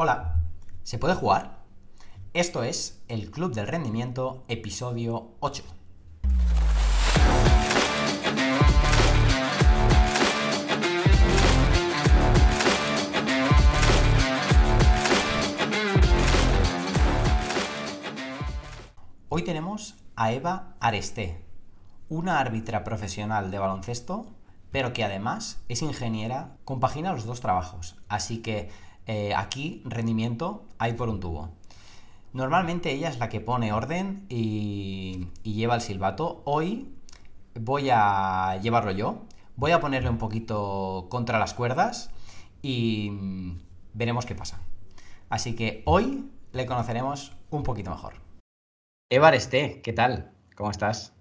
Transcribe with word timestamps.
Hola, 0.00 0.36
¿se 0.84 0.96
puede 0.96 1.16
jugar? 1.16 1.58
Esto 2.32 2.62
es 2.62 3.02
el 3.08 3.32
Club 3.32 3.52
del 3.52 3.66
Rendimiento, 3.66 4.44
episodio 4.46 5.32
8. 5.40 5.64
Hoy 19.28 19.42
tenemos 19.42 19.96
a 20.14 20.30
Eva 20.30 20.76
Aresté, 20.78 21.44
una 22.08 22.38
árbitra 22.38 22.84
profesional 22.84 23.50
de 23.50 23.58
baloncesto, 23.58 24.26
pero 24.70 24.92
que 24.92 25.02
además 25.02 25.60
es 25.68 25.82
ingeniera, 25.82 26.56
compagina 26.64 27.12
los 27.12 27.26
dos 27.26 27.40
trabajos. 27.40 27.96
Así 28.08 28.42
que 28.42 28.70
eh, 29.08 29.32
aquí 29.34 29.82
rendimiento 29.86 30.64
hay 30.78 30.92
por 30.92 31.08
un 31.08 31.18
tubo. 31.18 31.48
Normalmente 32.34 32.92
ella 32.92 33.08
es 33.08 33.18
la 33.18 33.30
que 33.30 33.40
pone 33.40 33.72
orden 33.72 34.26
y, 34.28 35.28
lleva 35.42 35.74
el 35.74 35.80
silbato. 35.80 36.42
Hoy 36.44 36.92
voy 37.58 37.88
a 37.90 38.58
llevarlo 38.62 38.90
yo. 38.90 39.22
Voy 39.56 39.72
a 39.72 39.80
ponerle 39.80 40.10
un 40.10 40.18
poquito 40.18 41.06
contra 41.08 41.38
las 41.38 41.54
cuerdas 41.54 42.10
y 42.60 43.08
mm, 43.10 43.58
veremos 43.94 44.26
qué 44.26 44.34
pasa. 44.34 44.60
Así 45.30 45.56
que 45.56 45.82
hoy 45.86 46.30
le 46.52 46.66
conoceremos 46.66 47.34
un 47.50 47.62
poquito 47.62 47.90
mejor. 47.90 48.12
Eva 49.10 49.28
Aresté, 49.28 49.80
¿qué 49.82 49.94
tal? 49.94 50.30
¿Cómo 50.54 50.70
estás? 50.70 51.14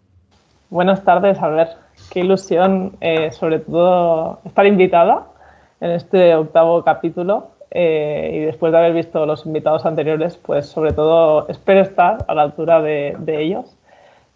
Buenas 0.69 1.05
tardes, 1.05 1.39
Albert. 1.39 1.79
Qué 2.11 2.19
ilusión, 2.19 2.97
eh, 2.99 3.31
sobre 3.31 3.59
todo, 3.59 4.41
estar 4.43 4.65
invitada 4.65 5.31
en 5.79 5.91
este 5.91 6.35
octavo 6.35 6.83
capítulo 6.83 7.56
eh, 7.71 8.31
y 8.33 8.39
después 8.39 8.71
de 8.71 8.77
haber 8.77 8.93
visto 8.93 9.25
los 9.25 9.45
invitados 9.45 9.85
anteriores, 9.85 10.37
pues 10.37 10.67
sobre 10.67 10.93
todo 10.93 11.47
espero 11.49 11.81
estar 11.81 12.25
a 12.27 12.33
la 12.33 12.43
altura 12.43 12.81
de, 12.81 13.15
ellos. 13.27 13.75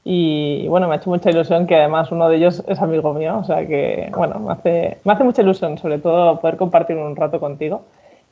Y, 0.04 0.68
bueno, 0.68 0.88
me 0.88 0.96
ha 0.96 0.98
hecho 0.98 1.10
mucha 1.10 1.30
ilusión 1.30 1.68
que 1.68 1.76
además 1.76 2.12
uno 2.12 2.28
de 2.28 2.38
ellos 2.38 2.64
es 2.68 2.82
amigo 2.82 3.14
mío, 3.14 3.38
o 3.38 3.44
sea 3.44 3.68
que 3.68 4.12
bueno, 4.16 4.40
me 4.40 4.54
hace, 4.54 4.98
me 5.04 5.14
hace 5.14 5.24
mucha 5.24 5.44
ilusión 5.44 5.78
sobre 5.78 6.00
todo 6.00 6.40
poder 6.40 6.58
compartir 6.58 6.98
un 6.98 7.16
rato 7.16 7.40
contigo. 7.40 7.84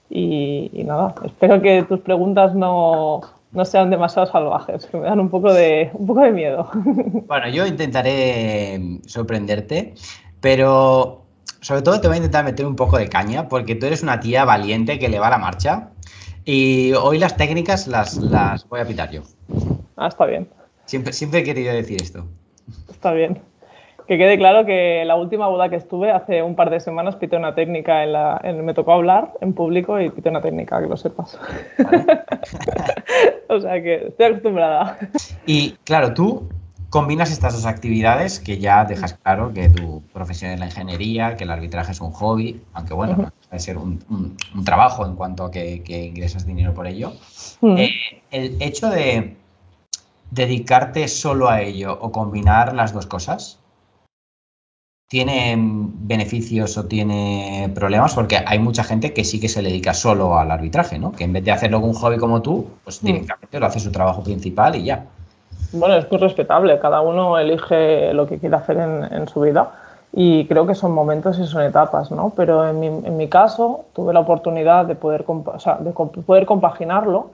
Y, 0.10 0.72
nada, 0.86 1.14
espero 1.24 1.62
que 1.62 1.84
tus 1.84 2.00
preguntas 2.00 2.56
no, 2.56 3.22
no, 3.52 3.66
sean 3.66 3.92
demasiado 3.92 4.26
salvajes, 4.28 4.88
que 4.88 4.98
me 4.98 5.04
dan 5.04 5.20
un 5.20 5.30
poco 5.30 5.54
de, 5.54 5.92
un 5.94 6.08
poco 6.08 6.22
de 6.22 6.32
miedo. 6.32 6.68
Bueno, 7.28 7.48
yo 7.50 7.68
intentaré 7.68 9.00
sorprenderte, 9.06 9.94
pero 10.42 11.22
sobre 11.62 11.82
todo 11.82 12.00
te 12.00 12.08
voy 12.08 12.16
a 12.16 12.18
intentar 12.18 12.46
meter 12.46 12.66
un 12.66 12.76
poco 12.76 12.98
de 12.98 13.10
caña, 13.10 13.48
porque 13.48 13.76
tú 13.76 13.86
eres 13.86 14.04
una 14.04 14.20
tía 14.20 14.46
valiente 14.46 15.00
que 15.00 15.10
le 15.10 15.20
va 15.20 15.28
a 15.28 15.32
la 15.32 15.38
marcha. 15.38 15.90
Y 16.46 16.94
hoy 16.94 17.20
las 17.20 17.38
técnicas 17.38 17.88
las, 17.88 18.18
las 18.18 18.68
voy 18.68 18.80
a 18.80 18.86
pitar 18.86 19.12
yo. 19.12 19.22
Ah, 19.98 20.08
está 20.08 20.26
bien. 20.26 20.48
Siempre, 20.86 21.14
siempre 21.14 21.42
he 21.42 21.44
querido 21.44 21.74
decir 21.74 22.02
esto. 22.02 22.26
Está 22.90 23.12
bien. 23.12 23.42
Que 24.08 24.18
quede 24.18 24.40
claro 24.40 24.66
que 24.66 25.04
la 25.06 25.16
última 25.16 25.48
boda 25.48 25.70
que 25.70 25.76
estuve 25.76 26.10
hace 26.10 26.42
un 26.42 26.56
par 26.56 26.72
de 26.72 26.80
semanas 26.80 27.16
pité 27.18 27.38
una 27.38 27.54
técnica 27.54 28.04
en 28.04 28.14
la. 28.14 28.42
me 28.64 28.74
tocó 28.74 28.94
hablar 28.94 29.34
en 29.40 29.54
público 29.54 30.02
y 30.02 30.10
pité 30.10 30.30
una 30.30 30.42
técnica, 30.42 30.82
que 30.82 30.88
lo 30.88 30.98
sepas. 30.98 31.40
o 33.50 33.60
sea 33.60 33.84
que 33.84 34.08
estoy 34.08 34.26
acostumbrada. 34.26 34.98
Y 35.46 35.74
claro, 35.84 36.16
tú 36.16 36.50
combinas 36.90 37.32
estas 37.32 37.54
dos 37.54 37.66
actividades 37.66 38.40
que 38.40 38.58
ya 38.58 38.86
dejas 38.86 39.14
claro 39.14 39.54
que 39.54 39.70
tu 39.70 40.02
profesión 40.14 40.52
es 40.52 40.60
la 40.60 40.66
ingeniería, 40.66 41.36
que 41.38 41.44
el 41.44 41.52
arbitraje 41.52 41.92
es 41.92 42.02
un 42.02 42.12
hobby, 42.12 42.62
aunque 42.74 42.94
bueno, 42.94 43.16
uh 43.20 43.30
puede 43.50 43.62
ser 43.62 43.80
un, 43.80 44.38
trabajo 44.64 45.08
en 45.08 45.16
cuanto 45.16 45.46
a 45.46 45.52
que, 45.52 45.82
ingresas 45.88 46.46
dinero 46.46 46.72
por 46.76 46.86
ello. 46.86 47.14
Eh, 47.64 47.90
el 48.30 48.62
hecho 48.62 48.92
de 48.92 49.36
dedicarte 50.30 51.08
solo 51.08 51.50
a 51.50 51.62
ello 51.62 51.98
o 52.00 52.12
combinar 52.12 52.76
las 52.76 52.94
dos 52.94 53.08
cosas, 53.08 53.58
¿tiene 55.08 55.56
beneficios 55.58 56.78
o 56.78 56.86
tiene 56.86 57.72
problemas? 57.74 58.14
Porque 58.14 58.38
hay 58.46 58.60
mucha 58.60 58.84
gente 58.84 59.14
que 59.14 59.24
sí 59.24 59.40
que 59.40 59.50
se 59.50 59.64
dedica 59.64 59.96
solo 59.96 60.38
al 60.38 60.52
arbitraje, 60.52 61.00
¿no? 61.00 61.12
Que 61.12 61.24
en 61.24 61.34
vez 61.34 61.44
de 61.44 61.52
hacerlo 61.52 61.82
con 61.82 61.90
un 61.90 61.96
hobby 61.96 62.18
como 62.18 62.44
tú, 62.44 62.68
pues 62.84 63.02
directamente 63.02 63.60
lo 63.60 63.66
hace 63.66 63.80
su 63.80 63.92
trabajo 63.92 64.24
principal 64.24 64.76
y 64.76 64.84
ya. 64.84 65.08
Bueno, 65.72 65.96
es 65.96 66.10
muy 66.12 66.20
respetable, 66.20 66.80
cada 66.80 67.02
uno 67.02 67.38
elige 67.38 68.14
lo 68.14 68.26
que 68.28 68.40
quiere 68.40 68.56
hacer 68.56 68.78
en, 68.78 69.28
su 69.28 69.42
vida 69.42 69.70
y 70.12 70.48
creo 70.48 70.66
que 70.66 70.74
son 70.74 70.92
momentos 70.94 71.38
y 71.38 71.46
son 71.46 71.62
etapas, 71.62 72.10
¿no? 72.10 72.34
Pero 72.36 72.68
en 72.68 72.80
mi, 72.80 72.88
en 72.88 73.18
mi 73.18 73.28
caso 73.28 73.86
tuve 73.94 74.12
la 74.12 74.20
oportunidad 74.20 74.86
de 74.86 74.96
poder, 74.96 75.24
o 75.28 75.60
sea, 75.60 75.78
de 75.78 75.92
poder 75.92 76.48
compaginarlo 76.48 77.28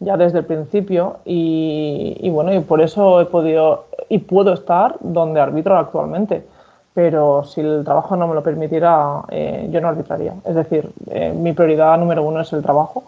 ya 0.00 0.16
desde 0.16 0.38
el 0.38 0.44
principio 0.46 1.18
y, 1.24 2.28
bueno, 2.30 2.52
y 2.52 2.60
por 2.60 2.80
eso 2.80 3.20
he 3.20 3.26
podido 3.26 3.86
y 4.08 4.18
puedo 4.18 4.52
estar 4.52 4.96
donde 5.00 5.40
arbitro 5.40 5.76
actualmente. 5.76 6.44
Pero 6.94 7.44
si 7.44 7.60
el 7.60 7.84
trabajo 7.84 8.16
no 8.16 8.26
me 8.26 8.34
lo 8.34 8.42
permitiera, 8.42 9.22
eh, 9.30 9.68
yo 9.70 9.80
no 9.80 9.88
arbitraría. 9.88 10.34
Es 10.44 10.54
decir, 10.54 10.90
eh, 11.10 11.32
mi 11.32 11.52
prioridad 11.52 11.96
número 11.98 12.22
uno 12.22 12.40
es 12.40 12.52
el 12.52 12.62
trabajo 12.62 13.04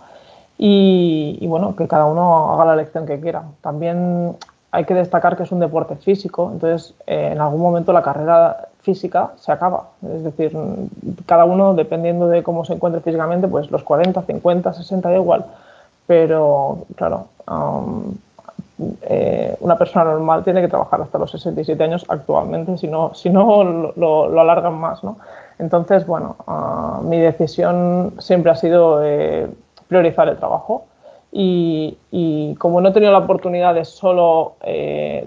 y, 0.56 1.38
y, 1.40 1.46
bueno, 1.46 1.76
que 1.76 1.86
cada 1.86 2.06
uno 2.06 2.52
haga 2.52 2.64
la 2.66 2.74
elección 2.74 3.04
que 3.04 3.20
quiera. 3.20 3.42
También 3.60 4.36
hay 4.74 4.84
que 4.86 4.94
destacar 4.94 5.36
que 5.36 5.44
es 5.44 5.52
un 5.52 5.60
deporte 5.60 5.94
físico, 5.94 6.50
entonces 6.52 6.94
eh, 7.06 7.30
en 7.30 7.40
algún 7.40 7.60
momento 7.60 7.92
la 7.92 8.02
carrera 8.02 8.70
física 8.82 9.30
se 9.36 9.52
acaba. 9.52 9.84
Es 10.02 10.24
decir, 10.24 10.52
cada 11.26 11.44
uno, 11.44 11.74
dependiendo 11.74 12.26
de 12.26 12.42
cómo 12.42 12.64
se 12.64 12.72
encuentre 12.72 13.00
físicamente, 13.00 13.46
pues 13.46 13.70
los 13.70 13.84
40, 13.84 14.22
50, 14.22 14.72
60 14.72 15.08
da 15.08 15.14
igual. 15.14 15.44
Pero, 16.08 16.86
claro, 16.96 17.28
eh, 19.02 19.56
una 19.60 19.78
persona 19.78 20.06
normal 20.06 20.42
tiene 20.42 20.60
que 20.60 20.66
trabajar 20.66 21.00
hasta 21.02 21.18
los 21.18 21.30
67 21.30 21.80
años 21.84 22.04
actualmente, 22.08 22.76
si 22.76 22.88
no, 22.88 23.14
si 23.14 23.30
no 23.30 23.92
lo, 23.94 24.40
alargan 24.40 24.74
más. 24.74 25.04
¿no? 25.04 25.18
Entonces, 25.60 26.04
bueno, 26.04 26.34
ah, 26.48 26.98
mi 27.04 27.20
decisión 27.20 28.14
siempre 28.18 28.50
ha 28.50 28.56
sido 28.56 29.04
eh, 29.04 29.48
priorizar 29.86 30.28
el 30.28 30.36
trabajo 30.36 30.86
y, 31.36 32.54
como 32.58 32.80
no 32.80 32.90
he 32.90 32.92
tenido 32.92 33.10
la 33.10 33.18
oportunidad 33.18 33.74
de 33.74 33.84
solo 33.84 34.54
eh, 34.62 35.26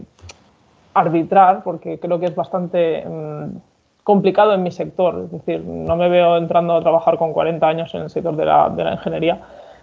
arbitrar, 0.94 1.64
porque 1.64 2.00
creo 2.00 2.18
que 2.20 2.28
es 2.28 2.36
bastante 2.36 3.06
mm, 3.06 3.58
complicado 4.04 4.54
en 4.54 4.64
mi 4.64 4.72
sector, 4.72 5.24
es 5.26 5.32
decir, 5.32 5.62
no 5.62 5.98
me 5.98 6.08
veo 6.08 6.38
entrando 6.38 6.76
a 6.76 6.82
trabajar 6.82 7.18
con 7.18 7.34
40 7.34 7.68
años 7.68 7.94
en 7.94 8.04
el 8.04 8.10
sector 8.10 8.36
de 8.38 8.46
la, 8.46 8.70
de 8.70 8.84
la 8.86 8.94
ingeniería, 8.94 9.42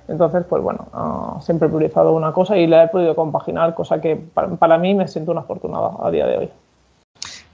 entonces, 0.08 0.44
pues 0.48 0.62
bueno, 0.62 0.86
ah, 0.92 1.38
siempre 1.40 1.66
he 1.66 1.70
priorizado 1.70 2.12
una 2.12 2.32
cosa 2.32 2.56
y 2.56 2.66
la 2.66 2.84
he 2.84 2.88
podido 2.88 3.14
compaginar, 3.14 3.74
cosa 3.74 4.00
que 4.00 4.16
para, 4.16 4.78
mí 4.78 4.94
me 4.94 5.08
siento 5.08 5.30
una 5.30 5.42
afortunada 5.42 5.92
a 6.02 6.10
día 6.10 6.26
de 6.26 6.38
hoy. 6.38 6.48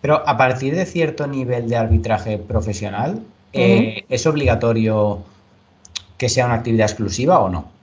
Pero 0.00 0.22
a 0.26 0.36
partir 0.36 0.74
de 0.74 0.86
cierto 0.86 1.26
nivel 1.26 1.68
de 1.68 1.76
arbitraje 1.76 2.38
profesional, 2.38 3.20
eh, 3.52 4.04
¿es 4.08 4.26
obligatorio 4.26 5.18
que 6.16 6.28
sea 6.28 6.46
una 6.46 6.54
actividad 6.54 6.86
exclusiva 6.86 7.40
o 7.40 7.48
no? 7.48 7.79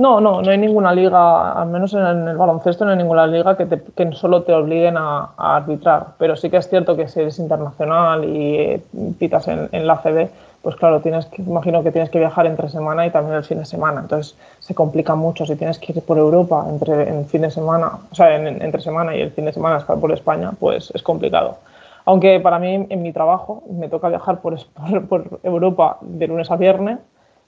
No, 0.00 0.18
no, 0.18 0.40
no 0.40 0.50
hay 0.50 0.56
ninguna 0.56 0.94
liga, 0.94 1.52
al 1.52 1.68
menos 1.68 1.92
en 1.92 2.26
el, 2.26 2.34
baloncesto 2.38 2.86
no 2.86 2.92
hay 2.92 2.96
ninguna 2.96 3.26
liga 3.26 3.54
que, 3.54 4.12
solo 4.12 4.44
te 4.44 4.54
obliguen 4.54 4.96
a, 4.96 5.32
arbitrar, 5.36 6.14
pero 6.16 6.36
sí 6.36 6.48
que 6.48 6.56
es 6.56 6.70
cierto 6.70 6.96
que 6.96 7.06
si 7.06 7.20
eres 7.20 7.38
internacional 7.38 8.24
y 8.24 8.54
eh, 8.56 8.82
pitas 9.18 9.46
en, 9.48 9.86
la 9.86 9.98
CB, 9.98 10.30
pues 10.62 10.76
claro, 10.76 11.00
tienes 11.02 11.28
imagino 11.36 11.82
que 11.82 11.92
tienes 11.92 12.08
que 12.08 12.18
viajar 12.18 12.46
entre 12.46 12.70
semana 12.70 13.06
y 13.06 13.10
también 13.10 13.36
el 13.36 13.44
fin 13.44 13.58
de 13.58 13.66
semana, 13.66 14.00
entonces 14.00 14.38
se 14.58 14.74
complica 14.74 15.14
mucho, 15.16 15.44
si 15.44 15.54
tienes 15.56 15.78
que 15.78 15.92
ir 15.92 16.02
por 16.02 16.16
Europa 16.16 16.64
entre 16.70 17.06
en 17.06 17.26
fin 17.26 17.42
de 17.42 17.50
semana, 17.50 17.98
o 18.10 18.14
sea, 18.14 18.34
entre 18.34 18.80
semana 18.80 19.14
y 19.14 19.20
el 19.20 19.32
fin 19.32 19.44
de 19.44 19.52
semana 19.52 19.76
estar 19.76 20.00
por 20.00 20.10
España, 20.12 20.52
pues 20.58 20.90
es 20.94 21.02
complicado. 21.02 21.58
Aunque 22.06 22.40
para 22.40 22.58
mí 22.58 22.86
en 22.88 23.02
mi 23.02 23.12
trabajo 23.12 23.64
me 23.70 23.90
toca 23.90 24.08
viajar 24.08 24.40
por 24.40 24.56
Europa 25.42 25.98
de 26.00 26.26
lunes 26.26 26.50
a 26.50 26.56
viernes, 26.56 27.00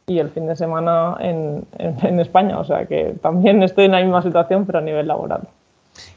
y 0.06 0.18
el 0.18 0.30
fin 0.30 0.46
de 0.46 0.56
semana 0.56 1.16
en, 1.20 1.64
en, 1.78 2.20
España. 2.20 2.58
O 2.58 2.64
sea 2.64 2.86
que 2.86 3.14
también 3.22 3.62
estoy 3.62 3.86
en 3.86 3.92
la 3.92 4.00
misma 4.00 4.22
situación, 4.22 4.66
pero 4.66 4.78
a 4.78 4.82
nivel 4.82 5.06
laboral. 5.06 5.42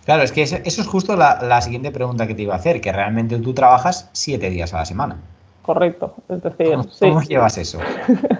Claro, 0.06 0.24
es 0.24 0.32
que 0.32 0.42
eso 0.42 0.58
es 0.64 0.88
justo 0.88 1.16
la, 1.16 1.42
la, 1.42 1.62
siguiente 1.62 1.92
pregunta 1.92 2.28
que 2.28 2.36
te 2.36 2.44
iba 2.44 2.54
a 2.54 2.58
hacer, 2.58 2.80
que 2.80 2.92
realmente 2.92 3.38
tú 3.40 3.54
trabajas 3.54 4.10
siete 4.14 4.50
días 4.50 4.74
a 4.74 4.78
la 4.78 4.86
semana. 4.86 5.18
Correcto, 5.66 6.14
es 6.30 6.44
decir, 6.44 6.76
¿cómo, 6.76 6.86
¿cómo 7.00 7.22
llevas 7.22 7.58
eso? 7.58 7.80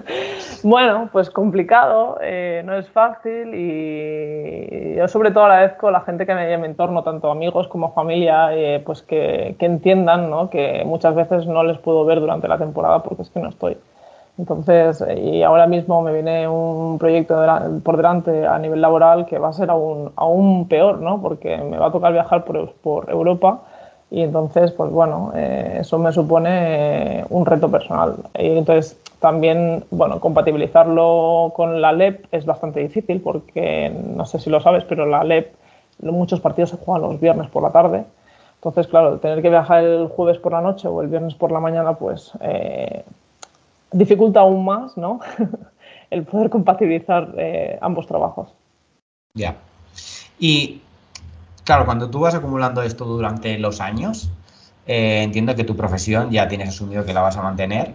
bueno, 0.62 1.08
pues 1.10 1.28
complicado, 1.28 2.18
eh, 2.22 2.62
no 2.64 2.76
es 2.76 2.88
fácil 2.88 3.52
y 3.52 4.94
yo 4.94 5.08
sobre 5.08 5.32
todo 5.32 5.46
agradezco 5.46 5.88
a 5.88 5.90
la 5.90 6.02
gente 6.02 6.24
que 6.24 6.36
me 6.36 6.42
hay 6.42 6.52
en 6.52 6.60
mi 6.60 6.68
entorno, 6.68 7.02
tanto 7.02 7.28
amigos 7.32 7.66
como 7.66 7.92
familia, 7.94 8.54
eh, 8.54 8.80
pues 8.86 9.02
que, 9.02 9.56
que 9.58 9.66
entiendan 9.66 10.30
¿no? 10.30 10.50
que 10.50 10.84
muchas 10.86 11.16
veces 11.16 11.46
no 11.46 11.64
les 11.64 11.78
puedo 11.78 12.04
ver 12.04 12.20
durante 12.20 12.46
la 12.46 12.58
temporada 12.58 13.02
porque 13.02 13.22
es 13.22 13.30
que 13.30 13.40
no 13.40 13.48
estoy. 13.48 13.76
Entonces, 14.38 15.02
y 15.16 15.42
ahora 15.42 15.66
mismo 15.66 16.02
me 16.02 16.12
viene 16.12 16.46
un 16.46 16.98
proyecto 16.98 17.42
por 17.82 17.96
delante 17.96 18.46
a 18.46 18.58
nivel 18.58 18.82
laboral 18.82 19.24
que 19.26 19.38
va 19.38 19.48
a 19.48 19.52
ser 19.52 19.70
aún, 19.70 20.12
aún 20.16 20.68
peor, 20.68 21.00
¿no? 21.00 21.22
Porque 21.22 21.56
me 21.56 21.78
va 21.78 21.86
a 21.86 21.92
tocar 21.92 22.12
viajar 22.12 22.44
por, 22.44 22.72
por 22.74 23.10
Europa 23.10 23.62
y 24.10 24.22
entonces, 24.22 24.72
pues 24.72 24.90
bueno, 24.90 25.32
eh, 25.34 25.78
eso 25.80 25.98
me 25.98 26.12
supone 26.12 27.24
un 27.28 27.44
reto 27.44 27.70
personal. 27.70 28.16
Y 28.38 28.58
entonces 28.58 29.00
también, 29.20 29.84
bueno, 29.90 30.20
compatibilizarlo 30.20 31.52
con 31.56 31.80
la 31.80 31.92
LEP 31.92 32.26
es 32.30 32.46
bastante 32.46 32.80
difícil 32.80 33.20
porque, 33.20 33.90
no 34.14 34.24
sé 34.26 34.38
si 34.38 34.50
lo 34.50 34.60
sabes, 34.60 34.84
pero 34.84 35.06
la 35.06 35.24
LEP, 35.24 35.52
muchos 36.02 36.40
partidos 36.40 36.70
se 36.70 36.76
juegan 36.76 37.02
los 37.02 37.20
viernes 37.20 37.48
por 37.48 37.62
la 37.62 37.70
tarde. 37.70 38.04
Entonces, 38.56 38.86
claro, 38.86 39.18
tener 39.18 39.42
que 39.42 39.50
viajar 39.50 39.82
el 39.82 40.08
jueves 40.08 40.38
por 40.38 40.52
la 40.52 40.60
noche 40.60 40.88
o 40.88 41.02
el 41.02 41.08
viernes 41.08 41.34
por 41.34 41.50
la 41.50 41.60
mañana, 41.60 41.94
pues 41.94 42.32
eh, 42.40 43.04
dificulta 43.92 44.40
aún 44.40 44.64
más, 44.64 44.96
¿no? 44.96 45.20
el 46.10 46.24
poder 46.24 46.50
compatibilizar 46.50 47.34
eh, 47.36 47.78
ambos 47.80 48.06
trabajos. 48.06 48.54
Ya. 49.34 49.56
Y 50.38 50.80
claro, 51.64 51.84
cuando 51.84 52.10
tú 52.10 52.20
vas 52.20 52.34
acumulando 52.34 52.82
esto 52.82 53.04
durante 53.04 53.58
los 53.58 53.80
años, 53.80 54.30
eh, 54.86 55.22
entiendo 55.22 55.54
que 55.54 55.64
tu 55.64 55.76
profesión 55.76 56.30
ya 56.30 56.48
tienes 56.48 56.70
asumido 56.70 57.04
que 57.04 57.12
la 57.12 57.20
vas 57.20 57.36
a 57.36 57.42
mantener, 57.42 57.92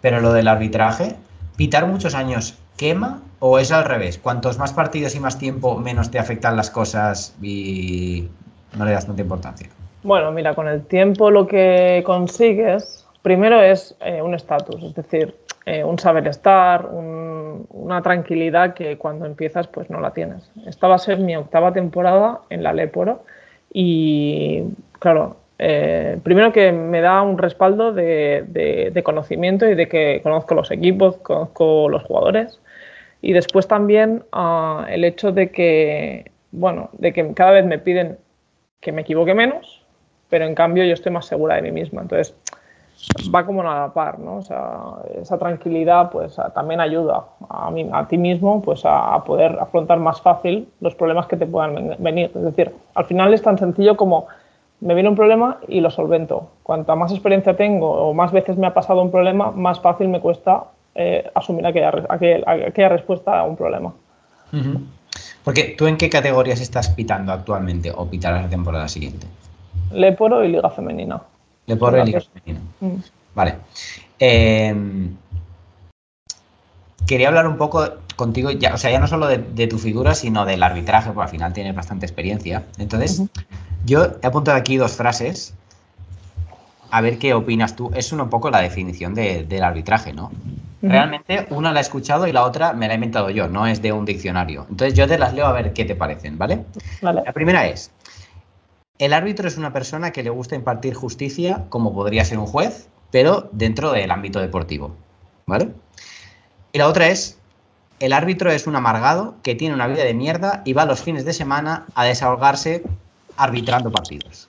pero 0.00 0.20
lo 0.20 0.32
del 0.32 0.48
arbitraje, 0.48 1.16
¿pitar 1.56 1.86
muchos 1.86 2.14
años 2.14 2.58
quema 2.76 3.20
o 3.38 3.58
es 3.58 3.72
al 3.72 3.84
revés? 3.84 4.18
Cuantos 4.18 4.58
más 4.58 4.72
partidos 4.72 5.14
y 5.14 5.20
más 5.20 5.38
tiempo, 5.38 5.78
menos 5.78 6.10
te 6.10 6.18
afectan 6.18 6.56
las 6.56 6.70
cosas 6.70 7.34
y 7.42 8.28
no 8.76 8.84
le 8.84 8.92
das 8.92 9.06
tanta 9.06 9.22
importancia. 9.22 9.68
Bueno, 10.02 10.30
mira, 10.32 10.54
con 10.54 10.68
el 10.68 10.84
tiempo 10.84 11.30
lo 11.30 11.46
que 11.46 12.02
consigues, 12.04 13.03
primero 13.24 13.62
es 13.62 13.96
eh, 14.00 14.20
un 14.20 14.34
estatus, 14.34 14.82
es 14.82 14.94
decir, 14.94 15.34
eh, 15.64 15.82
un 15.82 15.98
saber 15.98 16.28
estar, 16.28 16.86
una 16.86 18.02
tranquilidad 18.02 18.74
que 18.74 18.98
cuando 18.98 19.24
empiezas 19.24 19.66
pues 19.66 19.88
no 19.88 19.98
la 19.98 20.12
tienes. 20.12 20.50
Esta 20.66 20.88
va 20.88 20.96
a 20.96 20.98
ser 20.98 21.18
mi 21.18 21.34
octava 21.34 21.72
temporada 21.72 22.42
en 22.50 22.62
la 22.62 22.74
Leporo 22.74 23.24
y 23.72 24.64
claro, 24.98 25.38
eh, 25.58 26.18
primero 26.22 26.52
que 26.52 26.70
me 26.70 27.00
da 27.00 27.22
un 27.22 27.38
respaldo 27.38 27.94
de, 27.94 29.00
conocimiento 29.02 29.66
y 29.66 29.74
de 29.74 29.88
que 29.88 30.20
conozco 30.22 30.54
los 30.54 30.70
equipos, 30.70 31.16
conozco 31.16 31.88
los 31.88 32.02
jugadores 32.02 32.60
y 33.22 33.32
después 33.32 33.66
también 33.66 34.24
ah, 34.32 34.86
el 34.90 35.02
hecho 35.02 35.32
de 35.32 35.50
que, 35.50 36.30
bueno, 36.52 36.90
de 36.92 37.14
que 37.14 37.32
cada 37.32 37.52
vez 37.52 37.64
me 37.64 37.78
piden 37.78 38.18
que 38.82 38.92
me 38.92 39.00
equivoque 39.00 39.32
menos, 39.32 39.82
pero 40.28 40.44
en 40.44 40.54
cambio 40.54 40.84
yo 40.84 40.92
estoy 40.92 41.12
más 41.12 41.24
segura 41.24 41.54
de 41.54 41.62
mí 41.62 41.72
misma. 41.72 42.02
Entonces, 42.02 42.36
va 43.34 43.44
como 43.44 43.62
a 43.62 43.64
la 43.64 43.92
par, 43.92 44.18
¿no? 44.18 44.36
O 44.36 44.42
sea, 44.42 44.80
esa 45.20 45.38
tranquilidad 45.38 46.10
pues 46.10 46.36
también 46.54 46.80
ayuda 46.80 47.24
a, 47.48 47.70
mí, 47.70 47.88
a 47.92 48.06
ti 48.06 48.18
mismo 48.18 48.62
pues 48.62 48.82
a, 48.84 49.22
poder 49.24 49.58
afrontar 49.60 49.98
más 49.98 50.20
fácil 50.20 50.68
los 50.80 50.94
problemas 50.94 51.26
que 51.26 51.36
te 51.36 51.46
puedan 51.46 51.96
venir. 51.98 52.30
Es 52.34 52.42
decir, 52.42 52.72
al 52.94 53.04
final 53.04 53.34
es 53.34 53.42
tan 53.42 53.58
sencillo 53.58 53.96
como 53.96 54.26
me 54.80 54.94
viene 54.94 55.08
un 55.08 55.16
problema 55.16 55.58
y 55.68 55.80
lo 55.80 55.90
solvento. 55.90 56.50
Cuanta 56.62 56.94
más 56.94 57.12
experiencia 57.12 57.56
tengo 57.56 57.90
o 57.90 58.14
más 58.14 58.32
veces 58.32 58.56
me 58.56 58.66
ha 58.66 58.74
pasado 58.74 59.02
un 59.02 59.10
problema, 59.10 59.50
más 59.50 59.80
fácil 59.80 60.08
me 60.08 60.20
cuesta 60.20 60.64
eh, 60.94 61.30
asumir 61.34 61.66
aquella, 61.66 61.92
aquella, 62.08 62.88
respuesta 62.88 63.38
a 63.38 63.44
un 63.44 63.56
problema. 63.56 63.92
Porque 65.42 65.74
tú 65.76 65.86
en 65.86 65.96
qué 65.96 66.08
categorías 66.08 66.60
estás 66.60 66.88
pitando 66.90 67.32
actualmente 67.32 67.92
o 67.94 68.06
pitarás 68.06 68.42
la 68.42 68.48
temporada 68.48 68.88
siguiente? 68.88 69.26
Leporo 69.92 70.44
y 70.44 70.48
Liga 70.48 70.70
Femenina. 70.70 71.20
De 71.66 71.76
por 71.76 71.96
el 71.96 72.22
femenino. 72.22 72.64
Mm. 72.80 72.96
Vale. 73.34 73.56
Em, 74.18 75.16
quería 77.06 77.28
hablar 77.28 77.46
un 77.46 77.56
poco 77.56 77.84
contigo, 78.16 78.50
ya, 78.50 78.74
o 78.74 78.78
sea, 78.78 78.90
ya 78.90 79.00
no 79.00 79.06
solo 79.06 79.26
de, 79.26 79.66
tu 79.66 79.78
figura, 79.78 80.14
sino 80.14 80.44
del 80.44 80.62
arbitraje, 80.62 81.10
porque 81.10 81.24
al 81.24 81.30
final 81.30 81.52
tienes 81.52 81.74
bastante 81.74 82.06
experiencia. 82.06 82.64
Entonces, 82.78 83.22
yo 83.84 84.04
he 84.22 84.26
apuntado 84.26 84.56
aquí 84.56 84.76
dos 84.76 84.92
frases. 84.92 85.54
A 86.90 87.00
ver 87.00 87.18
qué 87.18 87.34
opinas 87.34 87.74
tú. 87.74 87.90
Es 87.94 88.12
un 88.12 88.28
poco 88.30 88.50
la 88.50 88.60
definición 88.60 89.14
del 89.14 89.64
arbitraje, 89.64 90.12
¿no? 90.12 90.30
Realmente 90.80 91.46
una 91.50 91.72
la 91.72 91.80
he 91.80 91.82
escuchado 91.82 92.26
y 92.26 92.32
la 92.32 92.44
otra 92.44 92.74
me 92.74 92.86
la 92.86 92.92
he 92.92 92.96
inventado 92.96 93.30
yo, 93.30 93.48
no 93.48 93.66
es 93.66 93.80
de 93.80 93.92
un 93.92 94.04
diccionario. 94.04 94.66
Entonces 94.68 94.94
yo 94.94 95.08
te 95.08 95.18
las 95.18 95.32
leo 95.32 95.46
a 95.46 95.52
ver 95.52 95.72
qué 95.72 95.84
te 95.84 95.94
parecen, 95.94 96.36
¿vale? 96.36 96.64
vale. 97.00 97.22
La 97.24 97.32
primera 97.32 97.66
es, 97.66 97.90
el 98.98 99.12
árbitro 99.12 99.48
es 99.48 99.58
una 99.58 99.72
persona 99.72 100.12
que 100.12 100.22
le 100.22 100.30
gusta 100.30 100.54
impartir 100.54 100.94
justicia, 100.94 101.64
como 101.68 101.92
podría 101.92 102.24
ser 102.24 102.38
un 102.38 102.46
juez, 102.46 102.88
pero 103.10 103.48
dentro 103.52 103.92
del 103.92 104.10
ámbito 104.10 104.40
deportivo. 104.40 104.94
¿Vale? 105.46 105.70
Y 106.72 106.78
la 106.78 106.88
otra 106.88 107.08
es, 107.08 107.38
el 108.00 108.12
árbitro 108.12 108.50
es 108.50 108.66
un 108.66 108.76
amargado 108.76 109.34
que 109.42 109.54
tiene 109.54 109.74
una 109.74 109.86
vida 109.86 110.04
de 110.04 110.14
mierda 110.14 110.62
y 110.64 110.72
va 110.72 110.86
los 110.86 111.02
fines 111.02 111.24
de 111.24 111.32
semana 111.32 111.86
a 111.94 112.04
desahogarse 112.04 112.82
arbitrando 113.36 113.90
partidos. 113.90 114.48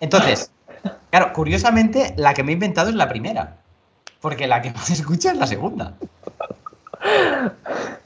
Entonces, 0.00 0.50
claro, 1.10 1.32
curiosamente, 1.32 2.14
la 2.16 2.34
que 2.34 2.42
me 2.42 2.52
he 2.52 2.54
inventado 2.54 2.88
es 2.88 2.94
la 2.94 3.08
primera, 3.08 3.56
porque 4.20 4.46
la 4.46 4.60
que 4.60 4.72
más 4.72 4.90
escucha 4.90 5.32
es 5.32 5.38
la 5.38 5.46
segunda. 5.46 5.94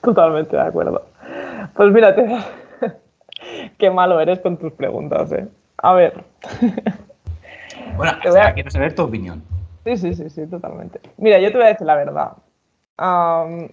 Totalmente 0.02 0.56
de 0.56 0.62
acuerdo. 0.62 1.06
Pues 1.75 1.93
mírate, 1.93 2.26
Qué 3.78 3.90
malo 3.90 4.20
eres 4.20 4.40
con 4.40 4.56
tus 4.56 4.72
preguntas, 4.72 5.32
¿eh? 5.32 5.46
A 5.78 5.94
ver. 5.94 6.25
Bueno, 7.96 8.12
quiero 8.54 8.70
saber 8.70 8.94
tu 8.94 9.02
opinión. 9.02 9.42
Sí, 9.84 9.96
sí, 9.96 10.14
sí, 10.14 10.31
sí, 10.31 10.46
totalmente. 10.46 11.00
Mira, 11.16 11.38
yo 11.38 11.50
te 11.50 11.58
voy 11.58 11.66
a 11.66 11.69
decir 11.69 11.86
la 11.86 11.94
verdad. 11.94 12.32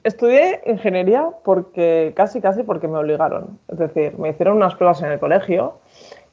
estudié 0.04 0.62
ingeniería 0.66 1.28
porque 1.44 2.13
casi, 2.16 2.42
casi 2.42 2.63
porque 2.63 2.88
me 2.88 2.98
obligaron. 2.98 3.60
Es 3.68 3.80
decir, 3.80 4.18
me 4.19 4.30
hicieron 4.30 4.58
unas 4.58 4.75
pruebas 4.75 5.02
en 5.02 5.12
el 5.12 5.19
colegio 5.19 5.80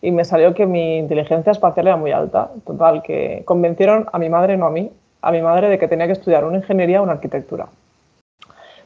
y 0.02 0.10
me 0.10 0.24
salió 0.24 0.54
que 0.54 0.66
mi 0.66 0.98
inteligencia 0.98 1.52
espacial 1.52 1.86
era 1.86 1.96
muy 1.96 2.12
alta. 2.12 2.50
Total, 2.66 3.02
que 3.02 3.42
convencieron 3.44 4.06
a 4.12 4.18
mi 4.18 4.28
madre, 4.28 4.56
no 4.56 4.66
a 4.66 4.70
mí, 4.70 4.90
a 5.22 5.30
mi 5.30 5.40
madre 5.40 5.68
de 5.68 5.78
que 5.78 5.88
tenía 5.88 6.06
que 6.06 6.12
estudiar 6.12 6.44
una 6.44 6.58
ingeniería 6.58 7.00
o 7.00 7.04
una 7.04 7.12
arquitectura. 7.12 7.68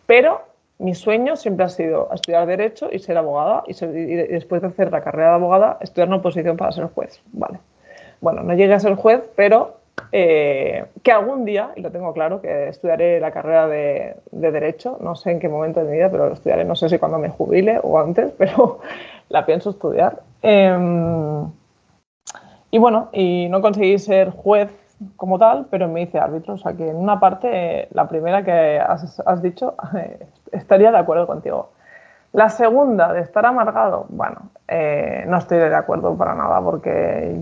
Pero 0.06 0.42
mi 0.78 0.94
sueño 0.94 1.36
siempre 1.36 1.64
ha 1.64 1.68
sido 1.68 2.08
estudiar 2.12 2.46
Derecho 2.46 2.88
y 2.90 2.98
ser 2.98 3.16
abogada 3.16 3.62
y, 3.66 3.74
después 3.74 4.62
de 4.62 4.68
hacer 4.68 4.90
la 4.90 5.02
carrera 5.02 5.30
de 5.30 5.34
abogada, 5.34 5.78
estudiar 5.80 6.08
una 6.08 6.16
oposición 6.16 6.56
para 6.56 6.72
ser 6.72 6.86
juez. 6.86 7.20
Vale. 7.32 7.58
Bueno, 8.20 8.42
no 8.42 8.54
llegué 8.54 8.74
a 8.74 8.80
ser 8.80 8.94
juez, 8.94 9.28
pero 9.36 9.76
eh, 10.10 10.84
que 11.02 11.12
algún 11.12 11.44
día, 11.44 11.70
y 11.76 11.80
lo 11.80 11.90
tengo 11.90 12.12
claro, 12.12 12.40
que 12.40 12.68
estudiaré 12.68 13.20
la 13.20 13.30
carrera 13.30 13.68
de, 13.68 14.16
Derecho, 14.30 14.98
no 15.00 15.14
sé 15.14 15.30
en 15.30 15.40
qué 15.40 15.48
momento 15.48 15.80
de 15.80 15.90
mi 15.90 15.96
vida, 15.96 16.10
pero 16.10 16.28
lo 16.28 16.34
estudiaré, 16.34 16.64
no 16.64 16.74
sé 16.74 16.88
si 16.88 16.98
cuando 16.98 17.18
me 17.18 17.28
jubile 17.28 17.78
o 17.82 17.98
antes, 17.98 18.32
pero 18.38 18.80
la 19.28 19.46
pienso 19.46 19.70
estudiar. 19.70 20.20
Em, 20.42 21.46
y 22.70 22.78
bueno, 22.78 23.08
y 23.12 23.48
no 23.50 23.60
conseguí 23.60 23.98
ser 23.98 24.30
juez 24.30 24.70
como 25.16 25.38
tal, 25.38 25.66
pero 25.70 25.88
me 25.88 26.02
hice 26.02 26.18
árbitro. 26.18 26.54
O 26.54 26.58
sea 26.58 26.74
que 26.74 26.88
en 26.88 26.96
una 26.96 27.20
parte, 27.20 27.88
la 27.92 28.08
primera 28.08 28.44
que 28.44 28.78
has, 28.80 29.42
dicho, 29.42 29.74
estaría 30.52 30.90
de 30.90 30.98
acuerdo 30.98 31.26
contigo. 31.26 31.70
La 32.32 32.48
segunda, 32.48 33.12
de 33.12 33.20
estar 33.20 33.44
amargado, 33.44 34.06
bueno, 34.08 34.50
eh, 34.66 35.24
no 35.26 35.36
estoy 35.36 35.58
de 35.58 35.74
acuerdo 35.74 36.16
para 36.16 36.34
nada, 36.34 36.62
porque 36.62 37.36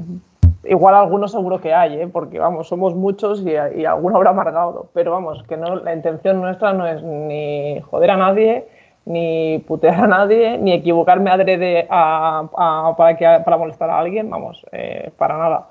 igual 0.64 0.94
algunos 0.96 1.30
seguro 1.30 1.60
que 1.60 1.72
hay, 1.72 2.00
¿eh? 2.00 2.08
porque 2.08 2.40
vamos, 2.40 2.68
somos 2.68 2.96
muchos 2.96 3.40
y, 3.42 3.50
y, 3.50 3.84
alguno 3.84 4.16
habrá 4.16 4.30
amargado, 4.30 4.88
pero 4.92 5.12
vamos, 5.12 5.44
que 5.44 5.56
no, 5.56 5.76
la 5.76 5.94
intención 5.94 6.40
nuestra 6.40 6.72
no 6.72 6.86
es 6.88 7.02
ni 7.04 7.80
joder 7.82 8.10
a 8.10 8.16
nadie, 8.16 8.66
ni 9.06 9.58
putear 9.66 10.04
a 10.04 10.06
nadie, 10.06 10.58
ni 10.58 10.72
equivocarme 10.72 11.30
adrede 11.30 11.86
a, 11.90 12.94
para, 12.96 13.16
que, 13.16 13.42
para 13.44 13.56
molestar 13.56 13.90
a 13.90 13.98
alguien, 13.98 14.30
vamos, 14.30 14.64
eh, 14.72 15.10
para 15.16 15.38
nada. 15.38 15.66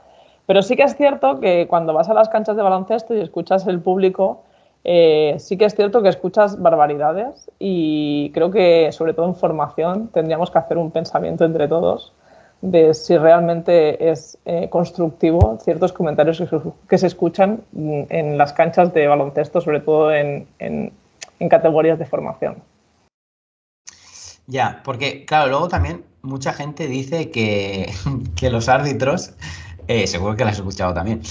Pero 0.50 0.64
sí 0.64 0.76
que 0.76 0.82
es 0.82 0.96
cierto 0.96 1.40
que 1.40 1.68
cuando 1.68 1.94
vas 1.94 2.10
a 2.10 2.16
las 2.16 2.28
canchas 2.28 2.56
de 2.56 2.64
baloncesto 2.64 3.14
y 3.14 3.22
escuchas 3.22 3.68
el 3.68 3.80
público, 3.82 4.46
eh, 4.84 5.36
sí 5.38 5.58
que 5.58 5.66
es 5.66 5.76
cierto 5.76 6.02
que 6.02 6.10
escuchas 6.10 6.60
barbaridades 6.60 7.52
y 7.60 8.32
creo 8.34 8.50
que 8.50 8.92
sobre 8.92 9.14
todo 9.14 9.28
en 9.28 9.36
formación 9.36 10.08
tendríamos 10.08 10.50
que 10.50 10.58
hacer 10.58 10.80
un 10.80 10.90
pensamiento 10.90 11.46
entre 11.46 11.68
todos 11.68 12.14
de 12.64 12.96
si 12.96 13.16
realmente 13.16 14.10
es 14.10 14.40
eh, 14.46 14.70
constructivo 14.72 15.60
ciertos 15.62 15.94
comentarios 15.94 16.42
que, 16.88 16.98
se 16.98 17.06
escuchan 17.06 17.62
en 17.76 18.36
las 18.40 18.52
canchas 18.52 18.92
de 18.92 19.06
baloncesto, 19.06 19.62
sobre 19.62 19.82
todo 19.82 20.12
en, 20.12 20.48
categorías 21.48 22.00
de 22.00 22.08
formación. 22.08 22.56
Ya, 24.48 24.82
porque 24.84 25.26
claro, 25.26 25.52
luego 25.52 25.68
también 25.68 26.06
mucha 26.24 26.54
gente 26.54 26.88
dice 26.88 27.30
que, 27.30 27.92
que 28.36 28.50
los 28.50 28.68
árbitros 28.68 29.36
eh, 29.90 30.06
seguro 30.06 30.36
que 30.36 30.44
lo 30.44 30.52
has 30.52 30.58
escuchado 30.58 30.94
también, 30.94 31.22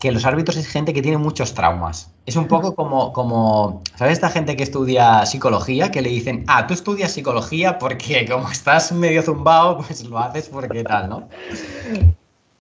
que 0.00 0.10
los 0.10 0.26
árbitros 0.26 0.56
es 0.56 0.66
gente 0.66 0.92
que 0.92 1.00
tiene 1.00 1.16
muchos 1.16 1.54
traumas. 1.54 2.12
Es 2.26 2.34
un 2.34 2.48
poco 2.48 2.74
como, 2.74 3.12
como, 3.12 3.82
¿sabes 3.94 4.14
esta 4.14 4.28
gente 4.30 4.56
que 4.56 4.64
estudia 4.64 5.24
psicología? 5.26 5.92
Que 5.92 6.02
le 6.02 6.08
dicen, 6.08 6.44
ah, 6.48 6.66
tú 6.66 6.74
estudias 6.74 7.12
psicología 7.12 7.78
porque 7.78 8.26
como 8.28 8.50
estás 8.50 8.90
medio 8.90 9.22
zumbado, 9.22 9.76
pues 9.76 10.04
lo 10.04 10.18
haces 10.18 10.48
porque 10.48 10.82
tal, 10.82 11.08
¿no? 11.08 11.28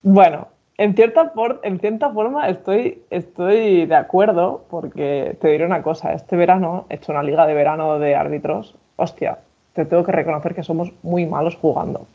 Bueno, 0.02 0.48
en 0.76 0.94
cierta, 0.94 1.32
en 1.62 1.80
cierta 1.80 2.10
forma 2.10 2.46
estoy, 2.50 3.02
estoy 3.08 3.86
de 3.86 3.96
acuerdo 3.96 4.64
porque 4.68 5.38
te 5.40 5.48
diré 5.48 5.64
una 5.64 5.82
cosa, 5.82 6.12
este 6.12 6.36
verano 6.36 6.84
he 6.90 6.96
hecho 6.96 7.12
una 7.12 7.22
liga 7.22 7.46
de 7.46 7.54
verano 7.54 7.98
de 7.98 8.14
árbitros, 8.14 8.74
hostia, 8.96 9.38
te 9.72 9.86
tengo 9.86 10.04
que 10.04 10.12
reconocer 10.12 10.54
que 10.54 10.62
somos 10.62 10.92
muy 11.02 11.24
malos 11.24 11.56
jugando. 11.56 12.06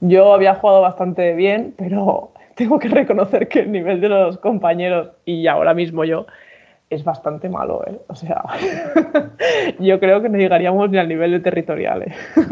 Yo 0.00 0.32
había 0.32 0.54
jugado 0.54 0.80
bastante 0.80 1.34
bien, 1.34 1.74
pero 1.76 2.30
tengo 2.54 2.78
que 2.78 2.88
reconocer 2.88 3.48
que 3.48 3.60
el 3.60 3.72
nivel 3.72 4.00
de 4.00 4.08
los 4.08 4.38
compañeros 4.38 5.10
y 5.24 5.46
ahora 5.46 5.74
mismo 5.74 6.04
yo 6.04 6.26
es 6.90 7.04
bastante 7.04 7.48
malo, 7.48 7.82
¿eh? 7.86 7.98
O 8.08 8.14
sea, 8.14 8.44
yo 9.78 9.98
creo 10.00 10.22
que 10.22 10.28
no 10.28 10.38
llegaríamos 10.38 10.90
ni 10.90 10.98
al 10.98 11.08
nivel 11.08 11.32
de 11.32 11.40
territoriales. 11.40 12.14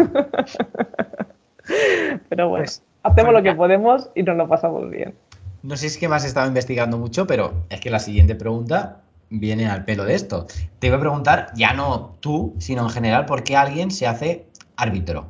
pero 2.28 2.48
bueno, 2.48 2.64
pues, 2.64 2.82
hacemos 3.02 3.32
lo 3.32 3.42
que 3.42 3.54
podemos 3.54 4.10
y 4.14 4.22
nos 4.22 4.36
lo 4.36 4.48
pasamos 4.48 4.90
bien. 4.90 5.14
No 5.62 5.76
sé 5.76 5.82
si 5.82 5.86
es 5.94 5.98
que 5.98 6.08
me 6.08 6.16
has 6.16 6.24
estado 6.24 6.48
investigando 6.48 6.98
mucho, 6.98 7.26
pero 7.26 7.52
es 7.70 7.80
que 7.80 7.90
la 7.90 8.00
siguiente 8.00 8.34
pregunta 8.34 9.02
viene 9.30 9.68
al 9.68 9.84
pelo 9.84 10.04
de 10.04 10.14
esto. 10.14 10.46
Te 10.78 10.88
voy 10.88 10.96
a 10.96 11.00
preguntar, 11.00 11.46
ya 11.54 11.72
no 11.72 12.16
tú, 12.20 12.54
sino 12.58 12.82
en 12.82 12.90
general, 12.90 13.26
por 13.26 13.44
qué 13.44 13.56
alguien 13.56 13.90
se 13.90 14.06
hace 14.06 14.46
árbitro. 14.76 15.26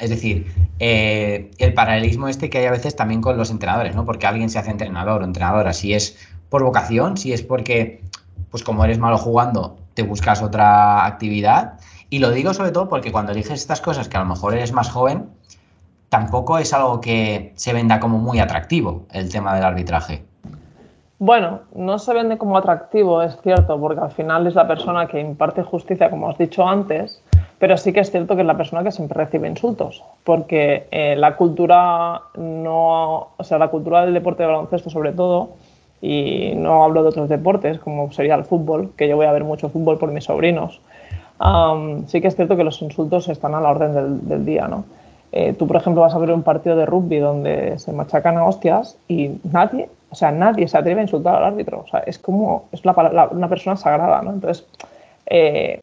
Es 0.00 0.10
decir, 0.10 0.46
eh, 0.78 1.50
el 1.58 1.74
paralelismo 1.74 2.28
este 2.28 2.50
que 2.50 2.58
hay 2.58 2.66
a 2.66 2.70
veces 2.70 2.96
también 2.96 3.22
con 3.22 3.36
los 3.36 3.50
entrenadores, 3.50 3.94
¿no? 3.94 4.04
Porque 4.04 4.26
alguien 4.26 4.50
se 4.50 4.58
hace 4.58 4.70
entrenador 4.70 5.22
o 5.22 5.24
entrenadora, 5.24 5.72
si 5.72 5.94
es 5.94 6.18
por 6.50 6.62
vocación, 6.62 7.16
si 7.16 7.32
es 7.32 7.42
porque, 7.42 8.02
pues 8.50 8.62
como 8.62 8.84
eres 8.84 8.98
malo 8.98 9.18
jugando, 9.18 9.78
te 9.94 10.02
buscas 10.02 10.42
otra 10.42 11.06
actividad. 11.06 11.80
Y 12.10 12.18
lo 12.18 12.30
digo 12.30 12.54
sobre 12.54 12.70
todo 12.70 12.88
porque 12.88 13.10
cuando 13.10 13.32
eliges 13.32 13.60
estas 13.60 13.80
cosas, 13.80 14.08
que 14.08 14.16
a 14.16 14.20
lo 14.20 14.26
mejor 14.26 14.54
eres 14.54 14.72
más 14.72 14.90
joven, 14.90 15.30
tampoco 16.08 16.58
es 16.58 16.72
algo 16.72 17.00
que 17.00 17.52
se 17.56 17.72
venda 17.72 17.98
como 17.98 18.18
muy 18.18 18.38
atractivo 18.38 19.06
el 19.12 19.30
tema 19.30 19.54
del 19.54 19.64
arbitraje. 19.64 20.24
Bueno, 21.18 21.60
no 21.74 21.98
se 21.98 22.12
vende 22.12 22.36
como 22.36 22.58
atractivo, 22.58 23.22
es 23.22 23.38
cierto, 23.42 23.80
porque 23.80 24.00
al 24.00 24.10
final 24.10 24.46
es 24.46 24.54
la 24.54 24.68
persona 24.68 25.06
que 25.06 25.18
imparte 25.18 25.62
justicia, 25.62 26.10
como 26.10 26.28
has 26.28 26.36
dicho 26.36 26.68
antes, 26.68 27.22
pero 27.58 27.76
sí 27.76 27.92
que 27.92 28.00
es 28.00 28.10
cierto 28.10 28.34
que 28.34 28.42
es 28.42 28.46
la 28.46 28.56
persona 28.56 28.82
que 28.82 28.92
siempre 28.92 29.24
recibe 29.24 29.48
insultos, 29.48 30.02
porque 30.24 30.86
eh, 30.90 31.16
la 31.16 31.36
cultura 31.36 32.22
no, 32.36 33.28
o 33.36 33.44
sea, 33.44 33.58
la 33.58 33.68
cultura 33.68 34.04
del 34.04 34.14
deporte 34.14 34.42
de 34.42 34.48
baloncesto 34.48 34.90
sobre 34.90 35.12
todo, 35.12 35.50
y 36.02 36.52
no 36.56 36.84
hablo 36.84 37.02
de 37.02 37.08
otros 37.08 37.28
deportes 37.28 37.78
como 37.78 38.12
sería 38.12 38.34
el 38.34 38.44
fútbol, 38.44 38.90
que 38.96 39.08
yo 39.08 39.16
voy 39.16 39.26
a 39.26 39.32
ver 39.32 39.44
mucho 39.44 39.70
fútbol 39.70 39.98
por 39.98 40.12
mis 40.12 40.24
sobrinos, 40.24 40.80
sí 42.06 42.20
que 42.20 42.28
es 42.28 42.36
cierto 42.36 42.56
que 42.56 42.64
los 42.64 42.80
insultos 42.82 43.28
están 43.28 43.54
a 43.54 43.60
la 43.60 43.70
orden 43.70 43.94
del, 43.94 44.28
del 44.28 44.44
día, 44.44 44.68
¿no? 44.68 44.84
Eh, 45.32 45.52
tú, 45.52 45.66
por 45.66 45.76
ejemplo, 45.76 46.00
vas 46.02 46.14
a 46.14 46.18
ver 46.18 46.30
un 46.30 46.42
partido 46.42 46.76
de 46.76 46.86
rugby 46.86 47.18
donde 47.18 47.78
se 47.78 47.92
machacan 47.92 48.38
a 48.38 48.44
hostias 48.46 48.96
y 49.06 49.32
nadie, 49.52 49.90
o 50.08 50.14
sea, 50.14 50.30
nadie 50.30 50.66
se 50.66 50.78
atreve 50.78 51.00
a 51.00 51.02
insultar 51.02 51.36
al 51.36 51.44
árbitro. 51.44 51.80
O 51.80 51.88
sea, 51.88 52.00
es 52.00 52.18
como, 52.18 52.64
es 52.72 52.80
una 52.84 53.48
persona 53.48 53.76
sagrada, 53.76 54.22
¿no? 54.22 54.32
Entonces, 54.32 54.66
eh, 55.26 55.82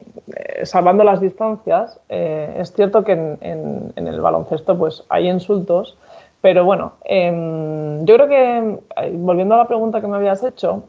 salvando 0.64 1.04
las 1.04 1.20
distancias, 1.20 2.00
eh, 2.08 2.56
es 2.58 2.72
cierto 2.72 3.04
que 3.04 3.12
en, 3.12 3.92
el 3.94 4.20
baloncesto 4.20 4.76
pues 4.76 5.04
hay 5.08 5.28
insultos, 5.28 5.96
pero 6.40 6.64
bueno, 6.64 6.94
em, 7.04 8.04
yo 8.04 8.16
creo 8.16 8.28
que, 8.28 8.78
volviendo 9.12 9.54
a 9.54 9.58
la 9.58 9.68
pregunta 9.68 10.00
que 10.00 10.06
me 10.06 10.16
habías 10.16 10.42
hecho, 10.42 10.84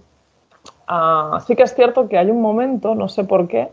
ah, 0.88 1.40
sí 1.46 1.56
que 1.56 1.64
es 1.64 1.74
cierto 1.76 2.10
que 2.10 2.18
hay 2.18 2.30
un 2.30 2.42
momento, 2.42 2.96
no 2.96 3.08
sé 3.08 3.24
por 3.24 3.48
qué, 3.48 3.70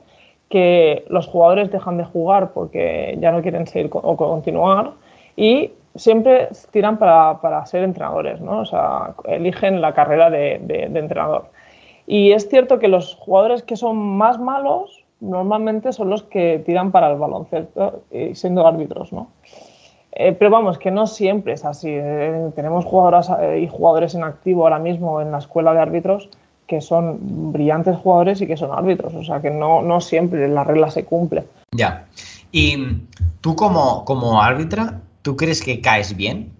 que 0.49 1.05
los 1.09 1.27
jugadores 1.27 1.71
dejan 1.71 1.97
de 1.97 2.05
jugar 2.05 2.53
porque 2.53 3.17
ya 3.21 3.33
no 3.33 3.43
quieren 3.43 3.67
seguir 3.67 3.91
o 3.93 4.17
continuar 4.17 4.93
y 5.35 5.73
siempre 5.95 6.49
tiran 6.71 6.99
para, 6.99 7.67
ser 7.67 7.85
entrenadores, 7.85 8.41
¿no? 8.41 8.61
O 8.61 8.65
sea, 8.65 9.15
eligen 9.25 9.81
la 9.81 9.93
carrera 9.95 10.31
de, 10.31 10.55
entrenador. 10.95 11.47
Y 12.13 12.33
es 12.33 12.47
cierto 12.51 12.79
que 12.79 12.89
los 12.89 13.15
jugadores 13.15 13.63
que 13.63 13.75
son 13.75 13.97
más 13.97 14.39
malos 14.39 15.03
normalmente 15.21 15.95
son 15.95 16.11
los 16.11 16.23
que 16.23 16.63
tiran 16.67 16.93
para 16.93 17.11
el 17.11 17.17
baloncesto 17.17 18.03
siendo 18.35 18.67
árbitros, 18.67 19.15
¿no? 19.15 19.29
Eh, 20.13 20.33
pero 20.33 20.51
vamos, 20.51 20.77
que 20.77 20.91
no 20.91 21.07
siempre 21.07 21.55
es 21.55 21.65
así. 21.65 21.89
Eh, 21.91 22.51
tenemos 22.55 22.85
jugadoras 22.85 23.31
eh, 23.41 23.61
y 23.61 23.67
jugadores 23.67 24.15
en 24.15 24.25
activo 24.25 24.65
ahora 24.65 24.79
mismo 24.79 25.23
en 25.23 25.33
la 25.33 25.39
escuela 25.39 25.73
de 25.73 25.81
árbitros 25.81 26.29
que 26.67 26.83
son 26.83 27.19
brillantes 27.51 27.97
jugadores 27.97 28.43
y 28.43 28.47
que 28.47 28.59
son 28.59 28.73
árbitros. 28.73 29.15
O 29.15 29.25
sea 29.25 29.41
que 29.41 29.49
no, 29.49 29.81
no 29.81 30.03
siempre 30.03 30.47
la 30.49 30.65
regla 30.65 30.91
se 30.91 31.07
cumple. 31.07 31.45
Ya. 31.75 32.09
Y 32.51 32.77
tú 33.41 33.57
como, 33.57 34.05
como 34.05 34.43
árbitra, 34.43 35.01
¿tú 35.23 35.35
crees 35.35 35.63
que 35.63 35.81
caes 35.81 36.15
bien? 36.15 36.53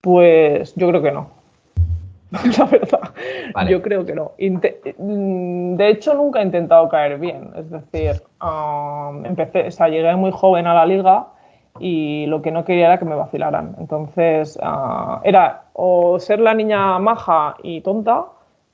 Pues 0.00 0.74
yo 0.74 0.88
creo 0.88 1.02
que 1.02 1.12
no. 1.12 1.41
La 2.58 2.64
verdad. 2.64 3.10
Yo 3.68 3.82
creo 3.82 4.06
que 4.06 4.14
no. 4.14 4.32
de 4.38 5.88
hecho, 5.88 6.14
nunca 6.14 6.40
he 6.40 6.44
intentado 6.44 6.88
caer 6.88 7.18
bien. 7.18 7.50
Es 7.56 7.70
decir, 7.70 8.22
um, 8.42 9.24
empecé, 9.26 9.66
o 9.66 9.70
sea, 9.70 9.88
llegué 9.88 10.14
muy 10.16 10.30
joven 10.32 10.66
a 10.66 10.74
la 10.74 10.86
liga 10.86 11.26
y 11.78 12.26
lo 12.26 12.40
que 12.40 12.50
no 12.50 12.64
quería 12.64 12.86
era 12.86 12.98
que 12.98 13.04
me 13.04 13.14
vacilaran. 13.14 13.76
Entonces, 13.78 14.58
ah, 14.62 15.20
era 15.24 15.64
o 15.74 16.18
ser 16.18 16.40
la 16.40 16.54
niña 16.54 16.98
maja 16.98 17.56
y 17.62 17.82
tonta, 17.82 18.26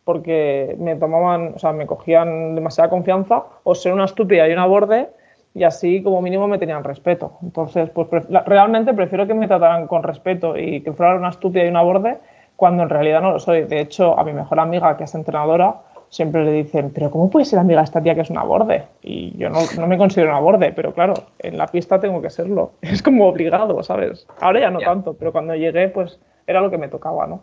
porque 0.05 0.77
me 0.79 0.95
tomaban, 0.95 1.55
o 1.57 1.59
sea, 1.59 1.73
me 1.73 1.87
cogían 1.87 2.55
demasiada 2.55 2.91
confianza, 2.91 3.43
o 3.65 3.75
ser 3.75 3.93
una 3.93 4.05
estúpida 4.05 4.49
y 4.49 4.53
una 4.53 4.67
borde, 4.67 5.09
y 5.55 5.65
así 5.65 6.03
como 6.03 6.23
mínimo 6.23 6.47
me 6.47 6.59
tenían 6.59 6.85
respeto. 6.85 7.33
Entonces, 7.43 7.91
pues 7.91 8.09
realmente 8.47 8.95
prefiero 8.95 9.27
que 9.27 9.35
me 9.35 9.49
trataran 9.49 9.89
con 9.89 10.03
respeto 10.05 10.57
y 10.57 10.81
que 10.83 10.93
fuera 10.93 11.17
una 11.17 11.31
estúpida 11.31 11.65
y 11.65 11.69
una 11.69 11.83
borde, 11.83 12.19
cuando 12.59 12.83
en 12.83 12.89
realidad 12.89 13.23
no 13.23 13.31
lo 13.31 13.39
soy. 13.39 13.63
De 13.67 13.81
hecho, 13.81 14.19
a 14.19 14.25
mi 14.25 14.33
mejor 14.33 14.59
amiga, 14.59 14.97
que 14.97 15.05
es 15.05 15.15
entrenadora, 15.15 15.77
siempre 16.09 16.45
le 16.45 16.51
dicen, 16.51 16.91
pero 16.93 17.09
¿cómo 17.09 17.31
puede 17.31 17.47
ser 17.47 17.61
amiga 17.61 17.83
esta 17.83 18.03
tía 18.03 18.17
que 18.17 18.23
es 18.23 18.31
una 18.31 18.43
borde? 18.43 18.85
Y 19.01 19.39
yo 19.39 19.49
no, 19.49 19.61
no, 19.79 19.87
me 19.87 19.97
considero 19.97 20.31
una 20.31 20.41
borde, 20.41 20.73
pero 20.73 20.93
claro, 20.93 21.15
en 21.39 21.57
la 21.57 21.69
pista 21.69 22.01
tengo 22.01 22.21
que 22.21 22.31
serlo. 22.31 22.73
Es 22.83 23.01
como 23.01 23.29
obligado, 23.29 23.81
¿sabes? 23.85 24.27
Ahora 24.41 24.59
ya 24.59 24.71
no 24.73 24.81
tanto, 24.81 25.15
pero 25.15 25.31
cuando 25.31 25.55
llegué, 25.55 25.87
pues 25.89 26.19
era 26.49 26.61
lo 26.61 26.69
que 26.69 26.79
me 26.79 26.89
tocaba, 26.89 27.29
¿no? 27.29 27.43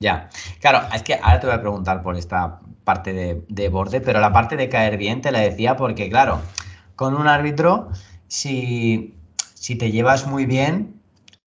Ya, 0.00 0.28
claro, 0.60 0.80
es 0.92 1.04
que 1.04 1.14
ahora 1.14 1.38
te 1.38 1.46
voy 1.46 1.54
a 1.54 1.60
preguntar 1.60 2.02
por 2.02 2.16
esta 2.16 2.58
parte 2.82 3.12
de, 3.12 3.44
de 3.48 3.68
borde, 3.68 4.00
pero 4.00 4.18
la 4.18 4.32
parte 4.32 4.56
de 4.56 4.68
caer 4.68 4.96
bien 4.96 5.20
te 5.20 5.30
la 5.30 5.38
decía 5.38 5.76
porque, 5.76 6.10
claro, 6.10 6.40
con 6.96 7.14
un 7.14 7.28
árbitro, 7.28 7.90
si, 8.26 9.14
si 9.54 9.78
te 9.78 9.92
llevas 9.92 10.26
muy 10.26 10.44
bien, 10.44 10.97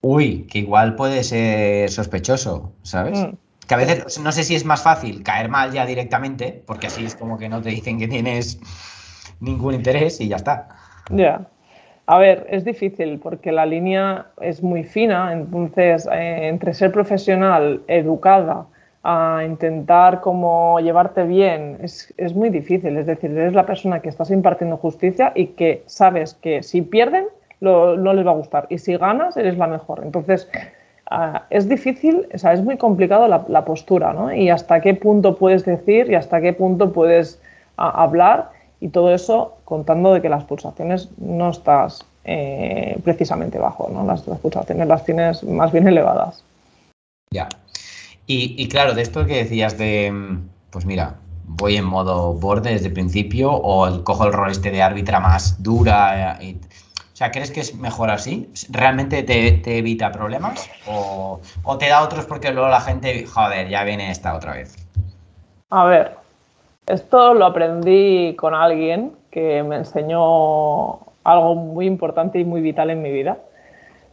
uy, 0.00 0.46
que 0.50 0.60
igual 0.60 0.94
puede 0.94 1.24
ser 1.24 1.90
sospechoso, 1.90 2.72
¿sabes? 2.82 3.20
Mm. 3.20 3.36
Que 3.66 3.74
a 3.74 3.78
veces 3.78 4.18
no 4.20 4.32
sé 4.32 4.44
si 4.44 4.54
es 4.54 4.64
más 4.64 4.82
fácil 4.82 5.22
caer 5.22 5.48
mal 5.48 5.72
ya 5.72 5.84
directamente, 5.84 6.62
porque 6.66 6.86
así 6.86 7.04
es 7.04 7.14
como 7.14 7.38
que 7.38 7.48
no 7.48 7.60
te 7.60 7.68
dicen 7.70 7.98
que 7.98 8.08
tienes 8.08 8.58
ningún 9.40 9.74
interés 9.74 10.20
y 10.20 10.28
ya 10.28 10.36
está. 10.36 10.68
Ya. 11.10 11.46
A 12.06 12.16
ver, 12.16 12.46
es 12.48 12.64
difícil 12.64 13.18
porque 13.18 13.52
la 13.52 13.66
línea 13.66 14.28
es 14.40 14.62
muy 14.62 14.84
fina, 14.84 15.30
entonces 15.34 16.08
eh, 16.10 16.48
entre 16.48 16.72
ser 16.72 16.90
profesional, 16.90 17.82
educada, 17.86 18.66
a 19.02 19.42
intentar 19.44 20.22
como 20.22 20.80
llevarte 20.80 21.24
bien, 21.24 21.78
es, 21.82 22.12
es, 22.16 22.34
muy 22.34 22.48
difícil. 22.48 22.96
Es 22.96 23.06
decir, 23.06 23.30
eres 23.30 23.52
la 23.52 23.66
persona 23.66 24.00
que 24.00 24.08
estás 24.08 24.30
impartiendo 24.30 24.78
justicia 24.78 25.32
y 25.34 25.48
que 25.48 25.82
sabes 25.86 26.32
que 26.34 26.62
si 26.62 26.80
pierden, 26.80 27.26
no 27.60 28.12
les 28.12 28.26
va 28.26 28.30
a 28.30 28.34
gustar. 28.34 28.66
Y 28.70 28.78
si 28.78 28.96
ganas, 28.96 29.36
eres 29.36 29.58
la 29.58 29.66
mejor. 29.66 30.02
Entonces, 30.04 30.48
Ah, 31.10 31.46
es 31.48 31.68
difícil, 31.68 32.28
o 32.34 32.38
sea, 32.38 32.52
es 32.52 32.62
muy 32.62 32.76
complicado 32.76 33.28
la, 33.28 33.64
postura, 33.64 34.12
¿no? 34.12 34.32
Y 34.32 34.50
hasta 34.50 34.80
qué 34.82 34.92
punto 34.92 35.36
puedes 35.36 35.64
decir 35.64 36.10
y 36.10 36.14
hasta 36.14 36.40
qué 36.42 36.52
punto 36.52 36.92
puedes 36.92 37.40
ah, 37.78 38.02
hablar 38.02 38.50
y 38.80 38.88
todo 38.88 39.14
eso 39.14 39.56
contando 39.64 40.12
de 40.12 40.20
que 40.20 40.28
las 40.28 40.44
pulsaciones 40.44 41.08
no 41.16 41.50
estás 41.50 42.04
eh, 42.24 42.98
precisamente 43.04 43.58
bajo, 43.58 43.88
¿no? 43.90 44.04
Las, 44.04 44.20
pulsaciones 44.20 44.86
las 44.86 45.04
tienes 45.04 45.42
más 45.44 45.72
bien 45.72 45.88
elevadas. 45.88 46.44
Ya. 47.32 47.48
Y, 48.30 48.68
claro, 48.68 48.92
de 48.92 49.00
esto 49.00 49.24
que 49.24 49.36
decías 49.36 49.78
de, 49.78 50.12
pues 50.68 50.84
mira, 50.84 51.14
voy 51.46 51.76
en 51.76 51.86
modo 51.86 52.34
borde 52.34 52.72
desde 52.72 52.88
el 52.88 52.92
principio 52.92 53.50
o 53.50 54.04
cojo 54.04 54.26
el 54.26 54.34
rol 54.34 54.50
este 54.50 54.70
de 54.70 54.82
árbitra 54.82 55.18
más 55.18 55.62
dura 55.62 56.36
eh, 56.42 56.44
y 56.48 56.60
sea, 57.18 57.32
¿crees 57.32 57.50
que 57.50 57.58
es 57.58 57.74
mejor 57.74 58.10
así? 58.10 58.48
¿Realmente 58.70 59.24
te, 59.24 59.78
evita 59.78 60.12
problemas? 60.12 60.70
O, 60.86 61.40
te 61.76 61.88
da 61.88 62.04
otros 62.04 62.26
porque 62.26 62.52
luego 62.52 62.68
la 62.68 62.80
gente, 62.80 63.26
joder, 63.26 63.68
ya 63.68 63.82
viene 63.82 64.12
esta 64.12 64.36
otra 64.36 64.52
vez? 64.52 64.76
A 65.70 65.84
ver, 65.84 66.12
esto 66.86 67.34
lo 67.34 67.46
aprendí 67.46 68.36
con 68.36 68.54
alguien 68.54 69.16
que 69.32 69.64
me 69.64 69.74
enseñó 69.74 71.00
algo 71.24 71.56
muy 71.56 71.86
importante 71.86 72.38
y 72.38 72.44
muy 72.44 72.60
vital 72.60 72.90
en 72.90 73.02
mi 73.02 73.10
vida. 73.10 73.38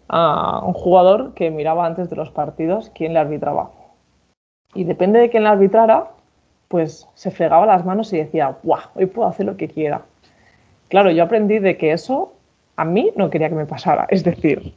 A 0.07 0.62
un 0.65 0.74
jugador 0.74 1.35
que 1.35 1.51
miraba 1.51 1.85
antes 1.85 2.09
de 2.09 2.15
los 2.15 2.31
partidos 2.31 2.91
quién 2.95 3.13
le 3.13 3.19
arbitraba. 3.19 3.69
Y 4.74 4.83
depende 4.83 5.19
de 5.19 5.29
quién 5.29 5.43
le 5.43 5.50
arbitrara, 5.50 6.07
pues 6.69 7.07
se 7.13 7.29
fregaba 7.29 7.67
las 7.67 7.85
manos 7.85 8.12
y 8.13 8.17
decía, 8.17 8.55
¡guau! 8.63 8.81
Hoy 8.95 9.05
puedo 9.05 9.27
hacer 9.27 9.45
lo 9.45 9.57
que 9.57 9.67
quiera. 9.67 10.01
Claro, 10.89 11.12
yo 11.12 11.24
aprendí 11.24 11.59
de 11.59 11.77
que 11.77 11.91
eso 11.91 12.31
a 12.75 12.86
mí 12.86 13.12
no 13.15 13.29
quería 13.29 13.50
que 13.50 13.55
me 13.55 13.65
pasara. 13.65 14.08
Es 14.10 14.24
decir, 14.24 14.74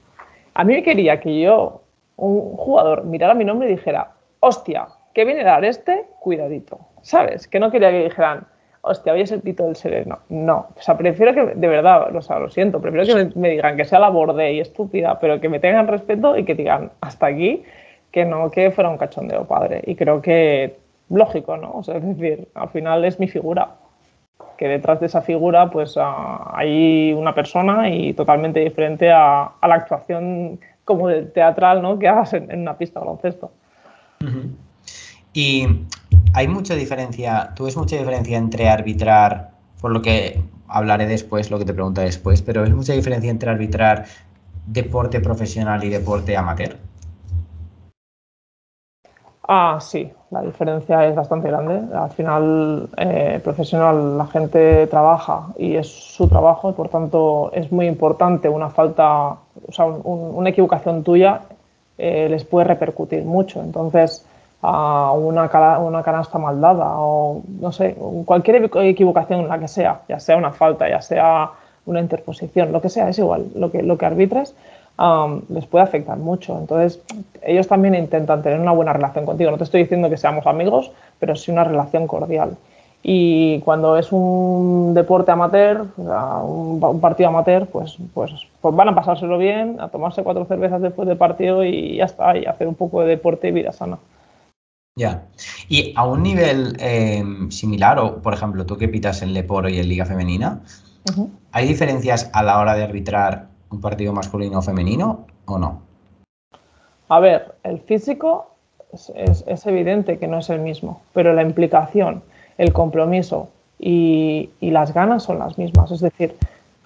a 0.54 0.64
mí 0.64 0.74
me 0.74 0.82
quería 0.82 1.20
que 1.20 1.40
yo, 1.40 1.82
un 2.16 2.56
jugador, 2.56 3.04
mirara 3.04 3.34
mi 3.34 3.44
nombre 3.44 3.68
y 3.68 3.72
dijera, 3.72 4.12
hostia, 4.40 4.88
¿qué 5.14 5.24
viene 5.24 5.42
a 5.42 5.44
dar 5.44 5.64
este? 5.64 6.06
Cuidadito. 6.20 6.80
¿Sabes? 7.02 7.48
Que 7.48 7.60
no 7.60 7.70
quería 7.70 7.90
que 7.90 8.04
dijeran, 8.04 8.46
hostia, 8.82 9.12
hoy 9.12 9.22
es 9.22 9.32
el 9.32 9.42
Tito 9.42 9.64
del 9.64 9.76
Sereno. 9.76 10.20
No, 10.28 10.68
o 10.76 10.80
sea, 10.80 10.96
prefiero 10.96 11.34
que, 11.34 11.54
de 11.54 11.68
verdad, 11.68 12.14
o 12.14 12.22
sea, 12.22 12.38
lo 12.38 12.50
siento, 12.50 12.80
prefiero 12.80 13.06
que 13.06 13.38
me, 13.38 13.50
digan 13.50 13.76
que 13.76 13.84
sea 13.84 13.98
la 13.98 14.08
borde 14.08 14.52
y 14.52 14.60
estúpida, 14.60 15.18
pero 15.20 15.40
que 15.40 15.48
me 15.48 15.60
tengan 15.60 15.86
respeto 15.86 16.36
y 16.36 16.44
que 16.44 16.54
digan 16.54 16.90
hasta 17.00 17.26
aquí, 17.26 17.64
que 18.10 18.24
no 18.24 18.50
que 18.50 18.70
fuera 18.70 18.90
un 18.90 18.98
cachondeo 18.98 19.46
padre. 19.46 19.82
Y 19.86 19.94
creo 19.94 20.22
que, 20.22 20.76
lógico, 21.10 21.56
¿no? 21.56 21.72
O 21.72 21.82
sea, 21.82 21.96
es 21.96 22.04
decir, 22.04 22.48
al 22.54 22.68
final 22.70 23.04
es 23.04 23.20
mi 23.20 23.28
figura 23.28 23.74
que 24.58 24.66
detrás 24.66 25.00
de 25.00 25.06
esa 25.06 25.22
figura 25.22 25.70
pues 25.70 25.94
ah, 25.96 26.52
hay 26.54 27.12
una 27.12 27.34
persona 27.34 27.88
y 27.88 28.12
totalmente 28.12 28.60
diferente 28.60 29.10
a, 29.10 29.52
la 29.62 29.74
actuación 29.74 30.60
como 30.84 31.08
de 31.08 31.22
teatral 31.22 31.80
¿no? 31.80 31.98
que 31.98 32.08
hagas 32.08 32.34
en, 32.34 32.60
una 32.60 32.76
pista 32.76 33.00
de 33.00 33.06
baloncesto. 33.06 33.52
Y 35.32 35.66
hay 36.34 36.48
mucha 36.48 36.74
diferencia, 36.74 37.52
tú 37.54 37.64
ves 37.64 37.76
mucha 37.76 37.96
diferencia 37.96 38.36
entre 38.36 38.68
arbitrar, 38.68 39.50
por 39.80 39.92
lo 39.92 40.02
que 40.02 40.40
hablaré 40.66 41.06
después, 41.06 41.50
lo 41.50 41.58
que 41.58 41.64
te 41.64 41.72
pregunto 41.72 42.00
después, 42.00 42.42
pero 42.42 42.64
¿es 42.64 42.74
mucha 42.74 42.94
diferencia 42.94 43.30
entre 43.30 43.50
arbitrar 43.50 44.06
deporte 44.66 45.20
profesional 45.20 45.84
y 45.84 45.88
deporte 45.88 46.36
amateur? 46.36 46.76
Ah, 49.50 49.78
sí, 49.80 50.12
la 50.30 50.42
diferencia 50.42 51.06
es 51.06 51.14
bastante 51.14 51.48
grande. 51.48 51.80
Al 51.96 52.10
final, 52.10 52.86
eh, 52.98 53.40
profesional, 53.42 54.18
la 54.18 54.26
gente 54.26 54.86
trabaja 54.88 55.46
y 55.56 55.74
es 55.76 55.88
su 55.88 56.28
trabajo 56.28 56.68
y 56.68 56.74
por 56.74 56.90
tanto 56.90 57.50
es 57.54 57.72
muy 57.72 57.86
importante 57.86 58.50
una 58.50 58.68
falta, 58.68 59.30
o 59.66 59.72
sea, 59.72 59.86
una 59.86 60.50
equivocación 60.50 61.02
tuya 61.02 61.40
eh, 61.96 62.28
les 62.28 62.44
puede 62.44 62.66
repercutir 62.66 63.24
mucho. 63.24 63.62
Entonces, 63.62 64.26
a 64.60 65.12
una, 65.12 65.48
una 65.78 66.02
canasta 66.02 66.38
mal 66.38 66.60
dada 66.60 66.98
o 66.98 67.40
no 67.60 67.72
sé, 67.72 67.96
cualquier 68.26 68.70
equivocación, 68.74 69.48
la 69.48 69.58
que 69.58 69.68
sea, 69.68 70.02
ya 70.10 70.20
sea 70.20 70.36
una 70.36 70.52
falta, 70.52 70.90
ya 70.90 71.00
sea 71.00 71.50
una 71.86 72.00
interposición, 72.00 72.70
lo 72.70 72.82
que 72.82 72.90
sea, 72.90 73.08
es 73.08 73.18
igual, 73.18 73.46
lo 73.54 73.70
que, 73.70 73.82
lo 73.82 73.96
que 73.96 74.04
arbitres 74.98 75.42
les 75.48 75.66
puede 75.66 75.84
afectar 75.84 76.18
mucho. 76.18 76.58
Entonces, 76.58 77.00
ellos 77.42 77.68
también 77.68 77.94
intentan 77.94 78.42
tener 78.42 78.60
una 78.60 78.72
buena 78.72 78.92
relación 78.92 79.24
contigo. 79.24 79.50
No 79.50 79.58
te 79.58 79.64
estoy 79.64 79.82
diciendo 79.82 80.10
que 80.10 80.16
seamos 80.16 80.46
amigos, 80.46 80.90
pero 81.18 81.36
sí 81.36 81.50
una 81.50 81.64
relación 81.64 82.06
cordial. 82.06 82.56
Y 83.02 83.60
cuando 83.60 83.96
es 83.96 84.10
un 84.10 84.92
deporte 84.92 85.30
amateur, 85.30 85.86
un, 85.96 86.98
partido 87.00 87.28
amateur, 87.28 87.66
pues, 87.66 87.96
pues, 88.12 88.32
pues, 88.60 88.74
van 88.74 88.88
a 88.88 88.94
pasárselo 88.94 89.38
bien, 89.38 89.80
a 89.80 89.88
tomarse 89.88 90.24
cuatro 90.24 90.44
cervezas 90.46 90.82
después 90.82 91.06
del 91.06 91.16
partido 91.16 91.64
y 91.64 91.96
ya 91.96 92.04
está, 92.04 92.36
y 92.36 92.44
hacer 92.44 92.66
un 92.66 92.74
poco 92.74 93.00
de 93.02 93.08
deporte 93.08 93.48
y 93.48 93.52
vida 93.52 93.72
sana. 93.72 93.98
Ya. 94.96 95.22
Y 95.68 95.94
a 95.96 96.06
un 96.06 96.24
nivel 96.24 96.76
eh, 96.80 97.22
similar, 97.50 98.00
o 98.00 98.20
por 98.20 98.34
ejemplo, 98.34 98.66
tú 98.66 98.76
que 98.76 98.88
pitas 98.88 99.22
en 99.22 99.32
Leporo 99.32 99.68
y 99.68 99.78
en 99.78 99.88
Liga 99.88 100.04
Femenina, 100.04 100.60
¿hay 101.52 101.68
diferencias 101.68 102.28
a 102.32 102.42
la 102.42 102.58
hora 102.58 102.74
de 102.74 102.82
arbitrar 102.82 103.47
un 103.70 103.80
partido 103.80 104.12
masculino 104.12 104.58
o 104.58 104.62
femenino 104.62 105.26
o 105.46 105.58
no? 105.58 105.80
A 107.08 107.20
ver, 107.20 107.54
el 107.62 107.80
físico 107.80 108.50
es, 108.92 109.66
evidente 109.66 110.18
que 110.18 110.26
no 110.26 110.38
es 110.38 110.50
el 110.50 110.60
mismo, 110.60 111.00
pero 111.12 111.32
la 111.32 111.42
implicación, 111.42 112.22
el 112.56 112.72
compromiso 112.72 113.48
y, 113.78 114.50
las 114.60 114.92
ganas 114.92 115.22
son 115.22 115.38
las 115.38 115.58
mismas. 115.58 115.90
Es 115.90 116.00
decir, 116.00 116.36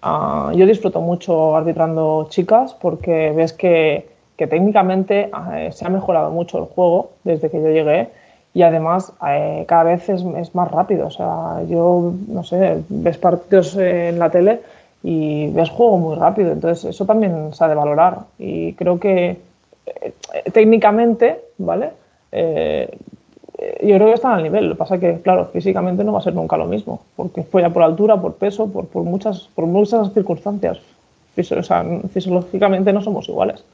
ah, 0.03 0.53
yo 0.55 0.67
disfruto 0.67 1.01
mucho 1.01 1.57
arbitrando 1.57 2.27
chicas 2.31 2.75
porque 2.75 3.33
ves 3.35 3.53
que, 3.53 4.11
técnicamente 4.37 5.31
eh, 5.53 5.71
se 5.71 5.87
ha 5.87 5.89
mejorado 5.89 6.33
mucho 6.33 6.59
el 6.59 6.65
juego 6.65 7.13
desde 7.23 7.49
que 7.49 7.63
yo 7.63 7.69
llegué 7.69 8.09
y 8.55 8.63
además 8.63 9.13
eh, 9.25 9.65
cada 9.69 9.85
vez 9.85 10.09
es, 10.09 10.25
es, 10.37 10.53
más 10.57 10.69
rápido. 10.69 11.07
O 11.07 11.11
sea, 11.13 11.63
yo, 11.69 12.13
no 12.27 12.43
sé, 12.43 12.83
ves 12.89 13.19
partidos 13.19 13.77
en 13.77 14.19
la 14.19 14.31
tele 14.31 14.61
y 15.03 15.49
ves 15.49 15.71
juego 15.71 15.99
muy 15.99 16.17
rápido. 16.17 16.53
Entonces, 16.53 16.85
eso 16.85 17.05
también 17.05 17.53
se 17.53 17.65
ha 17.65 17.69
de 17.69 17.75
valorar. 17.75 18.19
Y 18.39 18.75
creo 18.75 19.01
que 19.01 19.39
eh, 19.87 20.15
técnicamente, 20.53 21.41
¿vale? 21.59 21.91
Eh, 22.31 22.89
yo 23.83 23.97
creo 23.97 24.09
que 24.09 24.15
están 24.15 24.33
al 24.33 24.43
nivel. 24.43 24.69
Lo 24.69 24.75
que 24.75 24.79
pasa 24.79 24.95
es 24.97 25.01
que, 25.01 25.21
claro, 25.21 25.47
físicamente 25.53 26.05
no 26.05 26.13
va 26.13 26.19
a 26.21 26.23
ser 26.23 26.35
nunca 26.35 26.57
lo 26.57 26.67
mismo, 26.67 27.03
porque 27.17 27.43
fue 27.43 27.63
ya 27.63 27.71
por 27.71 27.83
altura, 27.83 28.21
por 28.21 28.35
peso, 28.35 28.71
por, 28.71 28.87
por 28.87 29.05
muchas, 29.05 29.49
por 29.55 29.67
muchas 29.67 30.13
circunstancias. 30.13 30.79
o 31.37 31.63
sea, 31.63 31.85
fisiológicamente 32.13 32.93
no 32.93 33.03
somos 33.03 33.29
iguales. 33.29 33.65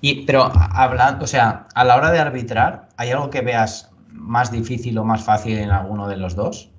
y, 0.00 0.24
pero 0.26 0.50
hablando, 0.52 1.24
o 1.24 1.28
sea, 1.28 1.66
a 1.74 1.84
la 1.84 1.96
hora 1.96 2.10
de 2.10 2.18
arbitrar, 2.18 2.88
¿hay 2.96 3.10
algo 3.10 3.30
que 3.30 3.40
veas 3.40 3.90
más 4.10 4.50
difícil 4.50 4.98
o 4.98 5.04
más 5.04 5.22
fácil 5.22 5.58
en 5.58 5.70
alguno 5.70 6.08
de 6.08 6.16
los 6.16 6.34
dos? 6.34 6.70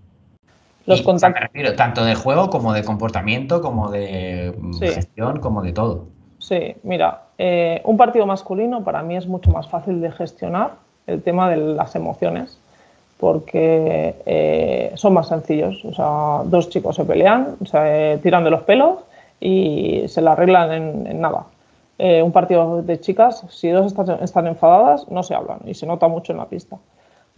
Los 0.90 1.02
contactos. 1.02 1.76
tanto 1.76 2.04
de 2.04 2.16
juego 2.16 2.50
como 2.50 2.74
de 2.74 2.84
comportamiento, 2.84 3.62
como 3.62 3.92
de 3.92 4.54
gestión, 4.80 5.40
como 5.40 5.62
de 5.62 5.74
todo. 5.74 6.06
Sí, 6.40 6.76
mira, 6.84 7.22
eh, 7.38 7.82
un 7.84 7.98
partido 7.98 8.26
masculino 8.26 8.84
para 8.84 9.04
mí 9.04 9.16
es 9.16 9.28
mucho 9.28 9.52
más 9.52 9.68
fácil 9.68 10.02
de 10.02 10.12
gestionar 10.12 10.72
el 11.06 11.22
tema 11.22 11.50
de 11.50 11.58
las 11.58 11.96
emociones 11.96 12.58
porque 13.20 14.16
eh, 14.26 14.92
son 14.96 15.14
más 15.14 15.28
sencillos. 15.28 15.84
O 15.84 15.94
sea, 15.94 16.42
dos 16.46 16.70
chicos 16.70 16.96
se 16.96 17.04
pelean, 17.04 17.58
se 17.66 18.20
tiran 18.24 18.44
de 18.46 18.50
los 18.50 18.64
pelos 18.64 19.00
y 19.40 20.06
se 20.08 20.22
la 20.22 20.32
arreglan 20.32 20.72
en, 21.06 21.22
nada. 21.22 21.44
Eh, 21.98 22.24
un 22.24 22.32
partido 22.32 22.82
de 22.82 23.00
chicas, 23.00 23.44
si 23.50 23.70
dos 23.70 23.94
están 24.22 24.48
enfadadas, 24.48 25.10
no 25.10 25.22
se 25.22 25.36
hablan 25.36 25.60
y 25.66 25.74
se 25.74 25.86
nota 25.86 26.08
mucho 26.08 26.32
en 26.32 26.38
la 26.38 26.46
pista. 26.46 26.78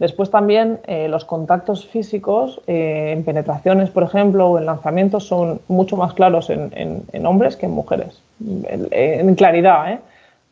Después 0.02 0.30
también 0.30 0.80
eh, 0.88 1.06
los 1.06 1.24
contactos 1.24 1.86
físicos 1.86 2.60
eh, 2.66 3.12
en 3.12 3.22
penetraciones, 3.22 3.88
por 3.90 4.02
ejemplo, 4.02 4.48
o 4.48 4.58
en 4.58 4.66
lanzamientos 4.66 5.28
son 5.28 5.60
mucho 5.68 5.96
más 5.96 6.12
claros 6.12 6.50
en, 6.50 7.24
hombres 7.24 7.54
que 7.54 7.66
en 7.66 7.72
mujeres, 7.72 8.20
en, 8.40 9.34
claridad, 9.36 9.92
¿eh? 9.92 10.00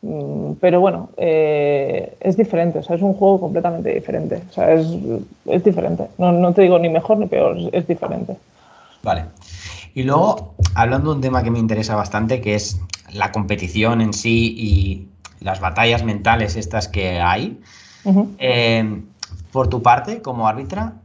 Mm, 0.03 0.53
pero 0.61 0.79
bueno, 0.79 1.09
es 1.17 2.37
diferente, 2.37 2.79
o 2.79 2.83
sea, 2.83 2.95
es 2.95 3.01
un 3.01 3.13
juego 3.13 3.41
completamente 3.41 3.93
diferente, 3.93 4.41
o 4.51 4.53
sea, 4.53 4.71
es, 4.71 4.87
diferente, 5.65 6.07
no, 6.17 6.31
no, 6.31 6.53
te 6.53 6.61
digo 6.61 6.79
ni 6.79 6.87
mejor 6.87 7.17
ni 7.17 7.25
peor, 7.25 7.57
es 7.73 7.85
diferente. 7.85 8.37
Vale. 9.03 9.25
Y 9.93 10.03
luego, 10.03 10.53
hablando 10.75 11.09
de 11.09 11.15
un 11.17 11.21
tema 11.21 11.43
que 11.43 11.51
me 11.51 11.59
interesa 11.59 11.97
bastante, 11.97 12.39
que 12.39 12.55
es 12.55 12.79
la 13.11 13.33
competición 13.33 13.99
en 13.99 14.13
sí 14.13 14.55
y 14.57 15.07
las 15.43 15.59
batallas 15.59 16.05
mentales 16.05 16.55
estas 16.55 16.87
que 16.87 17.19
hay, 17.19 17.59
por 19.51 19.67
tu 19.67 19.81
parte, 19.81 20.21
como 20.21 20.47
árbitra, 20.47 20.95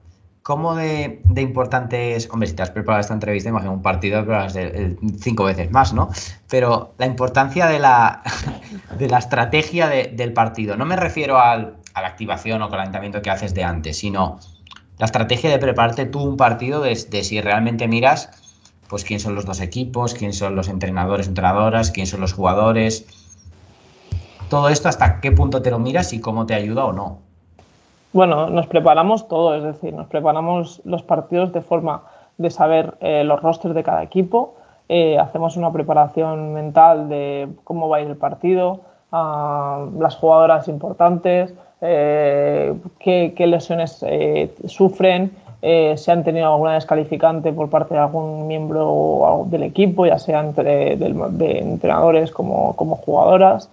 ¿cómo 0.42 0.74
de, 0.74 1.20
importante 1.36 2.14
es, 2.14 2.28
hombre, 2.30 2.48
si 2.48 2.54
te 2.54 2.62
has 2.62 2.70
preparado 2.70 3.00
esta 3.00 3.14
entrevista, 3.14 3.48
imagino 3.48 3.72
un 3.72 3.82
partido 3.82 4.22
de, 4.24 4.96
cinco 5.20 5.44
veces 5.44 5.70
más, 5.70 5.92
¿no? 5.92 6.10
Pero 6.48 6.94
la 6.98 7.06
importancia 7.06 7.66
de 7.66 7.78
la, 7.78 8.22
de 8.98 9.08
la 9.08 9.18
estrategia 9.18 9.88
del 9.88 10.32
partido. 10.32 10.76
No 10.76 10.84
me 10.84 10.96
refiero 10.96 11.38
al, 11.38 11.76
a 11.94 12.02
la 12.02 12.08
activación 12.08 12.62
o 12.62 12.68
calentamiento 12.68 13.22
que 13.22 13.30
haces 13.30 13.54
de 13.54 13.64
antes, 13.64 13.98
sino 13.98 14.38
la 14.98 15.06
estrategia 15.06 15.50
de 15.50 15.58
prepararte 15.58 16.06
tú 16.06 16.22
un 16.22 16.36
partido 16.36 16.80
de, 16.80 16.94
si 16.94 17.40
realmente 17.40 17.88
miras 17.88 18.30
pues 18.88 19.02
quién 19.02 19.18
son 19.18 19.34
los 19.34 19.46
dos 19.46 19.60
equipos, 19.60 20.14
quién 20.14 20.32
son 20.32 20.54
los 20.54 20.68
entrenadores, 20.68 21.26
entrenadoras, 21.26 21.90
quién 21.90 22.06
son 22.06 22.20
los 22.20 22.32
jugadores. 22.32 23.04
Todo 24.48 24.68
esto 24.68 24.88
hasta 24.88 25.20
qué 25.20 25.32
punto 25.32 25.60
te 25.60 25.70
lo 25.70 25.78
miras 25.78 26.12
y 26.12 26.20
cómo 26.20 26.46
te 26.46 26.54
ayuda 26.54 26.84
o 26.84 26.92
no. 26.92 27.25
Bueno, 28.16 28.48
nos 28.48 28.66
preparamos 28.66 29.28
todo, 29.28 29.54
es 29.56 29.62
decir, 29.62 29.92
nos 29.92 30.06
preparamos 30.06 30.80
los 30.86 31.02
partidos 31.02 31.52
de 31.52 31.60
forma 31.60 32.04
de 32.38 32.48
saber 32.48 32.94
eh, 33.00 33.24
los 33.24 33.42
rosters 33.42 33.74
de 33.74 33.82
cada 33.82 34.02
equipo, 34.02 34.54
eh, 34.88 35.18
hacemos 35.18 35.58
una 35.58 35.70
preparación 35.70 36.54
mental 36.54 37.10
de 37.10 37.46
cómo 37.64 37.90
va 37.90 37.98
a 37.98 38.00
ir 38.00 38.06
el 38.06 38.16
partido, 38.16 38.80
las 39.12 40.16
jugadoras 40.16 40.66
importantes, 40.68 41.52
eh, 41.82 42.72
qué, 43.00 43.46
lesiones 43.46 44.02
sufren, 44.64 45.32
si 45.60 46.10
han 46.10 46.24
tenido 46.24 46.50
alguna 46.50 46.72
descalificante 46.72 47.52
por 47.52 47.68
parte 47.68 47.92
de 47.92 48.00
algún 48.00 48.46
miembro 48.46 49.44
del 49.50 49.64
equipo, 49.64 50.06
ya 50.06 50.18
sea 50.18 50.40
entre, 50.40 50.96
de, 50.96 51.58
entrenadores 51.58 52.30
como, 52.30 52.74
como 52.76 52.96
jugadoras. 52.96 53.68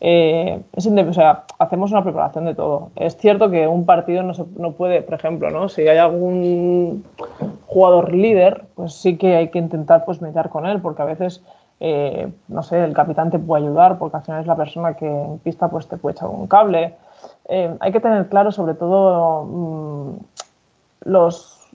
Eh, 0.00 0.62
hacemos 1.58 1.90
una 1.90 2.04
preparación 2.04 2.44
de 2.44 2.54
todo. 2.54 2.90
Es 2.94 3.16
cierto 3.16 3.50
que 3.50 3.66
un 3.66 3.84
partido 3.84 4.22
no, 4.22 4.32
se, 4.34 4.44
no 4.56 4.72
puede, 4.72 5.02
por 5.02 5.14
ejemplo, 5.14 5.50
¿no? 5.50 5.68
si 5.68 5.88
hay 5.88 5.98
algún 5.98 7.04
jugador 7.66 8.12
líder, 8.12 8.66
pues 8.74 8.94
sí 8.94 9.18
que 9.18 9.36
hay 9.36 9.48
que 9.48 9.58
intentar 9.58 10.04
pues, 10.04 10.22
mediar 10.22 10.50
con 10.50 10.66
él, 10.66 10.80
porque 10.80 11.02
a 11.02 11.06
veces, 11.06 11.42
eh, 11.80 12.30
no 12.46 12.62
sé, 12.62 12.82
el 12.84 12.94
capitán 12.94 13.30
te 13.30 13.38
puede 13.38 13.64
ayudar, 13.64 13.98
porque 13.98 14.18
al 14.18 14.22
final 14.22 14.40
es 14.40 14.46
la 14.46 14.56
persona 14.56 14.94
que 14.94 15.06
en 15.06 15.38
pista 15.38 15.68
pues, 15.68 15.88
te 15.88 15.96
puede 15.96 16.14
echar 16.14 16.28
un 16.28 16.46
cable. 16.46 16.94
Eh, 17.48 17.76
hay 17.80 17.92
que 17.92 18.00
tener 18.00 18.28
claro, 18.28 18.52
sobre 18.52 18.74
todo, 18.74 19.44
mm, 19.44 20.16
los, 21.06 21.68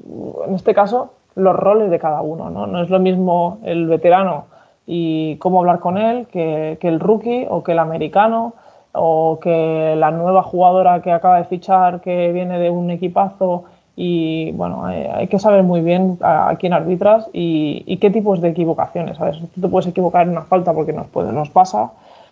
en 0.48 0.56
este 0.56 0.74
caso, 0.74 1.14
los 1.36 1.56
roles 1.56 1.92
de 1.92 2.00
cada 2.00 2.22
uno. 2.22 2.50
¿no? 2.50 2.68
no 2.68 2.82
es 2.82 2.90
lo 2.90 3.00
mismo 3.00 3.60
el 3.64 3.88
veterano 3.88 4.46
y 4.86 5.38
cómo 5.38 5.60
hablar 5.60 5.80
con 5.80 5.98
él 5.98 6.28
que, 6.28 6.78
el 6.82 7.00
rookie 7.00 7.48
o 7.50 7.64
que 7.64 7.72
el 7.72 7.80
americano 7.80 8.54
o 8.92 9.40
que 9.42 9.96
la 9.98 10.12
nueva 10.12 10.44
jugadora 10.44 11.02
que 11.02 11.12
acaba 11.12 11.38
de 11.38 11.46
fichar 11.46 12.02
que 12.02 12.32
viene 12.32 12.60
de 12.60 12.70
un 12.70 12.92
equipazo 12.92 13.66
y 13.96 14.52
bueno, 14.54 14.86
hay, 14.86 15.28
que 15.28 15.38
saber 15.38 15.64
muy 15.64 15.82
bien 15.82 16.18
a, 16.22 16.56
quién 16.60 16.74
arbitras 16.74 17.30
y, 17.32 17.98
qué 17.98 18.10
tipos 18.10 18.42
de 18.42 18.50
equivocaciones. 18.50 19.18
¿sabes? 19.18 19.40
Tú 19.54 19.62
te 19.62 19.68
puedes 19.68 19.88
equivocar 19.88 20.24
en 20.24 20.32
una 20.32 20.42
falta 20.44 20.74
porque 20.74 20.94
nos, 20.94 21.08
puede, 21.08 21.32
nos 21.32 21.50
pasa, 21.50 21.92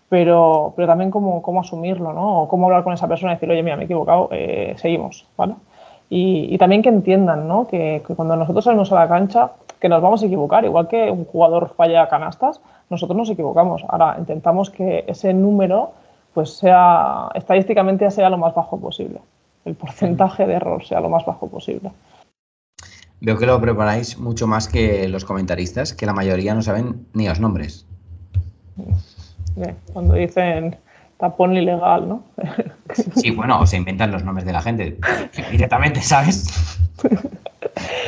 pero, 0.09 0.73
pero 0.75 0.87
también 0.87 1.11
cómo, 1.11 1.41
cómo 1.41 1.61
asumirlo, 1.61 2.13
¿no? 2.13 2.41
O 2.41 2.47
cómo 2.47 2.65
hablar 2.65 2.83
con 2.83 2.93
esa 2.93 3.07
persona 3.07 3.31
y 3.31 3.35
decir, 3.35 3.49
oye, 3.49 3.63
mira, 3.63 3.75
me 3.75 3.83
he 3.83 3.85
equivocado, 3.85 4.27
eh, 4.31 4.73
seguimos, 4.77 5.25
¿vale? 5.37 5.53
Y, 6.13 6.57
también 6.57 6.81
que 6.81 6.89
entiendan, 6.89 7.47
¿no? 7.47 7.65
Que, 7.67 8.03
cuando 8.17 8.35
nosotros 8.35 8.65
salimos 8.65 8.91
a 8.91 8.95
la 8.95 9.07
cancha, 9.07 9.51
que 9.81 9.89
nos 9.89 10.01
vamos 10.01 10.21
a 10.21 10.27
equivocar, 10.27 10.63
igual 10.63 10.87
que 10.87 11.09
un 11.09 11.25
jugador 11.25 11.73
falla 11.75 12.07
canastas, 12.07 12.61
nosotros 12.89 13.17
nos 13.17 13.29
equivocamos. 13.31 13.83
Ahora 13.89 14.15
intentamos 14.19 14.69
que 14.69 15.03
ese 15.07 15.33
número, 15.33 15.93
pues 16.35 16.51
sea, 16.51 17.29
estadísticamente 17.33 18.09
sea 18.11 18.29
lo 18.29 18.37
más 18.37 18.53
bajo 18.53 18.79
posible. 18.79 19.19
El 19.65 19.73
porcentaje 19.73 20.45
de 20.45 20.53
error 20.53 20.85
sea 20.85 21.01
lo 21.01 21.09
más 21.09 21.25
bajo 21.25 21.49
posible. 21.49 21.91
Veo 23.21 23.37
que 23.37 23.45
lo 23.47 23.59
preparáis 23.59 24.19
mucho 24.19 24.45
más 24.45 24.67
que 24.67 25.07
los 25.09 25.25
comentaristas, 25.25 25.93
que 25.93 26.05
la 26.05 26.13
mayoría 26.13 26.53
no 26.53 26.61
saben 26.61 27.07
ni 27.13 27.27
los 27.27 27.39
nombres. 27.39 27.87
Cuando 29.93 30.13
dicen 30.13 30.77
tapón 31.17 31.55
ilegal, 31.55 32.07
¿no? 32.07 32.23
Sí, 33.15 33.31
bueno, 33.31 33.59
o 33.59 33.65
se 33.65 33.77
inventan 33.77 34.11
los 34.11 34.23
nombres 34.23 34.45
de 34.45 34.53
la 34.53 34.61
gente 34.61 34.97
directamente, 35.51 36.01
¿sabes? 36.01 36.79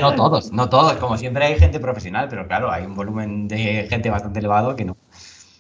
No 0.02 0.16
todos, 0.16 0.52
no 0.52 0.70
todos. 0.70 0.94
Como 0.94 1.18
siempre 1.18 1.46
hay 1.46 1.56
gente 1.56 1.80
profesional, 1.80 2.28
pero 2.30 2.48
claro, 2.48 2.72
hay 2.72 2.86
un 2.86 2.96
volumen 2.96 3.48
de 3.48 3.88
gente 3.90 4.10
bastante 4.10 4.40
elevado 4.40 4.76
que 4.76 4.86
no. 4.86 4.98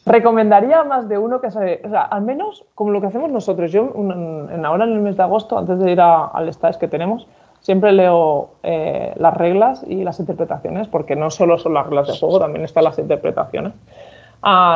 Recomendaría 0.05 0.83
más 0.83 1.07
de 1.07 1.17
uno 1.17 1.39
que 1.39 1.49
se, 1.49 1.81
o 1.85 1.95
al 1.95 2.21
menos 2.23 2.65
como 2.75 2.91
lo 2.91 2.99
que 2.99 3.07
hacemos 3.07 3.31
nosotros. 3.31 3.71
Yo 3.71 3.93
en, 3.95 4.65
ahora 4.65 4.85
en 4.85 4.93
el 4.93 4.99
mes 4.99 5.15
de 5.15 5.23
agosto, 5.23 5.57
antes 5.57 5.79
de 5.79 5.91
ir 5.91 6.01
al 6.01 6.49
stage 6.49 6.79
que 6.79 6.87
tenemos, 6.87 7.27
siempre 7.61 7.93
leo 7.93 8.55
eh, 8.63 9.13
las 9.15 9.33
reglas 9.35 9.85
y 9.87 10.03
las 10.03 10.19
interpretaciones, 10.19 10.87
porque 10.87 11.15
no 11.15 11.29
solo 11.29 11.57
son 11.57 11.73
las 11.73 11.85
reglas 11.85 12.07
de 12.07 12.17
juego, 12.17 12.39
también 12.39 12.65
están 12.65 12.83
las 12.83 12.99
interpretaciones 12.99 13.73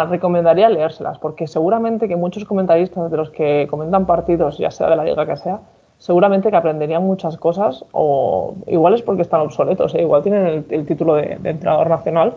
recomendaría 0.09 0.69
leérselas, 0.69 1.17
porque 1.19 1.47
seguramente 1.47 2.07
que 2.07 2.15
muchos 2.15 2.45
comentaristas 2.45 3.11
de 3.11 3.17
los 3.17 3.29
que 3.31 3.67
comentan 3.69 4.05
partidos, 4.05 4.57
ya 4.57 4.71
sea 4.71 4.89
de 4.89 4.95
la 4.95 5.03
liga 5.03 5.25
que 5.25 5.37
sea, 5.37 5.59
seguramente 5.97 6.49
que 6.49 6.55
aprenderían 6.55 7.03
muchas 7.03 7.37
cosas, 7.37 7.83
o 7.91 8.55
igual 8.67 8.93
es 8.93 9.01
porque 9.01 9.23
están 9.23 9.41
obsoletos, 9.41 9.95
¿eh? 9.95 10.01
igual 10.01 10.23
tienen 10.23 10.65
el, 10.69 10.85
título 10.85 11.15
de, 11.15 11.39
entrenador 11.43 11.89
nacional, 11.89 12.35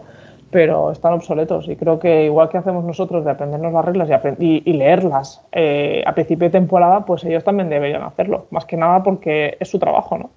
pero 0.51 0.91
están 0.91 1.13
obsoletos. 1.13 1.69
Y 1.69 1.77
creo 1.77 1.99
que 1.99 2.25
igual 2.25 2.49
que 2.49 2.59
hacemos 2.59 2.85
nosotros 2.85 3.25
de 3.25 3.31
aprendernos 3.31 3.73
las 3.73 3.85
reglas 3.85 4.09
y, 4.39 4.73
leerlas 4.73 5.43
eh, 5.53 6.03
a 6.07 6.15
principio 6.15 6.49
de 6.49 6.53
temporada, 6.53 7.05
pues 7.05 7.25
ellos 7.25 7.45
también 7.45 7.69
deberían 7.69 8.03
hacerlo, 8.03 8.47
más 8.51 8.65
que 8.65 8.77
nada 8.77 9.03
porque 9.03 9.57
es 9.61 9.69
su 9.69 9.79
trabajo, 9.79 10.19
¿no? 10.19 10.31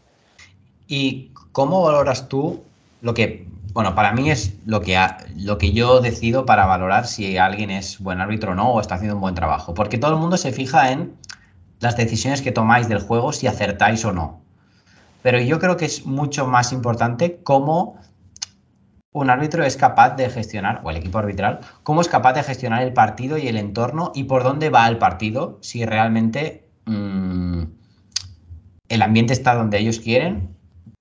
¿Y 0.88 1.32
cómo 1.52 1.82
valoras 1.82 2.28
tú 2.28 2.62
lo 3.02 3.14
que 3.14 3.48
bueno, 3.74 3.96
para 3.96 4.14
mí 4.14 4.30
es 4.30 4.56
lo 4.68 4.82
que, 4.82 4.96
lo 5.36 5.58
que 5.58 5.72
yo 5.72 6.00
decido 6.00 6.46
para 6.46 6.68
valorar 6.68 7.08
si 7.08 7.38
alguien 7.38 7.72
es 7.72 8.00
buen 8.00 8.22
árbitro 8.22 8.52
o 8.52 8.56
no 8.56 8.72
o 8.72 8.80
está 8.80 8.96
haciendo 8.96 9.16
un 9.16 9.22
buen 9.22 9.34
trabajo. 9.34 9.74
Porque 9.74 9.98
todo 9.98 10.14
el 10.14 10.20
mundo 10.20 10.38
se 10.38 10.52
fija 10.52 10.92
en 10.92 11.12
las 11.84 11.98
decisiones 11.98 12.42
que 12.42 12.52
tomáis 12.52 12.88
del 12.88 13.00
juego, 13.00 13.34
si 13.34 13.46
acertáis 13.46 14.04
o 14.06 14.14
no. 14.14 14.42
Pero 15.22 15.40
yo 15.40 15.60
creo 15.60 15.78
que 15.78 15.86
es 15.86 16.06
mucho 16.06 16.48
más 16.48 16.72
importante 16.72 17.40
cómo 17.44 18.00
un 19.12 19.30
árbitro 19.30 19.64
es 19.64 19.78
capaz 19.78 20.16
de 20.16 20.30
gestionar, 20.30 20.82
o 20.84 20.90
el 20.90 20.98
equipo 20.98 21.20
arbitral, 21.20 21.60
cómo 21.84 22.02
es 22.02 22.08
capaz 22.08 22.34
de 22.34 22.44
gestionar 22.44 22.82
el 22.82 22.94
partido 22.94 23.38
y 23.38 23.48
el 23.48 23.58
entorno 23.58 24.12
y 24.16 24.24
por 24.24 24.44
dónde 24.44 24.70
va 24.70 24.88
el 24.88 24.98
partido, 24.98 25.60
si 25.62 25.86
realmente 25.86 26.68
mm, 26.86 27.64
el 28.90 29.02
ambiente 29.02 29.34
está 29.34 29.54
donde 29.54 29.78
ellos 29.78 30.00
quieren 30.00 30.56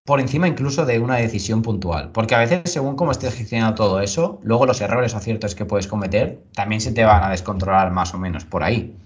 por 0.04 0.20
encima 0.20 0.48
incluso 0.48 0.84
de 0.84 0.98
una 0.98 1.16
decisión 1.16 1.62
puntual. 1.62 2.10
Porque 2.10 2.34
a 2.34 2.38
veces, 2.38 2.72
según 2.72 2.96
cómo 2.96 3.12
estés 3.12 3.34
gestionando 3.34 3.76
todo 3.76 4.00
eso, 4.00 4.40
luego 4.42 4.66
los 4.66 4.80
errores 4.80 5.14
o 5.14 5.18
aciertos 5.18 5.54
que 5.54 5.64
puedes 5.64 5.86
cometer 5.86 6.42
también 6.54 6.80
se 6.80 6.92
te 6.92 7.04
van 7.04 7.22
a 7.22 7.30
descontrolar 7.30 7.92
más 7.92 8.12
o 8.12 8.18
menos 8.18 8.44
por 8.44 8.64
ahí. 8.64 8.96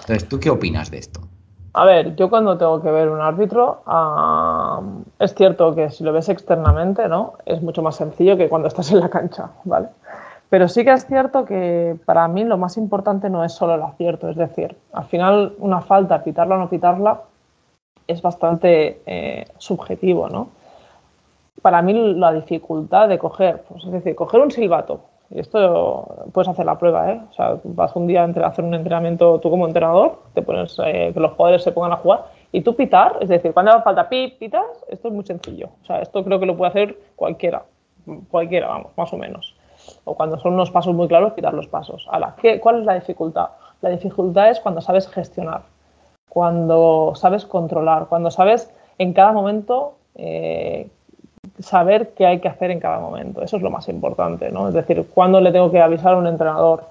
Entonces, 0.00 0.28
¿tú 0.28 0.40
qué 0.40 0.50
opinas 0.50 0.90
de 0.90 0.98
esto? 0.98 1.20
A 1.74 1.84
ver, 1.86 2.14
yo 2.16 2.28
cuando 2.28 2.58
tengo 2.58 2.82
que 2.82 2.90
ver 2.90 3.08
un 3.08 3.20
árbitro, 3.20 3.82
es 5.18 5.34
cierto 5.34 5.74
que 5.74 5.90
si 5.90 6.04
lo 6.04 6.12
ves 6.12 6.28
externamente, 6.28 7.08
¿no? 7.08 7.34
Es 7.46 7.62
mucho 7.62 7.82
más 7.82 7.96
sencillo 7.96 8.36
que 8.36 8.48
cuando 8.48 8.68
estás 8.68 8.90
en 8.92 9.00
la 9.00 9.08
cancha, 9.08 9.50
¿vale? 9.64 9.88
Pero 10.50 10.68
sí 10.68 10.84
que 10.84 10.92
es 10.92 11.06
cierto 11.06 11.46
que 11.46 11.96
para 12.04 12.28
mí 12.28 12.44
lo 12.44 12.58
más 12.58 12.76
importante 12.76 13.30
no 13.30 13.42
es 13.42 13.52
solo 13.52 13.74
el 13.74 13.82
acierto, 13.82 14.28
es 14.28 14.36
decir, 14.36 14.76
al 14.92 15.04
final 15.04 15.54
una 15.58 15.80
falta, 15.80 16.22
pitarla 16.22 16.56
o 16.56 16.58
no 16.58 16.68
pitarla, 16.68 17.22
es 18.06 18.20
bastante 18.20 19.00
eh, 19.06 19.46
subjetivo, 19.56 20.28
¿no? 20.28 20.48
Para 21.62 21.80
mí 21.80 21.94
la 22.14 22.34
dificultad 22.34 23.08
de 23.08 23.18
coger, 23.18 23.62
pues 23.66 23.84
es 23.84 23.92
decir, 23.92 24.14
coger 24.14 24.42
un 24.42 24.50
silbato, 24.50 25.00
esto 25.40 26.28
puedes 26.32 26.48
hacer 26.48 26.66
la 26.66 26.78
prueba, 26.78 27.10
¿eh? 27.10 27.20
O 27.30 27.32
sea, 27.32 27.58
vas 27.64 27.94
un 27.96 28.06
día 28.06 28.24
a 28.24 28.46
hacer 28.46 28.64
un 28.64 28.74
entrenamiento 28.74 29.38
tú 29.40 29.50
como 29.50 29.66
entrenador, 29.66 30.20
te 30.34 30.42
pones 30.42 30.76
eh, 30.84 31.10
que 31.14 31.20
los 31.20 31.32
jugadores 31.32 31.62
se 31.62 31.72
pongan 31.72 31.92
a 31.92 31.96
jugar 31.96 32.26
y 32.52 32.60
tú 32.60 32.76
pitar, 32.76 33.18
es 33.20 33.28
decir, 33.28 33.52
cuando 33.52 33.72
haga 33.72 33.82
falta 33.82 34.08
pip, 34.08 34.38
pitas, 34.38 34.66
esto 34.88 35.08
es 35.08 35.14
muy 35.14 35.24
sencillo. 35.24 35.70
O 35.82 35.86
sea, 35.86 36.00
esto 36.00 36.22
creo 36.24 36.38
que 36.38 36.46
lo 36.46 36.56
puede 36.56 36.70
hacer 36.70 36.98
cualquiera, 37.16 37.62
cualquiera, 38.30 38.68
vamos, 38.68 38.92
más 38.96 39.12
o 39.12 39.16
menos. 39.16 39.56
O 40.04 40.14
cuando 40.14 40.38
son 40.38 40.54
unos 40.54 40.70
pasos 40.70 40.94
muy 40.94 41.08
claros, 41.08 41.32
pitar 41.32 41.54
los 41.54 41.66
pasos. 41.66 42.06
Ahora, 42.10 42.34
¿qué, 42.40 42.60
¿cuál 42.60 42.80
es 42.80 42.84
la 42.84 42.94
dificultad? 42.94 43.48
La 43.80 43.90
dificultad 43.90 44.50
es 44.50 44.60
cuando 44.60 44.80
sabes 44.80 45.08
gestionar 45.08 45.62
cuando 46.32 47.12
sabes 47.14 47.44
controlar, 47.44 48.06
cuando 48.06 48.30
sabes 48.30 48.72
en 48.96 49.12
cada 49.12 49.32
momento 49.32 49.98
eh, 50.14 50.88
saber 51.58 52.10
qué 52.16 52.26
hay 52.26 52.40
que 52.40 52.48
hacer 52.48 52.70
en 52.70 52.80
cada 52.80 52.98
momento. 52.98 53.42
Eso 53.42 53.56
es 53.56 53.62
lo 53.62 53.70
más 53.70 53.88
importante, 53.88 54.50
¿no? 54.50 54.68
Es 54.68 54.74
decir, 54.74 55.06
cuándo 55.14 55.40
le 55.40 55.52
tengo 55.52 55.70
que 55.70 55.80
avisar 55.80 56.14
a 56.14 56.16
un 56.16 56.26
entrenador, 56.26 56.84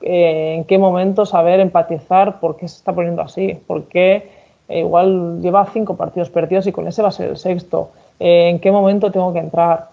eh, 0.00 0.54
en 0.56 0.64
qué 0.64 0.78
momento 0.78 1.26
saber 1.26 1.60
empatizar 1.60 2.40
por 2.40 2.56
qué 2.56 2.68
se 2.68 2.76
está 2.76 2.92
poniendo 2.92 3.22
así, 3.22 3.58
por 3.66 3.84
qué 3.84 4.30
eh, 4.68 4.80
igual 4.80 5.40
lleva 5.40 5.66
cinco 5.72 5.96
partidos 5.96 6.30
perdidos 6.30 6.66
y 6.66 6.72
con 6.72 6.86
ese 6.86 7.02
va 7.02 7.08
a 7.08 7.12
ser 7.12 7.30
el 7.30 7.36
sexto, 7.36 7.90
en 8.18 8.60
qué 8.60 8.72
momento 8.72 9.10
tengo 9.12 9.32
que 9.34 9.40
entrar, 9.40 9.88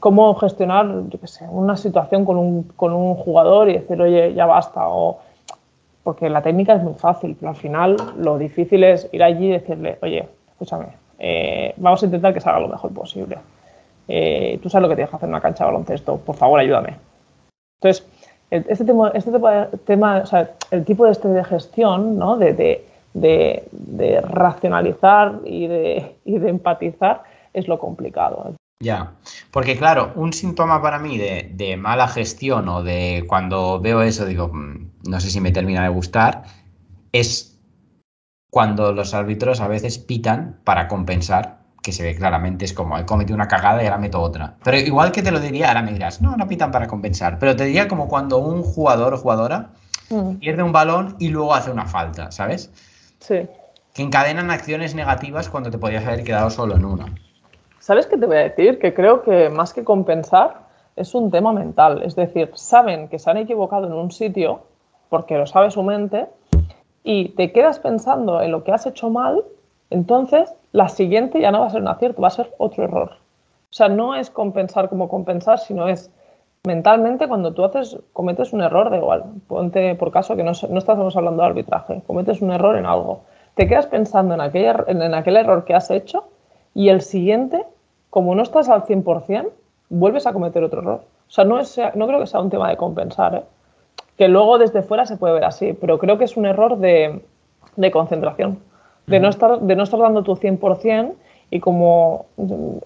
cómo 0.00 0.34
gestionar, 0.34 0.86
yo 1.08 1.20
qué 1.20 1.28
sé, 1.28 1.46
una 1.48 1.76
situación 1.76 2.24
con 2.24 2.36
un, 2.36 2.64
con 2.74 2.92
un 2.92 3.14
jugador 3.14 3.70
y 3.70 3.74
decir, 3.74 4.00
oye, 4.02 4.34
ya 4.34 4.46
basta, 4.46 4.88
o 4.88 5.20
porque 6.02 6.28
la 6.28 6.42
técnica 6.42 6.74
es 6.74 6.82
muy 6.82 6.94
fácil, 6.94 7.36
pero 7.38 7.50
al 7.50 7.56
final 7.56 7.96
lo 8.16 8.38
difícil 8.38 8.82
es 8.84 9.08
ir 9.12 9.22
allí 9.22 9.46
y 9.46 9.52
decirle, 9.52 9.98
oye, 10.02 10.28
escúchame, 10.50 11.01
eh, 11.24 11.72
vamos 11.76 12.02
a 12.02 12.06
intentar 12.06 12.34
que 12.34 12.40
salga 12.40 12.58
lo 12.58 12.68
mejor 12.68 12.92
posible. 12.92 13.38
Eh, 14.08 14.58
tú 14.60 14.68
sabes 14.68 14.82
lo 14.82 14.88
que 14.88 14.96
tienes 14.96 15.10
que 15.10 15.16
hacer 15.16 15.28
en 15.28 15.34
una 15.34 15.40
cancha 15.40 15.64
de 15.64 15.70
baloncesto, 15.70 16.16
por 16.18 16.34
favor, 16.34 16.58
ayúdame. 16.58 16.96
Entonces, 17.80 18.04
este 18.50 18.84
tema, 18.84 19.12
este 19.14 19.30
tema, 19.86 20.18
o 20.18 20.26
sea, 20.26 20.50
el 20.72 20.84
tipo 20.84 21.04
de, 21.04 21.12
este 21.12 21.28
de 21.28 21.44
gestión, 21.44 22.18
¿no? 22.18 22.36
de, 22.36 22.84
de, 23.14 24.20
racionalizar 24.22 25.38
y 25.44 25.68
de, 25.68 26.16
y 26.24 26.38
de 26.38 26.50
empatizar 26.50 27.22
es 27.54 27.68
lo 27.68 27.78
complicado. 27.78 28.54
Ya, 28.80 29.12
porque 29.52 29.76
claro, 29.76 30.10
un 30.16 30.32
síntoma 30.32 30.82
para 30.82 30.98
mí 30.98 31.16
de, 31.16 31.76
mala 31.76 32.08
gestión 32.08 32.68
o 32.68 32.82
de 32.82 33.24
cuando 33.28 33.80
veo 33.80 34.02
eso 34.02 34.26
digo, 34.26 34.48
mm, 34.48 34.90
no 35.08 35.20
sé 35.20 35.30
si 35.30 35.40
me 35.40 35.52
termina 35.52 35.84
de 35.84 35.88
gustar, 35.88 36.42
es 37.12 37.51
cuando 38.52 38.92
los 38.92 39.14
árbitros 39.14 39.62
a 39.62 39.66
veces 39.66 39.96
pitan 39.96 40.58
para 40.62 40.86
compensar, 40.86 41.56
que 41.82 41.90
se 41.90 42.02
ve 42.02 42.14
claramente, 42.14 42.66
es 42.66 42.74
como 42.74 42.98
he 42.98 43.06
cometido 43.06 43.34
una 43.34 43.48
cagada 43.48 43.82
y 43.82 43.86
ahora 43.86 43.96
meto 43.96 44.20
otra. 44.20 44.56
Pero 44.62 44.76
igual 44.76 45.10
que 45.10 45.22
te 45.22 45.30
lo 45.30 45.40
diría, 45.40 45.68
ahora 45.68 45.80
me 45.80 45.94
dirás, 45.94 46.20
no, 46.20 46.36
no 46.36 46.46
pitan 46.46 46.70
para 46.70 46.86
compensar, 46.86 47.38
pero 47.38 47.56
te 47.56 47.64
diría 47.64 47.88
como 47.88 48.08
cuando 48.08 48.36
un 48.36 48.62
jugador 48.62 49.14
o 49.14 49.16
jugadora 49.16 49.70
mm. 50.10 50.34
pierde 50.34 50.62
un 50.62 50.70
balón 50.70 51.16
y 51.18 51.30
luego 51.30 51.54
hace 51.54 51.70
una 51.70 51.86
falta, 51.86 52.30
¿sabes? 52.30 52.70
Sí. 53.20 53.48
Que 53.94 54.02
encadenan 54.02 54.50
acciones 54.50 54.94
negativas 54.94 55.48
cuando 55.48 55.70
te 55.70 55.78
podías 55.78 56.04
haber 56.04 56.22
quedado 56.22 56.50
solo 56.50 56.76
en 56.76 56.84
una. 56.84 57.06
¿Sabes 57.78 58.04
qué 58.04 58.18
te 58.18 58.26
voy 58.26 58.36
a 58.36 58.40
decir? 58.40 58.78
Que 58.78 58.92
creo 58.92 59.22
que 59.22 59.48
más 59.48 59.72
que 59.72 59.82
compensar 59.82 60.66
es 60.96 61.14
un 61.14 61.30
tema 61.30 61.54
mental. 61.54 62.02
Es 62.02 62.16
decir, 62.16 62.50
saben 62.52 63.08
que 63.08 63.18
se 63.18 63.30
han 63.30 63.38
equivocado 63.38 63.86
en 63.86 63.94
un 63.94 64.10
sitio 64.10 64.64
porque 65.08 65.38
lo 65.38 65.46
sabe 65.46 65.70
su 65.70 65.82
mente 65.82 66.26
y 67.04 67.30
te 67.30 67.52
quedas 67.52 67.78
pensando 67.80 68.40
en 68.40 68.50
lo 68.52 68.64
que 68.64 68.72
has 68.72 68.86
hecho 68.86 69.10
mal, 69.10 69.44
entonces 69.90 70.54
la 70.72 70.88
siguiente 70.88 71.40
ya 71.40 71.50
no 71.50 71.60
va 71.60 71.66
a 71.66 71.70
ser 71.70 71.82
un 71.82 71.88
acierto, 71.88 72.22
va 72.22 72.28
a 72.28 72.32
ser 72.32 72.52
otro 72.58 72.84
error. 72.84 73.12
O 73.70 73.74
sea, 73.74 73.88
no 73.88 74.14
es 74.14 74.30
compensar 74.30 74.88
como 74.88 75.08
compensar, 75.08 75.58
sino 75.58 75.88
es 75.88 76.10
mentalmente 76.64 77.26
cuando 77.26 77.52
tú 77.52 77.64
haces, 77.64 77.98
cometes 78.12 78.52
un 78.52 78.62
error, 78.62 78.90
da 78.90 78.96
igual, 78.96 79.24
ponte 79.48 79.94
por 79.96 80.12
caso 80.12 80.36
que 80.36 80.44
no, 80.44 80.52
no 80.68 80.78
estamos 80.78 81.16
hablando 81.16 81.42
de 81.42 81.48
arbitraje, 81.48 82.02
cometes 82.06 82.40
un 82.40 82.52
error 82.52 82.76
en 82.76 82.86
algo, 82.86 83.22
te 83.54 83.66
quedas 83.66 83.86
pensando 83.86 84.34
en, 84.34 84.40
aquella, 84.40 84.84
en 84.86 85.14
aquel 85.14 85.36
error 85.36 85.64
que 85.64 85.74
has 85.74 85.90
hecho 85.90 86.24
y 86.74 86.88
el 86.88 87.00
siguiente, 87.00 87.64
como 88.10 88.34
no 88.34 88.42
estás 88.42 88.68
al 88.68 88.84
100%, 88.84 89.50
vuelves 89.90 90.26
a 90.26 90.32
cometer 90.32 90.62
otro 90.64 90.80
error. 90.80 91.00
O 91.28 91.30
sea, 91.30 91.44
no, 91.44 91.58
es, 91.58 91.78
no 91.94 92.06
creo 92.06 92.20
que 92.20 92.26
sea 92.26 92.40
un 92.40 92.50
tema 92.50 92.68
de 92.70 92.76
compensar, 92.76 93.34
¿eh? 93.34 93.42
Que 94.22 94.28
luego 94.28 94.56
desde 94.56 94.82
fuera 94.82 95.04
se 95.04 95.16
puede 95.16 95.34
ver 95.34 95.44
así, 95.44 95.72
pero 95.72 95.98
creo 95.98 96.16
que 96.16 96.26
es 96.26 96.36
un 96.36 96.46
error 96.46 96.78
de, 96.78 97.22
concentración. 97.90 98.60
de, 99.08 99.18
no 99.18 99.28
estar, 99.28 99.58
de 99.58 99.74
no 99.74 99.82
estar 99.82 99.98
dando 99.98 100.22
tu 100.22 100.36
100% 100.36 101.14
y 101.50 101.58
como 101.58 102.26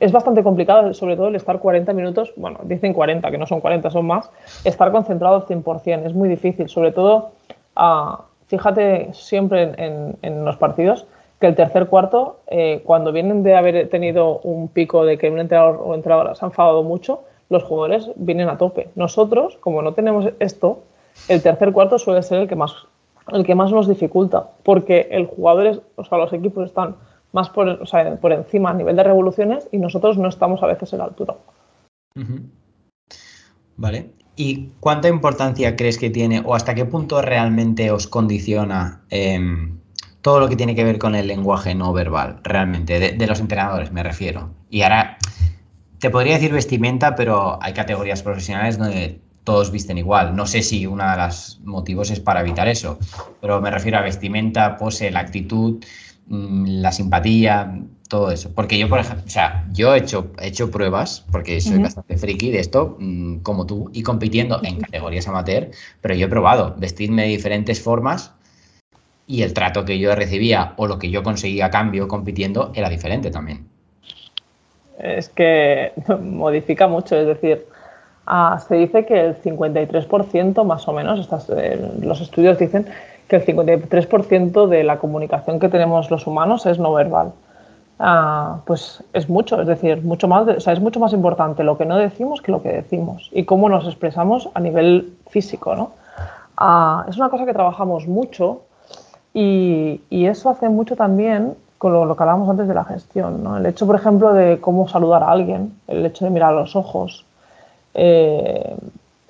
es 0.01 0.12
bastante 0.12 0.42
complicado, 0.42 0.94
sobre 0.94 1.14
todo 1.14 1.29
el 1.29 1.35
estar 1.35 1.59
40 1.59 1.92
minutos, 1.92 2.33
bueno, 2.38 2.61
dicen 2.62 2.94
40, 2.94 3.31
que 3.31 3.37
no 3.37 3.46
son 3.46 3.61
40, 3.61 3.90
son 3.90 4.07
más, 4.07 4.31
estar 4.64 4.90
concentrado 4.92 5.37
al 5.37 5.42
100%, 5.44 6.07
es 6.07 6.14
muy 6.14 6.31
difícil, 6.31 6.70
sobre 6.70 6.90
todo, 6.90 7.33
uh, 7.77 8.16
fíjate 8.46 9.11
siempre 9.12 9.75
en, 9.77 10.16
en, 10.22 10.42
los 10.42 10.57
partidos 10.57 11.07
que 11.38 11.49
el 11.49 11.55
tercer 11.55 11.88
cuarto, 11.88 12.38
eh, 12.46 12.81
cuando 12.83 13.12
vienen 13.12 13.42
de 13.42 13.57
haber 13.57 13.90
tenido 13.90 14.38
un 14.38 14.68
pico 14.68 15.05
de 15.05 15.18
que 15.18 15.29
un 15.29 15.38
entrenador 15.38 15.83
o 15.85 15.94
entrenadora 15.94 16.35
se 16.35 16.46
han 16.46 16.51
enfadado 16.51 16.83
mucho, 16.83 17.25
los 17.51 17.62
jugadores 17.62 18.11
vienen 18.16 18.49
a 18.49 18.57
tope. 18.57 18.88
Nosotros, 18.94 19.59
como 19.59 19.83
no 19.83 19.92
tenemos 19.92 20.31
esto, 20.40 20.79
el 21.29 21.42
tercer 21.42 21.72
cuarto 21.72 21.98
suele 21.98 22.22
ser 22.22 22.42
el 22.42 22.48
que 22.48 22.57
más, 22.57 22.74
el 23.33 23.44
que 23.44 23.55
más 23.55 23.72
nos 23.72 23.88
dificulta, 23.88 24.50
porque 24.62 25.09
el 25.11 25.26
jugador, 25.26 25.83
o 25.96 26.05
sea, 26.05 26.18
los 26.18 26.33
equipos 26.33 26.66
están 26.66 26.96
más 27.33 27.50
por, 27.50 27.68
o 27.68 27.87
sea, 27.87 28.16
por 28.16 28.33
encima 28.33 28.70
a 28.70 28.74
nivel 28.74 28.96
de 28.96 29.02
revoluciones 29.02 29.68
y 29.72 29.79
nosotros 29.79 30.16
no 30.16 30.29
estamos 30.29 30.62
a 30.62 30.66
veces 30.66 30.92
en 30.92 30.98
la 31.00 31.05
altura. 31.05 31.35
Vale. 33.76 34.11
¿Y 34.37 34.70
cuánta 34.81 35.09
importancia 35.09 35.76
crees 35.76 35.98
que 35.98 36.11
tiene 36.11 36.42
o 36.44 36.55
hasta 36.55 36.74
qué 36.74 36.85
punto 36.85 37.22
realmente 37.22 37.90
os 37.90 38.07
condiciona 38.07 39.02
em, 39.09 39.79
todo 40.20 40.40
lo 40.40 40.48
que 40.48 40.57
tiene 40.57 40.74
que 40.74 40.85
ver 40.85 40.98
con 40.98 41.14
el 41.14 41.26
lenguaje 41.26 41.74
no 41.74 41.92
verbal, 41.92 42.40
realmente, 42.42 42.98
de, 42.98 43.26
los 43.26 43.40
entrenadores 43.40 43.92
me 43.92 44.02
refiero? 44.02 44.50
Y 44.68 44.83
ahora, 44.83 45.16
te 45.98 46.11
podría 46.11 46.35
decir 46.35 46.52
vestimenta, 46.52 47.14
pero 47.14 47.59
hay 47.62 47.72
categorías 47.72 48.22
profesionales 48.22 48.79
donde 48.79 49.20
todos 49.47 49.71
visten 49.71 49.97
igual. 49.97 50.35
No 50.35 50.45
sé 50.45 50.61
si 50.61 50.87
uno 50.87 51.09
de 51.09 51.17
los 51.17 51.61
motivos 51.65 52.11
es 52.11 52.19
para 52.21 52.41
evitar 52.41 52.67
eso, 52.67 52.99
pero 53.41 53.61
me 53.63 53.71
refiero 53.71 53.97
a 53.97 54.03
vestimenta, 54.03 54.77
pose, 54.77 55.11
la 55.11 55.21
actitud. 55.21 55.83
Mm, 56.29 56.81
la 56.83 56.91
simpatía, 56.91 57.79
todo 58.09 58.33
eso. 58.33 58.51
Porque 58.53 58.77
yo, 58.79 58.89
por 58.89 58.99
ejemplo, 58.99 59.23
o 59.25 59.31
sea, 59.31 59.65
yo 59.73 59.95
he 59.95 59.99
hecho, 59.99 60.33
he 60.41 60.49
hecho 60.49 60.71
pruebas, 60.71 61.25
porque 61.31 61.61
soy 61.61 61.79
bastante 61.79 62.17
friki 62.17 62.51
de 62.51 62.59
esto, 62.59 62.97
mm, 62.99 63.39
como 63.39 63.65
tú, 63.65 63.91
y 63.93 64.03
compitiendo 64.03 64.61
en 64.65 64.81
categorías 64.81 65.29
amateur, 65.29 65.71
pero 66.01 66.15
yo 66.15 66.27
he 66.27 66.29
probado 66.29 66.75
vestirme 66.79 67.23
de 67.23 67.29
diferentes 67.29 67.81
formas 67.81 68.33
y 69.29 69.43
el 69.43 69.55
trato 69.55 69.85
que 69.85 69.99
yo 70.01 70.15
recibía 70.17 70.75
o 70.77 70.89
lo 70.89 70.99
que 70.99 71.11
yo 71.11 71.23
conseguía 71.23 71.67
a 71.67 71.71
cambio 71.71 72.09
compitiendo 72.09 72.73
era 72.75 72.89
diferente 72.89 73.31
también. 73.31 73.69
Es 74.99 75.29
que 75.29 75.93
modifica 76.21 76.89
mucho, 76.89 77.17
es 77.17 77.27
decir, 77.29 77.67
ah, 78.27 78.59
se 78.67 78.77
dice 78.77 79.07
que 79.07 79.21
el 79.27 79.43
53% 79.43 80.65
más 80.65 80.87
o 80.89 80.93
menos, 80.93 81.29
eh, 81.57 81.93
los 82.01 82.21
estudios 82.21 82.59
dicen 82.59 82.87
que 83.29 83.37
el 83.37 83.45
53% 83.45 84.67
de 84.69 84.85
la 84.85 84.99
comunicación 84.99 85.59
que 85.59 85.69
tenemos 85.69 86.11
los 86.11 86.27
humanos 86.27 86.67
es 86.67 86.79
no 86.79 86.93
verbal. 86.93 87.33
Ah, 87.99 88.61
pues 88.67 89.03
es 89.15 89.29
mucho, 89.29 89.61
es 89.61 89.67
decir, 89.67 90.03
mucho 90.03 90.29
más, 90.29 90.47
es 90.49 90.81
mucho 90.81 91.01
más 91.01 91.15
importante 91.15 91.65
lo 91.65 91.79
que 91.79 91.87
no 91.87 91.97
decimos 91.97 92.43
que 92.43 92.53
lo 92.53 92.62
que 92.62 92.71
decimos 92.71 93.31
y 93.33 93.45
cómo 93.45 93.71
nos 93.71 93.87
expresamos 93.87 94.51
a 94.53 94.61
nivel 94.61 95.15
físico, 95.29 95.75
¿no? 95.75 95.93
Ah, 96.59 97.07
es 97.09 97.17
una 97.17 97.31
cosa 97.31 97.47
que 97.47 97.55
trabajamos 97.55 98.07
mucho 98.07 98.62
y, 99.33 100.03
y, 100.11 100.27
eso 100.27 100.51
hace 100.51 100.69
mucho 100.69 100.97
también 100.97 101.55
con 101.79 101.93
lo, 101.93 102.17
que 102.17 102.23
hablábamos 102.23 102.49
antes 102.49 102.69
de 102.69 102.75
la 102.75 102.85
gestión, 102.85 103.43
¿no? 103.43 103.59
El 103.59 103.67
hecho, 103.67 103.87
por 103.87 103.97
ejemplo, 103.97 104.33
de 104.33 104.61
cómo 104.61 104.89
saludar 104.89 105.23
a 105.23 105.31
alguien, 105.31 105.79
el 105.87 106.05
hecho 106.07 106.25
de 106.25 106.31
mirar 106.31 106.53
a 106.53 106.61
los 106.61 106.77
ojos, 106.77 107.25
eh, 107.99 108.77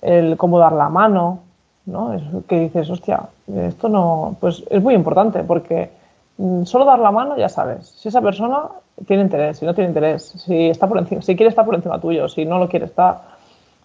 el 0.03 0.37
cómo 0.37 0.59
dar 0.59 0.73
la 0.73 0.89
mano, 0.89 1.41
¿no? 1.87 2.13
Es 2.13 2.23
que 2.49 2.59
dices, 2.59 2.91
hostia, 2.91 3.23
esto 3.55 3.89
no, 3.89 4.37
pues 4.41 4.65
es 4.69 4.83
muy 4.83 4.95
importante 4.95 5.45
porque 5.45 5.91
mm, 6.37 6.65
solo 6.65 6.85
dar 6.85 6.99
la 6.99 7.13
mano 7.13 7.37
ya 7.37 7.49
sabes 7.49 7.87
si 7.87 8.09
esa 8.09 8.21
persona 8.21 8.65
tiene 9.07 9.23
interés, 9.23 9.59
si 9.59 9.67
no 9.67 9.75
tiene 9.75 9.89
interés, 9.89 10.23
si 10.25 10.69
está 10.69 10.89
por 10.89 10.99
encima, 10.99 11.23
si 11.23 11.37
quiere 11.37 11.51
estar 11.51 11.65
por 11.65 11.77
encima 11.77 12.01
tuyo, 12.01 12.29
si 12.29 12.45
no 12.45 12.59
lo 12.59 12.69
quiere 12.69 12.87
estar. 12.87 13.21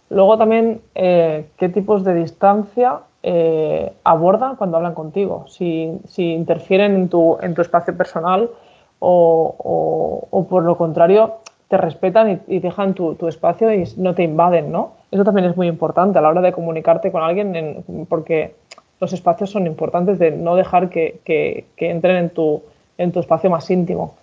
Luego 0.10 0.38
también 0.38 0.82
eh, 0.96 1.50
qué 1.58 1.70
tipos 1.70 2.04
de 2.04 2.16
distancia 2.16 3.00
eh, 3.22 3.94
abordan 4.04 4.56
cuando 4.56 4.78
hablan 4.78 4.96
contigo, 4.96 5.46
si, 5.48 6.00
si, 6.08 6.34
interfieren 6.34 6.96
en 6.96 7.08
tu, 7.08 7.38
en 7.40 7.54
tu 7.54 7.62
espacio 7.62 7.96
personal 7.96 8.50
o, 8.98 10.26
o, 10.32 10.48
por 10.48 10.64
lo 10.64 10.76
contrario 10.76 11.36
te 11.72 11.78
respetan 11.78 12.42
y, 12.50 12.60
dejan 12.60 12.94
tu, 12.94 13.16
espacio 13.30 13.74
y 13.74 13.86
no 13.96 14.14
te 14.14 14.24
invaden, 14.24 14.74
¿no? 14.74 14.92
Eso 15.10 15.24
también 15.24 15.50
es 15.50 15.56
muy 15.56 15.68
importante 15.68 16.20
a 16.20 16.22
la 16.22 16.28
hora 16.28 16.42
de 16.42 16.52
comunicarte 16.52 17.14
con 17.14 17.24
alguien 17.24 17.82
porque 18.10 18.56
los 19.00 19.14
espacios 19.14 19.52
son 19.52 19.66
importantes 19.68 20.20
de 20.20 20.32
no 20.32 20.58
dejar 20.58 20.90
que, 20.90 21.66
entren 21.78 22.18
en 22.18 22.30
tu, 22.32 22.62
en 22.98 23.14
tu 23.14 23.22
espacio 23.22 23.50
más 23.50 23.72
íntimo. 23.72 24.16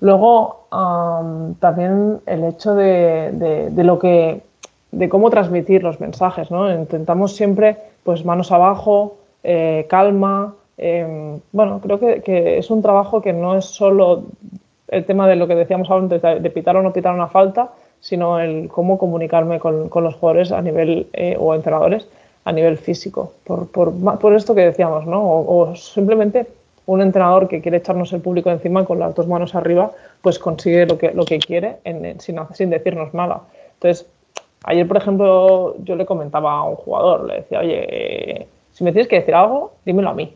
Luego, 0.00 0.64
también 1.60 2.20
el 2.24 2.44
hecho 2.44 2.74
de, 2.74 3.70
lo 3.76 3.98
que, 3.98 4.40
de 4.90 5.08
cómo 5.10 5.28
transmitir 5.28 5.82
los 5.82 6.00
mensajes, 6.00 6.50
¿no? 6.50 6.72
Intentamos 6.72 7.36
siempre, 7.36 7.76
pues, 8.04 8.24
manos 8.24 8.50
abajo, 8.52 9.16
eh, 9.42 9.84
calma. 9.90 10.54
Em, 10.78 11.40
bueno, 11.52 11.80
creo 11.82 12.00
que, 12.00 12.56
es 12.56 12.70
un 12.70 12.80
trabajo 12.80 13.20
que 13.20 13.34
no 13.34 13.54
es 13.54 13.66
solo 13.66 14.24
el 14.88 15.04
tema 15.04 15.28
de 15.28 15.36
lo 15.36 15.46
que 15.46 15.54
decíamos 15.54 15.90
antes, 15.90 16.22
de, 16.22 16.50
pitar 16.50 16.76
o 16.76 16.82
no 16.82 16.92
pitar 16.92 17.14
una 17.14 17.28
falta, 17.28 17.70
sino 18.00 18.38
el 18.38 18.68
cómo 18.68 18.98
comunicarme 18.98 19.58
con, 19.58 19.88
los 19.92 20.14
jugadores 20.14 20.52
a 20.52 20.60
nivel, 20.60 21.08
eh, 21.12 21.36
o 21.38 21.54
entrenadores, 21.54 22.06
a 22.44 22.52
nivel 22.52 22.76
físico, 22.76 23.32
por, 23.44 23.70
por, 23.70 24.18
por 24.18 24.34
esto 24.34 24.54
que 24.54 24.60
decíamos, 24.60 25.06
¿no? 25.06 25.22
O, 25.24 25.74
simplemente 25.76 26.46
un 26.86 27.00
entrenador 27.00 27.48
que 27.48 27.62
quiere 27.62 27.78
echarnos 27.78 28.12
el 28.12 28.20
público 28.20 28.50
encima 28.50 28.84
con 28.84 28.98
las 28.98 29.14
dos 29.14 29.26
manos 29.26 29.54
arriba, 29.54 29.90
pues 30.20 30.38
consigue 30.38 30.84
lo 30.84 30.98
que, 30.98 31.12
lo 31.12 31.24
que 31.24 31.38
quiere 31.38 31.76
sin, 32.18 32.38
sin 32.52 32.68
decirnos 32.68 33.14
nada. 33.14 33.40
Entonces, 33.74 34.06
ayer, 34.64 34.86
por 34.86 34.98
ejemplo, 34.98 35.76
yo 35.82 35.96
le 35.96 36.04
comentaba 36.04 36.52
a 36.52 36.64
un 36.64 36.76
jugador, 36.76 37.24
le 37.24 37.36
decía, 37.36 37.60
oye, 37.60 38.46
si 38.72 38.84
me 38.84 38.92
tienes 38.92 39.08
que 39.08 39.20
decir 39.20 39.34
algo, 39.34 39.72
dímelo 39.86 40.10
a 40.10 40.14
mí, 40.14 40.34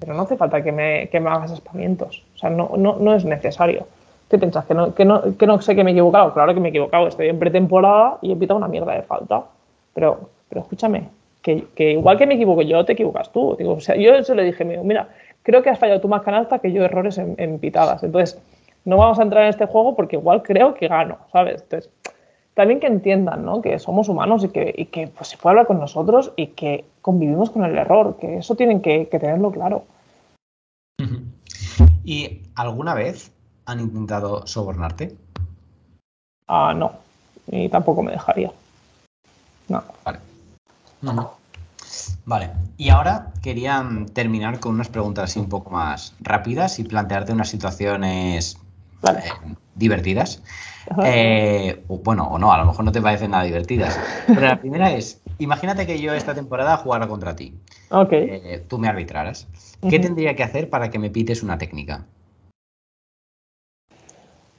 pero 0.00 0.14
no 0.14 0.22
hace 0.22 0.36
falta 0.36 0.62
que 0.62 0.72
me, 0.72 1.08
que 1.08 1.18
hagas 1.18 1.52
espamientos, 1.52 2.24
o 2.34 2.38
sea, 2.38 2.50
no, 2.50 2.72
no, 2.76 2.96
no 2.98 3.14
es 3.14 3.24
necesario. 3.24 3.86
¿Qué 4.28 4.38
piensas? 4.38 4.64
¿Que 4.64 4.74
no, 4.74 4.94
que, 4.94 5.04
no, 5.04 5.36
¿Que 5.36 5.46
no 5.46 5.60
sé 5.60 5.76
que 5.76 5.84
me 5.84 5.90
he 5.90 5.94
equivocado? 5.94 6.34
Claro 6.34 6.52
que 6.52 6.60
me 6.60 6.68
he 6.68 6.70
equivocado, 6.70 7.06
estoy 7.06 7.28
en 7.28 7.38
pretemporada 7.38 8.18
y 8.22 8.32
he 8.32 8.36
pitado 8.36 8.58
una 8.58 8.68
mierda 8.68 8.92
de 8.92 9.02
falta, 9.02 9.42
pero, 9.94 10.30
pero 10.48 10.62
escúchame, 10.62 11.08
que, 11.74 11.92
igual 11.92 12.18
que 12.18 12.26
me 12.26 12.34
equivoco 12.34 12.62
yo, 12.62 12.84
te 12.84 12.92
equivocas 12.94 13.30
tú. 13.30 13.54
Digo, 13.56 13.74
o 13.74 13.80
sea, 13.80 13.96
yo 13.96 14.22
se 14.22 14.34
le 14.34 14.42
dije, 14.42 14.64
mira, 14.64 15.08
creo 15.42 15.62
que 15.62 15.70
has 15.70 15.78
fallado 15.78 16.00
tú 16.00 16.08
más 16.08 16.22
canasta 16.22 16.58
que 16.58 16.72
yo 16.72 16.84
errores 16.84 17.18
en, 17.18 17.58
pitadas. 17.58 18.02
Entonces, 18.02 18.40
no 18.84 18.96
vamos 18.96 19.18
a 19.18 19.22
entrar 19.22 19.44
en 19.44 19.50
este 19.50 19.66
juego 19.66 19.94
porque 19.94 20.16
igual 20.16 20.42
creo 20.42 20.74
que 20.74 20.88
gano, 20.88 21.18
¿sabes? 21.32 21.62
Entonces, 21.62 21.90
también 22.56 22.80
que 22.80 22.86
entiendan, 22.86 23.44
¿no? 23.44 23.60
Que 23.60 23.78
somos 23.78 24.08
humanos 24.08 24.42
y 24.42 24.48
que, 24.48 24.74
y 24.74 24.86
que 24.86 25.08
pues, 25.08 25.28
se 25.28 25.36
puede 25.36 25.52
hablar 25.52 25.66
con 25.66 25.78
nosotros 25.78 26.32
y 26.36 26.48
que 26.48 26.86
convivimos 27.02 27.50
con 27.50 27.64
el 27.64 27.76
error, 27.76 28.16
que 28.18 28.38
eso 28.38 28.54
tienen 28.54 28.80
que, 28.80 29.04
tenerlo 29.04 29.52
claro. 29.52 29.84
¿Y 32.02 32.40
alguna 32.54 32.94
vez 32.94 33.30
han 33.66 33.80
intentado 33.80 34.46
sobornarte? 34.46 35.14
Ah, 36.48 36.72
no. 36.74 36.92
Y 37.48 37.68
tampoco 37.68 38.02
me 38.02 38.12
dejaría. 38.12 38.50
No. 39.68 39.84
Vale. 40.02 40.18
Vale, 42.24 42.50
y 42.78 42.88
ahora 42.88 43.32
quería 43.42 43.86
terminar 44.14 44.60
con 44.60 44.74
unas 44.74 44.88
preguntas 44.88 45.24
así 45.24 45.38
un 45.38 45.50
poco 45.50 45.70
más 45.70 46.14
rápidas 46.20 46.78
y 46.78 46.84
plantearte 46.84 47.32
unas 47.32 47.50
situaciones 47.50 48.56
eh, 49.02 49.56
divertidas. 49.76 50.42
Eh, 51.04 51.84
bueno, 51.88 52.24
o 52.28 52.38
no, 52.38 52.52
a 52.52 52.58
lo 52.58 52.66
mejor 52.66 52.84
no 52.84 52.92
te 52.92 53.02
parecen 53.02 53.32
nada 53.32 53.44
divertidas. 53.44 53.98
Pero 54.26 54.40
la 54.40 54.56
primera 54.60 54.92
es, 54.92 55.20
imagínate 55.38 55.86
que 55.86 56.00
yo 56.00 56.14
esta 56.14 56.34
temporada 56.34 56.76
jugara 56.78 57.06
contra 57.06 57.36
ti. 57.36 57.54
Ok. 57.90 58.12
Eh, 58.12 58.64
tú 58.68 58.78
me 58.78 58.88
arbitraras. 58.88 59.46
¿Qué 59.88 59.98
tendría 59.98 60.34
que 60.34 60.42
hacer 60.42 60.70
para 60.70 60.90
que 60.90 60.98
me 60.98 61.10
pites 61.10 61.42
una 61.42 61.58
técnica? 61.58 62.06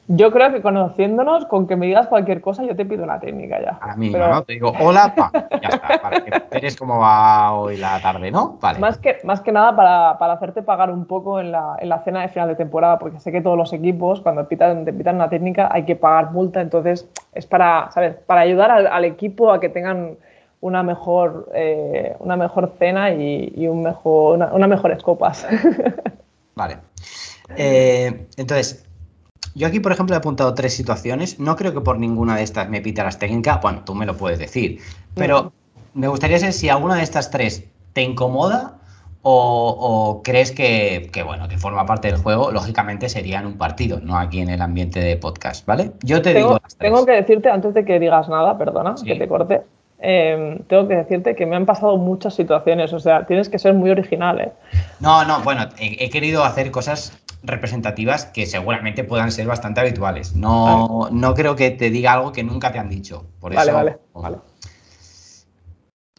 Yo 0.10 0.32
creo 0.32 0.54
que 0.54 0.62
conociéndonos, 0.62 1.46
con 1.48 1.68
que 1.68 1.76
me 1.76 1.86
digas 1.86 2.08
cualquier 2.08 2.40
cosa, 2.40 2.64
yo 2.64 2.78
te 2.78 2.86
pido 2.86 3.04
una 3.04 3.20
técnica 3.20 3.62
ya. 3.62 3.78
A 3.82 3.98
mí, 3.98 4.10
¿no? 4.10 4.42
Te 4.44 4.54
digo, 4.54 4.72
hola, 4.80 5.14
pa, 5.14 5.32
ya 5.62 5.68
está, 5.68 6.02
para 6.02 6.24
que 6.24 6.32
eres 6.52 6.78
cómo 6.78 7.00
va 7.00 7.54
hoy 7.54 7.76
la 7.76 8.02
tarde, 8.02 8.32
¿no? 8.32 8.58
Vale. 8.62 8.80
Más 8.80 8.98
que, 9.00 9.18
más 9.26 9.42
que 9.42 9.52
nada 9.52 9.76
para, 9.76 10.18
para 10.18 10.34
hacerte 10.34 10.62
pagar 10.64 10.92
un 10.92 11.06
poco 11.06 11.42
en 11.42 11.52
la, 11.52 11.76
en 11.80 11.90
la, 11.90 12.00
cena 12.04 12.22
de 12.22 12.30
final 12.30 12.48
de 12.48 12.56
temporada, 12.56 12.98
porque 13.00 13.20
sé 13.20 13.34
que 13.34 13.42
todos 13.42 13.58
los 13.58 13.74
equipos, 13.74 14.22
cuando 14.22 14.48
pitan, 14.48 14.86
te 14.86 14.94
pitan 14.94 15.16
una 15.16 15.30
técnica, 15.30 15.68
hay 15.70 15.84
que 15.84 15.98
pagar 15.98 16.32
multa, 16.32 16.62
entonces 16.62 17.10
es 17.34 17.46
para, 17.46 17.92
¿sabes? 17.92 18.16
Para 18.16 18.42
ayudar 18.42 18.72
al, 18.72 19.04
equipo 19.04 19.52
a 19.52 19.60
que 19.60 19.68
tengan 19.68 20.16
una 20.62 20.84
mejor, 20.84 21.50
eh, 21.54 22.16
una 22.20 22.38
mejor 22.38 22.72
cena 22.80 23.12
y, 23.12 23.52
y 23.54 23.68
un 23.68 23.84
mejor, 23.84 24.36
una, 24.36 24.54
unas 24.54 24.70
mejores 24.70 25.04
copas. 25.04 25.46
Vale. 26.56 26.78
Eh, 27.56 28.28
entonces, 28.38 28.87
yo 29.58 29.68
aquí, 29.68 29.80
por 29.80 29.92
ejemplo, 29.92 30.16
he 30.16 30.20
apuntado 30.20 30.54
tres 30.54 30.74
situaciones. 30.74 31.40
No 31.40 31.56
creo 31.56 31.74
que 31.74 31.82
por 31.82 31.98
ninguna 32.00 32.36
de 32.36 32.44
estas 32.44 32.70
me 32.70 32.80
pita 32.80 33.04
las 33.04 33.18
técnicas. 33.18 33.60
Bueno, 33.62 33.82
tú 33.84 33.96
me 33.96 34.06
lo 34.06 34.16
puedes 34.16 34.40
decir. 34.40 34.80
Pero 35.16 35.52
me 35.94 36.08
gustaría 36.08 36.38
saber 36.38 36.54
si 36.54 36.70
alguna 36.70 36.96
de 36.96 37.04
estas 37.04 37.32
tres 37.32 37.66
te 37.94 38.04
incomoda 38.04 38.76
O, 39.30 40.22
crees 40.24 40.52
que, 40.52 41.10
bueno, 41.26 41.48
que 41.50 41.58
forma 41.58 41.86
parte 41.86 42.08
del 42.08 42.18
juego, 42.18 42.52
lógicamente 42.52 43.10
sería 43.10 43.40
en 43.40 43.48
un 43.48 43.58
partido, 43.58 44.00
no 44.00 44.18
aquí 44.18 44.40
en 44.40 44.50
el 44.50 44.62
ambiente 44.62 45.02
de 45.02 45.18
podcast, 45.18 45.66
¿vale? 45.66 45.92
Yo 46.04 46.22
te 46.22 46.34
digo. 46.34 46.60
Tengo 46.78 47.06
que 47.06 47.12
decirte, 47.14 47.50
antes 47.50 47.74
de 47.74 47.84
que 47.84 48.00
digas 48.00 48.30
nada, 48.30 48.58
perdona, 48.58 48.96
que 49.04 49.16
te 49.16 49.28
corte, 49.28 49.64
em, 50.00 50.60
tengo 50.70 50.88
que 50.88 50.96
decirte 50.96 51.36
que 51.36 51.46
me 51.46 51.58
han 51.58 51.66
pasado 51.66 51.98
muchas 51.98 52.36
situaciones, 52.36 52.94
o 52.94 53.00
sea, 53.00 53.26
tienes 53.26 53.50
que 53.50 53.60
ser 53.60 53.74
muy 53.74 53.90
original, 53.90 54.40
¿eh? 54.40 54.52
No, 55.02 55.26
no, 55.26 55.42
bueno, 55.42 55.68
he, 55.78 56.10
querido 56.10 56.46
hacer 56.46 56.72
cosas 56.72 57.12
representativas 57.44 58.26
que 58.26 58.46
seguramente 58.46 59.04
puedan 59.04 59.32
ser 59.32 59.48
bastante 59.48 59.82
habituales. 59.82 60.36
No, 60.36 61.10
no 61.12 61.34
creo 61.34 61.56
que 61.56 61.72
te 61.72 61.90
diga 61.90 62.14
algo 62.14 62.32
que 62.32 62.44
nunca 62.44 62.72
te 62.72 62.80
han 62.80 62.90
dicho. 62.90 63.26
Por 63.40 63.54
vale, 63.54 63.72
vale, 63.72 64.00
vale. 64.14 64.38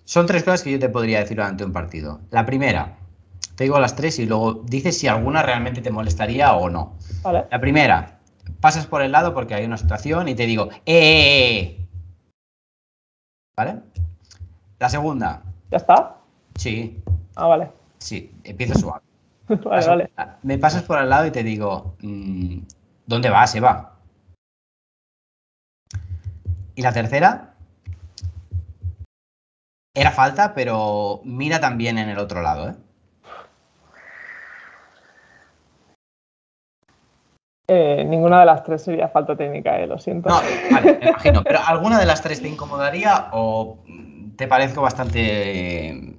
Son 0.05 0.27
tres 0.27 0.43
cosas 0.43 0.63
que 0.63 0.73
yo 0.73 0.79
te 0.79 0.89
podría 0.89 1.21
decir 1.21 1.37
durante 1.37 1.65
un 1.65 1.73
partido. 1.73 2.21
La 2.31 2.47
primera, 2.47 2.97
te 3.57 3.65
digo 3.65 3.79
las 3.79 3.95
tres 3.95 4.19
y 4.19 4.27
luego 4.27 4.55
dices 4.65 4.97
si 4.97 5.07
alguna 5.07 5.43
realmente 5.43 5.83
te 5.83 5.91
molestaría 5.91 6.55
o 6.55 6.71
no. 6.71 6.97
La 7.51 7.61
primera, 7.61 8.21
pasas 8.61 8.87
por 8.87 9.03
el 9.03 9.13
lado 9.13 9.35
porque 9.35 9.55
hay 9.55 9.65
una 9.65 9.77
situación 9.77 10.29
y 10.29 10.35
te 10.35 10.47
digo, 10.47 10.71
¡eh! 10.71 10.79
eh, 10.87 11.51
eh". 11.51 11.89
¿Vale? 13.57 13.81
La 14.79 14.89
segunda. 14.89 15.43
¿Ya 15.71 15.77
está? 15.77 16.17
Sí. 16.55 17.03
Ah, 17.35 17.47
vale. 17.47 17.69
Sí, 17.99 18.33
empiezo 18.45 18.79
suave. 18.79 19.08
vale, 19.65 19.87
vale. 19.87 20.11
Me 20.43 20.59
pasas 20.59 20.83
por 20.83 20.99
el 20.99 21.09
lado 21.09 21.27
y 21.27 21.31
te 21.31 21.43
digo, 21.43 21.97
mm, 22.01 22.59
¿dónde 23.07 23.31
vas, 23.31 23.55
Eva? 23.55 23.95
Y 26.75 26.83
la 26.83 26.93
tercera, 26.93 27.55
era 29.95 30.13
falta, 30.13 30.55
pero 30.55 31.21
mira 31.25 31.61
también 31.61 31.99
en 31.99 32.09
el 32.09 32.19
otro 32.19 32.41
lado, 32.41 32.69
¿eh? 32.69 32.75
¿eh? 37.67 38.05
ninguna 38.05 38.41
de 38.41 38.47
las 38.47 38.63
tres 38.63 38.83
sería 38.83 39.09
falta 39.09 39.37
técnica, 39.37 39.79
eh, 39.79 39.87
lo 39.87 39.99
siento. 39.99 40.29
No, 40.29 40.41
vale, 40.71 40.99
me 41.01 41.09
imagino. 41.09 41.43
Pero 41.43 41.61
¿alguna 41.67 41.99
de 41.99 42.07
las 42.07 42.23
tres 42.23 42.41
te 42.41 42.49
incomodaría 42.49 43.29
o 43.33 43.79
te 44.37 44.47
parezco 44.47 44.83
bastante, 44.83 46.17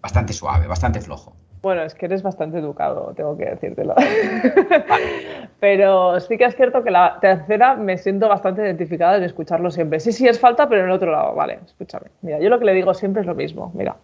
bastante 0.00 0.32
suave, 0.32 0.66
bastante 0.66 1.00
flojo? 1.00 1.36
Bueno, 1.60 1.82
es 1.82 1.94
que 1.94 2.06
eres 2.06 2.22
bastante 2.22 2.58
educado, 2.58 3.12
tengo 3.16 3.36
que 3.36 3.46
decírtelo. 3.46 3.94
pero 5.60 6.20
sí 6.20 6.38
que 6.38 6.44
es 6.44 6.54
cierto 6.54 6.84
que 6.84 6.90
la 6.90 7.18
tercera 7.20 7.74
me 7.74 7.98
siento 7.98 8.28
bastante 8.28 8.62
identificada 8.62 9.16
en 9.16 9.24
escucharlo 9.24 9.70
siempre. 9.70 9.98
Sí, 9.98 10.12
sí, 10.12 10.28
es 10.28 10.38
falta, 10.38 10.68
pero 10.68 10.82
en 10.82 10.88
el 10.88 10.92
otro 10.92 11.10
lado. 11.10 11.34
Vale, 11.34 11.58
escúchame. 11.64 12.08
Mira, 12.22 12.38
yo 12.38 12.48
lo 12.48 12.58
que 12.58 12.64
le 12.64 12.74
digo 12.74 12.94
siempre 12.94 13.22
es 13.22 13.26
lo 13.26 13.34
mismo. 13.34 13.72
Mira, 13.74 13.96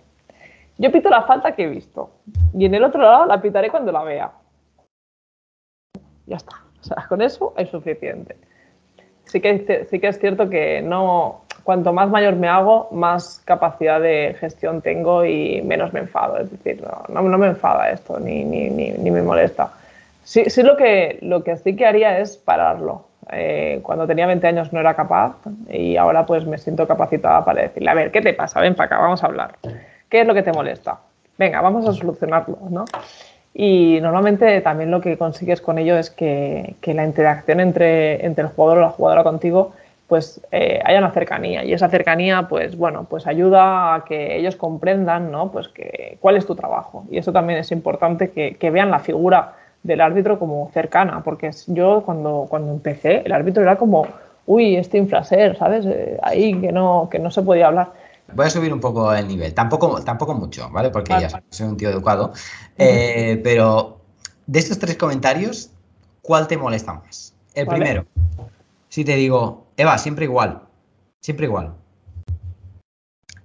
yo 0.78 0.90
pito 0.90 1.08
la 1.08 1.22
falta 1.22 1.52
que 1.52 1.64
he 1.64 1.68
visto. 1.68 2.10
Y 2.52 2.66
en 2.66 2.74
el 2.74 2.82
otro 2.82 3.02
lado 3.02 3.26
la 3.26 3.40
pitaré 3.40 3.70
cuando 3.70 3.92
la 3.92 4.02
vea. 4.02 4.32
Ya 6.26 6.36
está. 6.36 6.62
O 6.80 6.84
sea, 6.84 7.06
con 7.08 7.22
eso 7.22 7.54
es 7.56 7.68
suficiente. 7.68 8.36
Sí 9.24 9.40
que, 9.40 9.86
sí 9.88 10.00
que 10.00 10.08
es 10.08 10.18
cierto 10.18 10.50
que 10.50 10.82
no, 10.82 11.43
cuanto 11.64 11.92
más 11.92 12.08
mayor 12.10 12.36
me 12.36 12.46
hago, 12.46 12.88
más 12.92 13.42
capacidad 13.44 14.00
de 14.00 14.36
gestión 14.38 14.82
tengo 14.82 15.24
y 15.24 15.62
menos 15.62 15.92
me 15.92 16.00
enfado. 16.00 16.38
Es 16.38 16.50
decir, 16.50 16.84
no, 17.08 17.22
no, 17.22 17.38
me 17.38 17.48
enfada 17.48 17.90
esto, 17.90 18.20
ni, 18.20 18.44
ni, 18.44 18.68
ni, 18.70 19.10
me 19.10 19.22
molesta. 19.22 19.70
Sí, 20.22 20.44
sí 20.48 20.62
lo, 20.62 20.76
que, 20.76 21.18
lo 21.22 21.42
que 21.42 21.56
sí 21.56 21.74
que 21.74 21.86
haría 21.86 22.18
es 22.18 22.36
pararlo. 22.36 23.06
Eh, 23.32 23.80
cuando 23.82 24.06
tenía 24.06 24.26
20 24.26 24.46
años 24.46 24.72
no 24.72 24.80
era 24.80 24.94
capaz 24.94 25.36
y 25.70 25.96
ahora 25.96 26.26
pues 26.26 26.46
me 26.46 26.58
siento 26.58 26.86
capacitada 26.86 27.42
para 27.44 27.62
decirle, 27.62 27.90
a 27.90 27.94
ver, 27.94 28.10
¿qué 28.10 28.20
te 28.20 28.34
pasa? 28.34 28.60
Ven 28.60 28.74
para 28.74 28.86
acá, 28.86 28.98
vamos 28.98 29.22
a 29.24 29.26
hablar. 29.26 29.56
¿Qué 30.10 30.20
es 30.20 30.26
lo 30.26 30.34
que 30.34 30.42
te 30.42 30.52
molesta? 30.52 30.98
Venga, 31.38 31.62
vamos 31.62 31.88
a 31.88 31.92
solucionarlo, 31.92 32.58
¿no? 32.68 32.84
Y 33.54 33.98
normalmente 34.02 34.60
también 34.60 34.90
lo 34.90 35.00
que 35.00 35.16
consigues 35.16 35.60
con 35.60 35.78
ello 35.78 35.96
es 35.96 36.10
que, 36.10 36.74
que 36.80 36.92
la 36.92 37.04
interacción 37.04 37.60
entre, 37.60 38.24
entre 38.26 38.44
el 38.44 38.50
jugador 38.50 38.78
o 38.78 38.80
la 38.82 38.90
jugadora 38.90 39.22
contigo 39.22 39.72
pues 40.08 40.40
eh, 40.52 40.80
haya 40.84 40.98
una 40.98 41.12
cercanía. 41.12 41.64
Y 41.64 41.72
esa 41.72 41.88
cercanía 41.88 42.46
pues 42.48 42.76
bueno 42.76 43.06
pues 43.08 43.26
ayuda 43.26 43.94
a 43.94 44.04
que 44.04 44.36
ellos 44.36 44.56
comprendan 44.56 45.30
no 45.30 45.50
pues 45.50 45.68
que 45.68 46.18
cuál 46.20 46.36
es 46.36 46.46
tu 46.46 46.54
trabajo 46.54 47.04
y 47.10 47.18
eso 47.18 47.32
también 47.32 47.58
es 47.58 47.72
importante 47.72 48.30
que, 48.30 48.56
que 48.56 48.70
vean 48.70 48.90
la 48.90 48.98
figura 48.98 49.54
del 49.82 50.00
árbitro 50.00 50.38
como 50.38 50.70
cercana 50.72 51.22
porque 51.22 51.50
yo 51.68 52.02
cuando 52.04 52.46
cuando 52.48 52.72
empecé 52.72 53.22
el 53.24 53.32
árbitro 53.32 53.62
era 53.62 53.76
como 53.76 54.06
uy 54.46 54.76
este 54.76 54.98
infraser 54.98 55.56
sabes 55.56 55.86
eh, 55.86 56.18
ahí 56.22 56.60
que 56.60 56.72
no 56.72 57.08
que 57.10 57.18
no 57.18 57.30
se 57.30 57.42
podía 57.42 57.68
hablar. 57.68 57.92
Voy 58.32 58.46
a 58.46 58.50
subir 58.50 58.72
un 58.72 58.80
poco 58.80 59.14
el 59.14 59.28
nivel, 59.28 59.52
tampoco, 59.52 60.02
tampoco 60.02 60.34
mucho, 60.34 60.70
¿vale? 60.70 60.90
Porque 60.90 61.12
ya 61.12 61.28
soy 61.50 61.68
un 61.68 61.76
tío 61.76 61.90
educado. 61.90 62.32
Eh, 62.78 63.38
pero 63.44 64.00
de 64.46 64.58
estos 64.58 64.78
tres 64.78 64.96
comentarios, 64.96 65.70
¿cuál 66.22 66.48
te 66.48 66.56
molesta 66.56 66.94
más? 66.94 67.34
El 67.54 67.66
primero, 67.66 68.06
si 68.88 69.04
te 69.04 69.14
digo, 69.14 69.63
Eva, 69.76 69.98
siempre 69.98 70.24
igual. 70.24 70.62
Siempre 71.20 71.46
igual. 71.46 71.74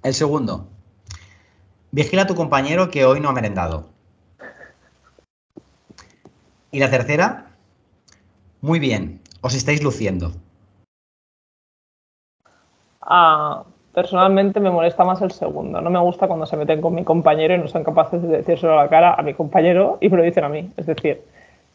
El 0.03 0.13
segundo. 0.13 0.67
Vigila 1.91 2.23
a 2.23 2.27
tu 2.27 2.35
compañero 2.35 2.91
que 2.91 3.05
hoy 3.05 3.19
no 3.19 3.29
ha 3.29 3.33
merendado. 3.33 3.89
Y 6.71 6.79
la 6.79 6.89
tercera. 6.89 7.47
Muy 8.61 8.79
bien. 8.79 9.21
Os 9.41 9.55
estáis 9.55 9.81
luciendo. 9.81 10.33
Ah, 13.01 13.63
personalmente 13.93 14.59
me 14.59 14.69
molesta 14.69 15.03
más 15.03 15.21
el 15.21 15.31
segundo. 15.31 15.81
No 15.81 15.89
me 15.89 15.99
gusta 15.99 16.27
cuando 16.27 16.45
se 16.45 16.57
meten 16.57 16.79
con 16.79 16.93
mi 16.93 17.03
compañero 17.03 17.55
y 17.55 17.57
no 17.57 17.67
son 17.67 17.83
capaces 17.83 18.21
de 18.21 18.27
decírselo 18.27 18.73
a 18.73 18.83
la 18.83 18.89
cara 18.89 19.15
a 19.15 19.23
mi 19.23 19.33
compañero 19.33 19.97
y 19.99 20.09
me 20.09 20.17
lo 20.17 20.23
dicen 20.23 20.43
a 20.43 20.49
mí. 20.49 20.71
Es 20.77 20.85
decir, 20.85 21.23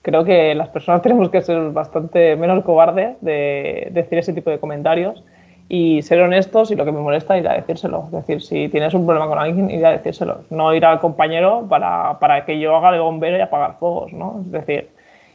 creo 0.05 0.23
que 0.23 0.55
las 0.55 0.69
personas 0.69 1.03
tenemos 1.03 1.31
que 1.31 1.43
ser 1.43 1.71
bastante 1.71 2.37
menos 2.37 2.63
cobardes 2.63 3.17
de 3.21 3.89
decir 3.91 4.19
ese 4.19 4.33
tipo 4.33 4.51
de 4.51 4.61
comentarios 4.61 5.25
y 5.69 6.03
ser 6.03 6.21
honestos 6.21 6.71
y 6.71 6.77
lo 6.77 6.85
que 6.85 6.93
me 6.93 7.01
molesta 7.01 7.39
ir 7.39 7.49
a 7.49 7.55
decírselo. 7.55 8.05
Es 8.07 8.13
decir, 8.13 8.43
si 8.43 8.69
tienes 8.69 8.93
un 8.93 9.07
problema 9.07 9.27
con 9.27 9.39
alguien, 9.39 9.71
ir 9.71 9.85
a 9.85 9.93
decírselo. 9.93 10.43
No 10.51 10.75
ir 10.75 10.85
al 10.85 11.01
compañero 11.01 11.65
para, 11.69 12.19
para 12.19 12.45
que 12.45 12.61
yo 12.61 12.77
haga 12.77 12.93
de 12.93 13.01
bombero 13.01 13.39
y 13.39 13.41
apagar 13.41 13.77
fuegos, 13.79 14.13
¿no? 14.13 14.43
Es 14.45 14.53
decir, 14.53 14.91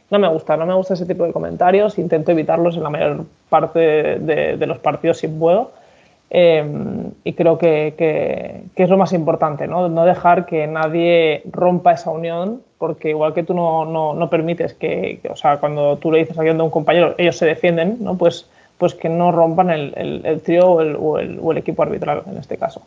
no 0.08 0.20
me 0.20 0.28
gusta, 0.28 0.56
no 0.56 0.66
me 0.66 0.74
gusta 0.74 0.94
ese 0.94 1.04
tipo 1.04 1.24
de 1.24 1.32
comentarios. 1.32 1.98
Intento 1.98 2.30
evitarlos 2.30 2.76
en 2.76 2.84
la 2.84 2.90
mayor 2.90 3.24
parte 3.48 3.80
de, 3.80 4.56
de 4.56 4.66
los 4.66 4.78
partidos 4.78 5.18
si 5.18 5.26
puedo. 5.26 5.72
Em, 6.30 7.10
y 7.24 7.32
creo 7.32 7.58
que, 7.58 7.94
que, 7.98 8.62
que, 8.76 8.82
es 8.84 8.88
lo 8.88 8.96
más 8.96 9.12
importante, 9.12 9.66
¿no? 9.66 9.88
no 9.88 10.04
dejar 10.04 10.46
que 10.46 10.68
nadie 10.68 11.42
rompa 11.50 11.92
esa 11.92 12.12
unión 12.12 12.62
porque 12.80 13.10
igual 13.10 13.34
que 13.34 13.42
tú 13.42 13.52
no, 13.52 13.84
no, 13.84 14.14
no 14.14 14.30
permites 14.30 14.72
que, 14.72 15.20
o 15.30 15.36
sea, 15.36 15.58
cuando 15.58 15.98
tú 15.98 16.10
le 16.10 16.20
dices 16.20 16.38
a 16.38 16.40
un 16.40 16.70
compañero, 16.70 17.14
ellos 17.18 17.36
se 17.36 17.44
defienden, 17.44 17.98
¿no? 18.00 18.16
Pues, 18.16 18.46
pues 18.78 18.94
que 18.94 19.10
no 19.10 19.30
rompan 19.32 19.68
el, 19.68 19.92
el, 19.98 20.24
el 20.24 20.40
trío 20.40 20.66
o 20.66 20.80
el, 20.80 20.96
o, 20.96 21.18
o 21.42 21.52
el, 21.52 21.58
equipo 21.58 21.82
arbitral 21.82 22.22
en 22.26 22.38
este 22.38 22.56
caso. 22.56 22.80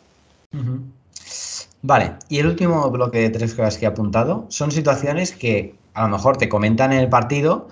Vale, 1.82 2.14
y 2.28 2.40
el 2.40 2.48
último 2.48 2.90
bloque 2.90 3.20
de 3.20 3.30
tres 3.30 3.54
cosas 3.54 3.78
que 3.78 3.84
he 3.84 3.88
apuntado 3.88 4.46
son 4.48 4.72
situaciones 4.72 5.30
que 5.30 5.76
a 5.94 6.02
lo 6.02 6.08
mejor 6.08 6.38
te 6.38 6.48
comentan 6.48 6.92
en 6.92 6.98
el 6.98 7.08
partido, 7.08 7.68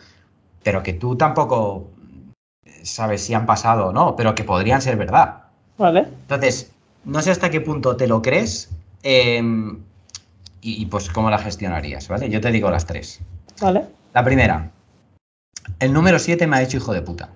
pero 0.62 0.84
que 0.84 0.92
tú 0.92 1.16
tampoco 1.16 1.88
sabes 2.84 3.24
si 3.24 3.34
han 3.34 3.46
pasado 3.46 3.88
o 3.88 3.92
no, 3.92 4.14
pero 4.14 4.36
que 4.36 4.44
podrían 4.44 4.80
ser 4.80 4.96
verdad. 4.96 5.38
Vale. 5.76 6.06
Entonces, 6.28 6.70
no 7.04 7.20
sé 7.20 7.32
hasta 7.32 7.50
qué 7.50 7.60
punto 7.60 7.96
te 7.96 8.06
lo 8.06 8.22
crees. 8.22 8.70
Eh, 9.02 9.42
y, 10.64 10.86
pues 10.86 11.10
cómo 11.10 11.28
la 11.28 11.38
gestionarías, 11.38 12.06
¿vale? 12.06 12.30
Yo 12.30 12.40
te 12.40 12.52
digo 12.52 12.70
las 12.70 12.86
tres. 12.86 13.20
Vale. 13.60 13.84
La 14.14 14.24
primera, 14.24 14.70
el 15.80 15.92
número 15.92 16.20
7 16.20 16.46
me 16.46 16.56
ha 16.56 16.62
hecho 16.62 16.76
hijo 16.76 16.92
de 16.92 17.02
puta. 17.02 17.30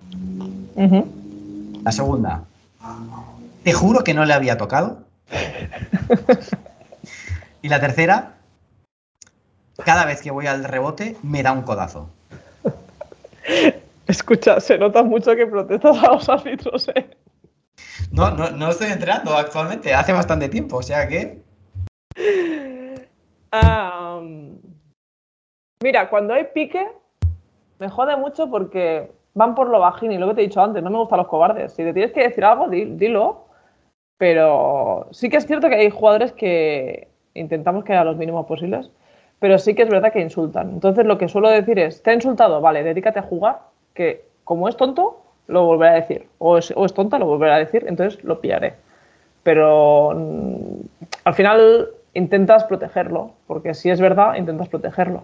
La 1.83 1.93
segunda, 1.93 2.45
te 3.65 3.73
juro 3.73 4.05
que 4.05 4.15
no 4.15 4.25
le 4.25 4.33
había 4.33 4.57
tocado. 4.57 5.01
y 7.63 7.69
la 7.69 7.81
tercera, 7.81 8.35
cada 9.85 10.05
vez 10.05 10.23
que 10.23 10.31
voy 10.31 10.47
al 10.47 10.63
rebote 10.63 11.17
me 11.23 11.43
da 11.43 11.51
un 11.51 11.63
codazo. 11.63 12.09
Escucha, 14.07 14.61
se 14.61 14.79
nota 14.79 15.03
mucho 15.03 15.35
que 15.35 15.47
protestas 15.47 15.99
a 15.99 16.13
los 16.13 16.29
árbitros, 16.29 16.89
¿eh? 16.95 17.11
No, 18.13 18.31
no, 18.31 18.51
no 18.51 18.71
estoy 18.71 18.93
entrenando 18.93 19.37
actualmente, 19.37 19.93
hace 19.93 20.13
bastante 20.13 20.49
tiempo, 20.49 20.77
o 20.77 20.83
sea 20.83 21.09
que 21.09 21.41
mira, 25.83 26.09
cuando 26.09 26.35
hay 26.35 26.45
pique, 26.55 26.87
me 27.79 27.89
jode 27.89 28.17
mucho 28.17 28.51
porque 28.51 29.11
van 29.35 29.55
por 29.55 29.69
lo 29.69 29.81
bajín 29.81 30.13
y 30.13 30.19
lo 30.19 30.29
que 30.29 30.35
te 30.35 30.41
he 30.43 30.47
dicho 30.47 30.63
antes, 30.63 30.83
no 30.83 30.91
me 30.91 30.99
gustan 30.99 31.19
los 31.19 31.29
cobardes. 31.29 31.73
Si 31.73 31.83
te 31.85 31.93
tienes 31.93 32.13
que 32.13 32.23
decir 32.23 32.45
algo, 32.45 32.69
dilo. 32.69 33.47
Pero 34.19 35.09
sí 35.11 35.29
que 35.29 35.37
es 35.37 35.47
cierto 35.47 35.69
que 35.69 35.75
hay 35.75 35.91
jugadores 35.91 36.33
que 36.33 37.09
intentamos 37.35 37.85
que 37.85 37.93
haya 37.93 38.05
los 38.05 38.17
mínimos 38.17 38.47
posibles, 38.47 38.91
pero 39.39 39.59
sí 39.59 39.75
que 39.75 39.83
es 39.83 39.91
verdad 39.91 40.13
que 40.13 40.21
insultan. 40.21 40.71
Entonces 40.71 41.05
lo 41.05 41.19
que 41.19 41.29
suelo 41.29 41.51
decir 41.51 41.79
es, 41.79 42.03
te 42.03 42.11
ha 42.11 42.15
insultado, 42.15 42.63
vale, 42.63 42.83
dedícate 42.83 43.19
a 43.19 43.23
jugar, 43.23 43.61
que 43.93 44.25
como 44.45 44.69
es 44.69 44.77
tonto, 44.77 45.21
lo 45.49 45.65
volveré 45.65 45.91
a 45.91 46.01
decir. 46.01 46.27
O 46.39 46.57
es, 46.59 46.73
tonta, 46.95 47.19
lo 47.19 47.27
volveré 47.27 47.53
a 47.53 47.59
decir, 47.59 47.85
entonces 47.87 48.23
lo 48.25 48.41
pillaré. 48.41 48.75
Pero 49.43 50.13
mm, 50.15 50.81
al 51.25 51.35
final 51.35 51.89
intentas 52.17 52.65
protegerlo, 52.65 53.33
porque 53.47 53.75
si 53.75 53.91
es 53.91 54.01
verdad, 54.01 54.35
intentas 54.37 54.69
protegerlo. 54.69 55.23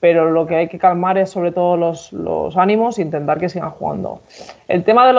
Pero 0.00 0.30
lo 0.30 0.46
que 0.46 0.56
hay 0.56 0.68
que 0.68 0.78
calmar 0.78 1.18
es 1.18 1.30
sobre 1.30 1.50
todo 1.50 1.76
los, 1.76 2.56
ánimos 2.56 2.98
e 2.98 3.02
intentar 3.02 3.38
que 3.38 3.48
sigan 3.48 3.70
jugando. 3.70 4.20
El 4.68 4.84
tema 4.84 5.06
de 5.06 5.12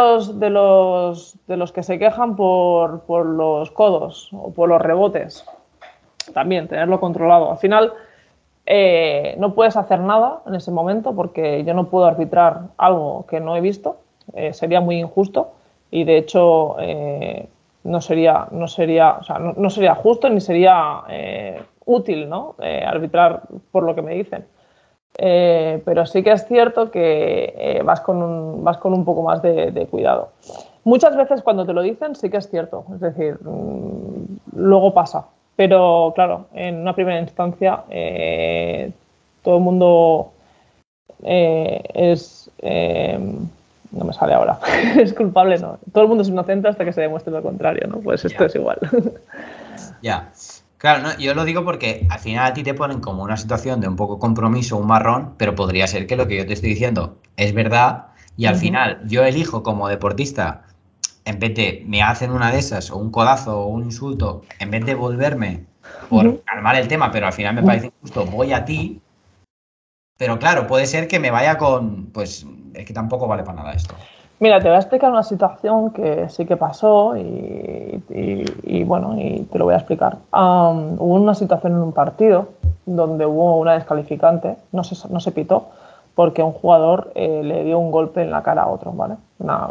los, 0.49 1.71
que 1.73 1.83
se 1.83 1.99
quejan 1.99 2.35
por, 2.35 3.01
por 3.01 3.25
los 3.25 3.71
codos 3.71 4.29
o 4.31 4.51
por 4.51 4.69
los 4.69 4.81
rebotes, 4.81 5.45
también 6.33 6.67
tenerlo 6.67 6.99
controlado. 6.99 7.51
Al 7.51 7.57
final, 7.57 7.93
eh, 8.65 9.35
no 9.37 9.53
puedes 9.53 9.77
hacer 9.77 9.99
nada 9.99 10.41
en 10.47 10.55
ese 10.55 10.71
momento 10.71 11.15
porque 11.15 11.63
yo 11.63 11.73
no 11.73 11.87
puedo 11.89 12.05
arbitrar 12.05 12.61
algo 12.77 13.25
que 13.27 13.39
no 13.39 13.55
he 13.55 13.61
visto, 13.61 13.97
eh, 14.33 14.53
sería 14.53 14.81
muy 14.81 14.99
injusto 14.99 15.51
y 15.91 16.03
de 16.03 16.17
hecho 16.17 16.77
eh, 16.79 17.47
no, 17.85 18.01
sería, 18.01 18.47
no, 18.51 18.67
sería, 18.67 19.19
no, 19.55 19.69
sería 19.69 19.95
justo 19.95 20.29
ni 20.29 20.41
sería 20.41 21.03
útil 21.85 22.27
¿no? 22.29 22.55
arbitrar 22.59 23.43
por 23.71 23.83
lo 23.83 23.95
que 23.95 24.01
me 24.01 24.15
dicen. 24.15 24.45
pero 25.17 26.05
sí 26.05 26.21
que 26.23 26.31
es 26.31 26.45
cierto 26.47 26.91
que 26.91 27.81
vas, 27.85 28.01
con 28.01 28.21
un, 28.21 28.63
vas 28.63 28.77
con 28.77 28.93
un 28.93 29.05
poco 29.05 29.23
más 29.23 29.41
de, 29.41 29.87
cuidado. 29.89 30.31
Muchas 30.83 31.15
veces 31.15 31.41
cuando 31.41 31.65
te 31.65 31.73
lo 31.73 31.81
dicen 31.81 32.15
sí 32.15 32.29
que 32.29 32.37
es 32.37 32.49
cierto, 32.49 32.85
es 32.93 32.99
decir, 32.99 33.39
mm, 33.41 34.37
luego 34.55 34.93
pasa, 34.93 35.25
pero 35.55 36.11
claro, 36.15 36.47
en 36.53 36.81
una 36.81 36.93
primera 36.93 37.19
instancia 37.19 37.83
eh, 37.89 38.91
todo 39.41 39.57
el 39.57 39.63
mundo 39.63 40.31
eh, 41.23 41.81
es... 41.93 42.51
No 43.95 44.05
me 44.05 44.13
sale 44.13 44.33
ahora. 44.33 44.59
es 44.99 45.13
culpable, 45.13 45.57
no. 45.57 45.79
Todo 45.91 46.03
el 46.03 46.09
mundo 46.09 46.21
es 46.21 46.29
inocente 46.29 46.67
hasta 46.67 46.85
que 46.85 46.93
se 46.93 47.01
demuestre 47.01 47.33
lo 47.33 47.41
contrario, 47.41 47.87
¿no? 47.87 47.99
Pues 47.99 48.23
esto 48.25 48.45
es 48.45 48.55
igual. 48.55 48.77
ya. 50.01 50.31
Claro, 50.77 51.17
yo 51.17 51.33
lo 51.33 51.45
digo 51.45 51.63
porque 51.63 52.05
al 52.09 52.19
final 52.19 52.45
a 52.45 52.53
ti 52.53 52.61
te 52.61 52.73
ponen 52.73 52.99
como 52.99 53.23
una 53.23 53.37
situación 53.37 53.81
de 53.81 53.87
un 53.87 53.95
poco 53.95 54.19
compromiso, 54.19 54.77
un 54.77 54.85
marrón, 54.85 55.33
pero 55.37 55.55
podría 55.55 55.87
ser 55.87 56.05
que 56.05 56.15
lo 56.15 56.27
que 56.27 56.37
yo 56.37 56.45
te 56.45 56.53
estoy 56.53 56.69
diciendo 56.69 57.17
es 57.37 57.53
verdad 57.53 58.07
y 58.37 58.45
al 58.45 58.55
final 58.55 59.01
yo 59.07 59.23
elijo 59.23 59.63
como 59.63 59.87
deportista 59.87 60.65
en 61.23 61.39
vez 61.39 61.55
de 61.55 61.83
me 61.87 62.03
hacen 62.03 62.31
una 62.31 62.51
de 62.51 62.59
esas, 62.59 62.91
o 62.91 62.97
un 62.97 63.09
codazo, 63.09 63.61
o 63.61 63.67
un 63.67 63.83
insulto, 63.83 64.43
en 64.59 64.69
vez 64.69 64.85
de 64.85 64.93
volverme 64.93 65.65
por 66.09 66.43
calmar 66.43 66.75
el 66.75 66.87
tema, 66.87 67.11
pero 67.11 67.25
al 67.27 67.33
final 67.33 67.55
me 67.55 67.63
parece 67.63 67.87
injusto, 67.87 68.25
voy 68.25 68.53
a 68.53 68.63
ti. 68.63 69.01
Pero 70.17 70.39
claro, 70.39 70.67
puede 70.67 70.85
ser 70.85 71.07
que 71.07 71.19
me 71.19 71.31
vaya 71.31 71.57
con. 71.57 72.07
Pues 72.07 72.45
es 72.77 72.85
que 72.85 72.93
tampoco 72.93 73.27
vale 73.27 73.43
para 73.43 73.57
nada 73.57 73.73
esto. 73.73 73.95
Mira, 74.39 74.59
te 74.59 74.67
voy 74.67 74.75
a 74.75 74.79
explicar 74.79 75.11
una 75.11 75.23
situación 75.23 75.91
que 75.91 76.27
sí 76.27 76.45
que 76.45 76.57
pasó 76.57 77.15
y, 77.15 78.83
bueno, 78.83 79.15
y 79.17 79.43
te 79.43 79.57
lo 79.57 79.65
voy 79.65 79.73
a 79.73 79.77
explicar. 79.77 80.17
hubo 80.33 81.15
una 81.15 81.35
situación 81.35 81.73
en 81.73 81.79
un 81.79 81.93
partido 81.93 82.49
donde 82.85 83.25
hubo 83.25 83.57
una 83.57 83.73
descalificante, 83.73 84.57
no 84.73 84.83
se, 84.83 85.07
no 85.07 85.19
pitó, 85.33 85.67
porque 86.15 86.43
un 86.43 86.51
jugador 86.51 87.11
eh, 87.15 87.41
le 87.43 87.63
dio 87.63 87.79
un 87.79 87.91
golpe 87.91 88.23
en 88.23 88.31
la 88.31 88.43
cara 88.43 88.63
a 88.63 88.67
otro, 88.67 88.91
¿vale? 88.91 89.15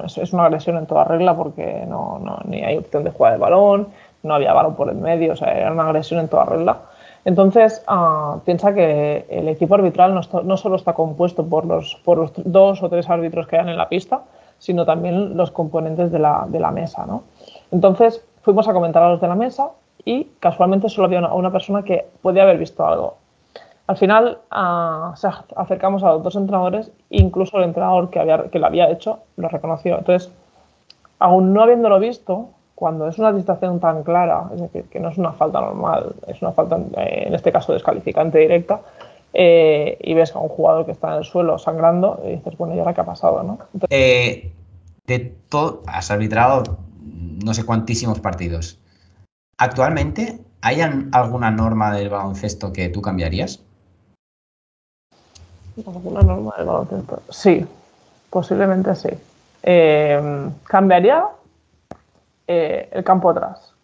es, 0.07 0.33
una 0.33 0.45
agresión 0.45 0.79
en 0.79 0.87
toda 0.87 1.05
regla 1.05 1.37
porque 1.37 1.85
no, 1.87 2.19
no, 2.19 2.39
ni 2.45 2.63
hay 2.63 2.79
opción 2.79 3.05
de 3.05 3.11
jugar 3.11 3.35
el 3.35 3.41
balón, 3.41 3.89
no 4.23 4.35
había 4.35 4.53
balón 4.55 4.75
por 4.75 4.89
el 4.89 4.97
medio, 4.97 5.33
o 5.33 5.37
sea, 5.37 5.53
era 5.53 5.73
una 5.73 5.85
agresión 5.85 6.21
en 6.21 6.29
toda 6.29 6.47
regla. 6.47 6.79
Entonces, 7.25 7.83
ah, 7.87 8.39
piensa 8.45 8.75
que 8.75 9.27
el 9.29 9.49
equipo 9.49 9.75
arbitral 9.75 10.15
no, 10.15 10.57
solo 10.57 10.77
está 10.77 10.93
compuesto 10.93 11.47
por 11.47 11.65
los, 11.65 11.99
dos 12.45 12.83
o 12.83 12.89
tres 12.89 13.09
árbitros 13.09 13.47
que 13.47 13.59
hay 13.59 13.69
en 13.69 13.79
la 13.79 13.89
pista, 13.89 14.23
sino 14.59 14.85
también 14.85 15.37
los 15.37 15.51
componentes 15.51 16.13
de 16.13 16.19
la, 16.19 16.71
mesa, 16.73 17.07
¿no? 17.07 17.25
Entonces, 17.71 18.25
fuimos 18.43 18.69
a 18.69 18.73
comentar 18.73 19.03
a 19.03 19.11
los 19.11 19.21
de 19.21 19.29
la 19.29 19.35
mesa 19.35 19.71
y 20.05 20.25
casualmente 20.39 20.89
solo 20.89 21.07
había 21.07 21.19
una, 21.19 21.33
una 21.33 21.51
persona 21.51 21.83
que 21.83 22.07
podía 22.21 22.43
haber 22.43 22.59
visto 22.59 22.87
algo. 22.87 23.17
Al 23.87 23.99
final 23.99 24.39
uh, 24.51 25.13
acercamos 25.57 26.03
a 26.03 26.13
los 26.13 26.23
dos 26.23 26.37
entrenadores, 26.37 26.91
incluso 27.11 27.59
el 27.59 27.65
entrenador 27.65 28.09
que, 28.09 28.19
había, 28.19 28.49
que 28.49 28.59
lo 28.59 28.67
había 28.67 28.91
hecho 28.91 29.21
lo 29.37 29.49
reconoció. 29.49 29.99
Entonces, 29.99 30.33
aún 31.19 31.53
no 31.53 31.63
habiéndolo 31.63 31.99
visto, 31.99 32.49
cuando 32.75 33.09
es 33.09 33.19
una 33.19 33.33
distracción 33.33 33.79
tan 33.81 34.03
clara, 34.03 34.51
es 34.55 34.61
decir, 34.61 34.85
que 34.85 35.01
no 35.01 35.09
es 35.09 35.19
una 35.19 35.33
falta 35.33 35.61
normal, 35.61 36.15
es 36.27 36.43
una 36.43 36.53
falta, 36.53 36.77
eh, 36.97 37.25
en 37.27 37.35
este 37.35 37.53
caso, 37.53 37.73
descalificante 37.73 38.39
directa, 38.39 38.81
eh, 39.33 39.97
y 40.01 40.15
ves 40.15 40.35
a 40.35 40.41
un 40.41 40.49
jugador 40.49 40.85
que 40.85 40.93
está 40.93 41.13
en 41.13 41.19
el 41.19 41.25
suelo 41.25 41.59
sangrando, 41.59 42.21
y 42.25 42.31
dices, 42.31 42.57
bueno, 42.59 42.75
¿y 42.75 42.79
ahora 42.81 42.95
qué 42.95 43.01
ha 43.01 43.07
pasado? 43.07 43.43
¿no? 43.43 43.59
Eh, 43.91 44.53
de 45.07 45.19
todo, 45.49 45.83
has 45.87 46.11
arbitrado 46.11 46.79
no 47.45 47.53
sé 47.55 47.65
cuantísimos 47.65 48.21
partidos. 48.21 48.79
¿Actualmente 49.59 50.41
hay 50.63 50.81
alguna 51.13 51.51
norma 51.51 51.95
del 51.95 52.09
baloncesto 52.09 52.73
que 52.73 52.89
tú 52.89 53.03
cambiarías? 53.03 53.63
¿Alguna 55.87 56.23
norma 56.23 56.55
del 56.57 56.67
baloncesto? 56.67 57.23
Sí, 57.29 57.67
posiblemente 58.31 58.95
sí. 58.95 59.11
Eh, 59.63 60.49
cambiaría 60.65 61.27
eh, 62.47 62.89
el 62.93 63.05
campo 63.05 63.31
atrás. 63.31 63.75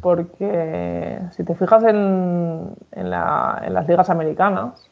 Porque 0.00 1.18
si 1.32 1.44
te 1.44 1.54
fijas 1.54 1.82
en, 1.84 2.74
en, 2.92 3.10
las 3.10 3.88
ligas 3.88 4.10
americanas, 4.10 4.88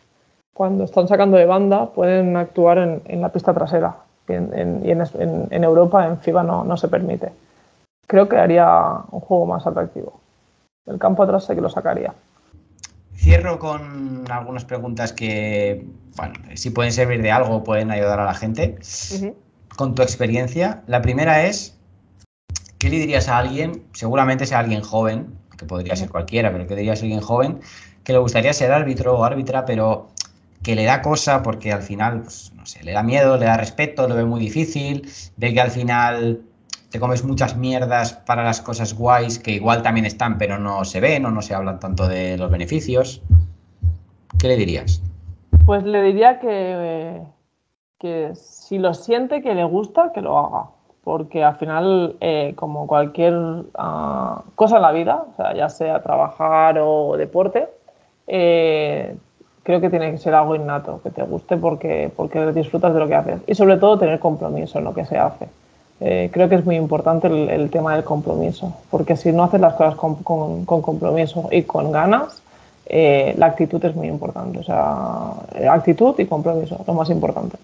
cuando 0.54 0.84
están 0.84 1.08
sacando 1.08 1.36
de 1.36 1.46
banda, 1.46 1.92
pueden 1.92 2.36
actuar 2.36 2.78
en, 2.78 3.20
la 3.20 3.30
pista 3.30 3.52
trasera. 3.52 3.96
Y, 4.28 4.32
en, 4.32 5.64
Europa, 5.64 6.06
en 6.06 6.18
FIBA, 6.18 6.42
no, 6.42 6.64
no 6.64 6.76
se 6.76 6.88
permite. 6.88 7.32
Creo 8.06 8.28
que 8.28 8.36
haría 8.36 8.66
un 9.10 9.20
juego 9.20 9.46
más 9.46 9.66
atractivo. 9.66 10.20
El 10.86 10.98
campo 10.98 11.22
atrás 11.22 11.44
sé 11.44 11.54
que 11.54 11.60
lo 11.60 11.68
sacaría. 11.68 12.14
Cierro 13.16 13.58
con 13.58 14.24
algunas 14.30 14.64
preguntas 14.64 15.12
que, 15.12 15.86
bueno, 16.16 16.34
si 16.54 16.70
pueden 16.70 16.92
servir 16.92 17.22
de 17.22 17.30
algo, 17.30 17.64
pueden 17.64 17.90
ayudar 17.90 18.20
a 18.20 18.24
la 18.24 18.34
gente. 18.34 18.76
Con 19.76 19.94
tu 19.94 20.02
experiencia, 20.02 20.82
la 20.86 21.00
primera 21.02 21.44
es, 21.44 21.73
¿qué 22.84 22.90
le 22.90 22.98
dirías 22.98 23.30
a 23.30 23.38
alguien, 23.38 23.82
seguramente 23.94 24.44
sea 24.44 24.58
alguien 24.58 24.82
joven, 24.82 25.38
que 25.56 25.64
podría 25.64 25.96
ser 25.96 26.10
cualquiera, 26.10 26.52
pero 26.52 26.66
¿qué 26.66 26.76
dirías 26.76 27.00
a 27.00 27.04
alguien 27.04 27.22
joven 27.22 27.60
que 28.04 28.12
le 28.12 28.18
gustaría 28.18 28.52
ser 28.52 28.72
árbitro 28.72 29.18
o 29.18 29.24
árbitra, 29.24 29.64
pero 29.64 30.08
que 30.62 30.74
le 30.74 30.84
da 30.84 31.00
cosa 31.00 31.42
porque 31.42 31.72
al 31.72 31.80
final, 31.80 32.20
pues, 32.20 32.52
no 32.54 32.66
sé, 32.66 32.84
le 32.84 32.92
da 32.92 33.02
miedo, 33.02 33.38
le 33.38 33.46
da 33.46 33.56
respeto, 33.56 34.06
lo 34.06 34.14
ve 34.14 34.26
muy 34.26 34.38
difícil, 34.38 35.08
ve 35.38 35.54
que 35.54 35.62
al 35.62 35.70
final 35.70 36.42
te 36.90 37.00
comes 37.00 37.24
muchas 37.24 37.56
mierdas 37.56 38.12
para 38.12 38.44
las 38.44 38.60
cosas 38.60 38.92
guays 38.92 39.38
que 39.38 39.52
igual 39.52 39.80
también 39.80 40.04
están, 40.04 40.36
pero 40.36 40.58
no 40.58 40.84
se 40.84 41.00
ven 41.00 41.24
o 41.24 41.30
no 41.30 41.40
se 41.40 41.54
hablan 41.54 41.80
tanto 41.80 42.06
de 42.06 42.36
los 42.36 42.50
beneficios. 42.50 43.22
¿Qué 44.38 44.48
le 44.48 44.58
dirías? 44.58 45.02
Pues 45.64 45.84
le 45.84 46.02
diría 46.02 46.38
que, 46.38 47.22
que 47.98 48.32
si 48.34 48.76
lo 48.76 48.92
siente, 48.92 49.40
que 49.40 49.54
le 49.54 49.64
gusta, 49.64 50.12
que 50.12 50.20
lo 50.20 50.38
haga. 50.38 50.73
Porque 51.04 51.44
al 51.44 51.56
final, 51.56 52.16
eh, 52.20 52.54
como 52.56 52.86
cualquier 52.86 53.34
ah, 53.74 54.42
cosa 54.54 54.76
en 54.76 54.82
la 54.82 54.92
vida, 54.92 55.24
ya 55.54 55.68
sea 55.68 56.02
trabajar 56.02 56.78
o 56.80 57.16
deporte, 57.18 57.68
eh, 58.26 59.14
creo 59.62 59.82
que 59.82 59.90
tiene 59.90 60.10
que 60.10 60.18
ser 60.18 60.34
algo 60.34 60.56
innato, 60.56 61.00
que 61.02 61.10
te 61.10 61.22
guste 61.22 61.58
porque, 61.58 62.10
porque 62.16 62.52
disfrutas 62.52 62.94
de 62.94 63.00
lo 63.00 63.06
que 63.06 63.14
haces. 63.14 63.40
Y 63.46 63.54
sobre 63.54 63.76
todo 63.76 63.98
tener 63.98 64.18
compromiso 64.18 64.78
en 64.78 64.84
lo 64.84 64.94
que 64.94 65.04
se 65.04 65.18
hace. 65.18 65.46
Eh, 66.00 66.30
creo 66.32 66.48
que 66.48 66.54
es 66.56 66.64
muy 66.64 66.76
importante 66.76 67.28
el, 67.28 67.70
tema 67.70 67.94
del 67.94 68.04
compromiso, 68.04 68.74
porque 68.90 69.16
si 69.16 69.30
no 69.30 69.44
haces 69.44 69.60
las 69.60 69.74
cosas 69.74 69.94
con, 69.96 70.64
compromiso 70.64 71.48
y 71.52 71.62
con 71.62 71.92
ganas, 71.92 72.42
la 72.88 73.46
actitud 73.46 73.84
es 73.84 73.94
muy 73.94 74.08
importante. 74.08 74.58
O 74.58 74.64
sea, 74.64 75.32
actitud 75.70 76.14
y 76.18 76.24
compromiso, 76.24 76.82
lo 76.86 76.94
más 76.94 77.10
importante. 77.10 77.58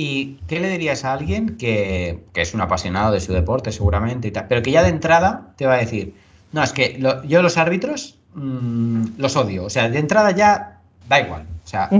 ¿Y 0.00 0.38
qué 0.46 0.60
le 0.60 0.68
dirías 0.68 1.04
a 1.04 1.12
alguien 1.12 1.56
que, 1.58 2.20
es 2.32 2.54
un 2.54 2.60
apasionado 2.60 3.10
de 3.10 3.18
su 3.18 3.32
deporte 3.32 3.72
seguramente 3.72 4.28
y 4.28 4.30
tal, 4.30 4.46
pero 4.48 4.62
que 4.62 4.70
ya 4.70 4.84
de 4.84 4.90
entrada 4.90 5.48
te 5.56 5.66
va 5.66 5.74
a 5.74 5.78
decir, 5.78 6.14
no, 6.52 6.62
es 6.62 6.72
que 6.72 7.02
yo 7.26 7.42
los 7.42 7.58
árbitros 7.58 8.16
mm, 8.34 9.18
los 9.18 9.34
odio, 9.34 9.64
o 9.64 9.70
sea, 9.70 9.88
de 9.88 9.98
entrada 9.98 10.30
ya 10.30 10.78
da 11.08 11.20
igual, 11.20 11.42
o 11.64 11.66
sea, 11.66 11.90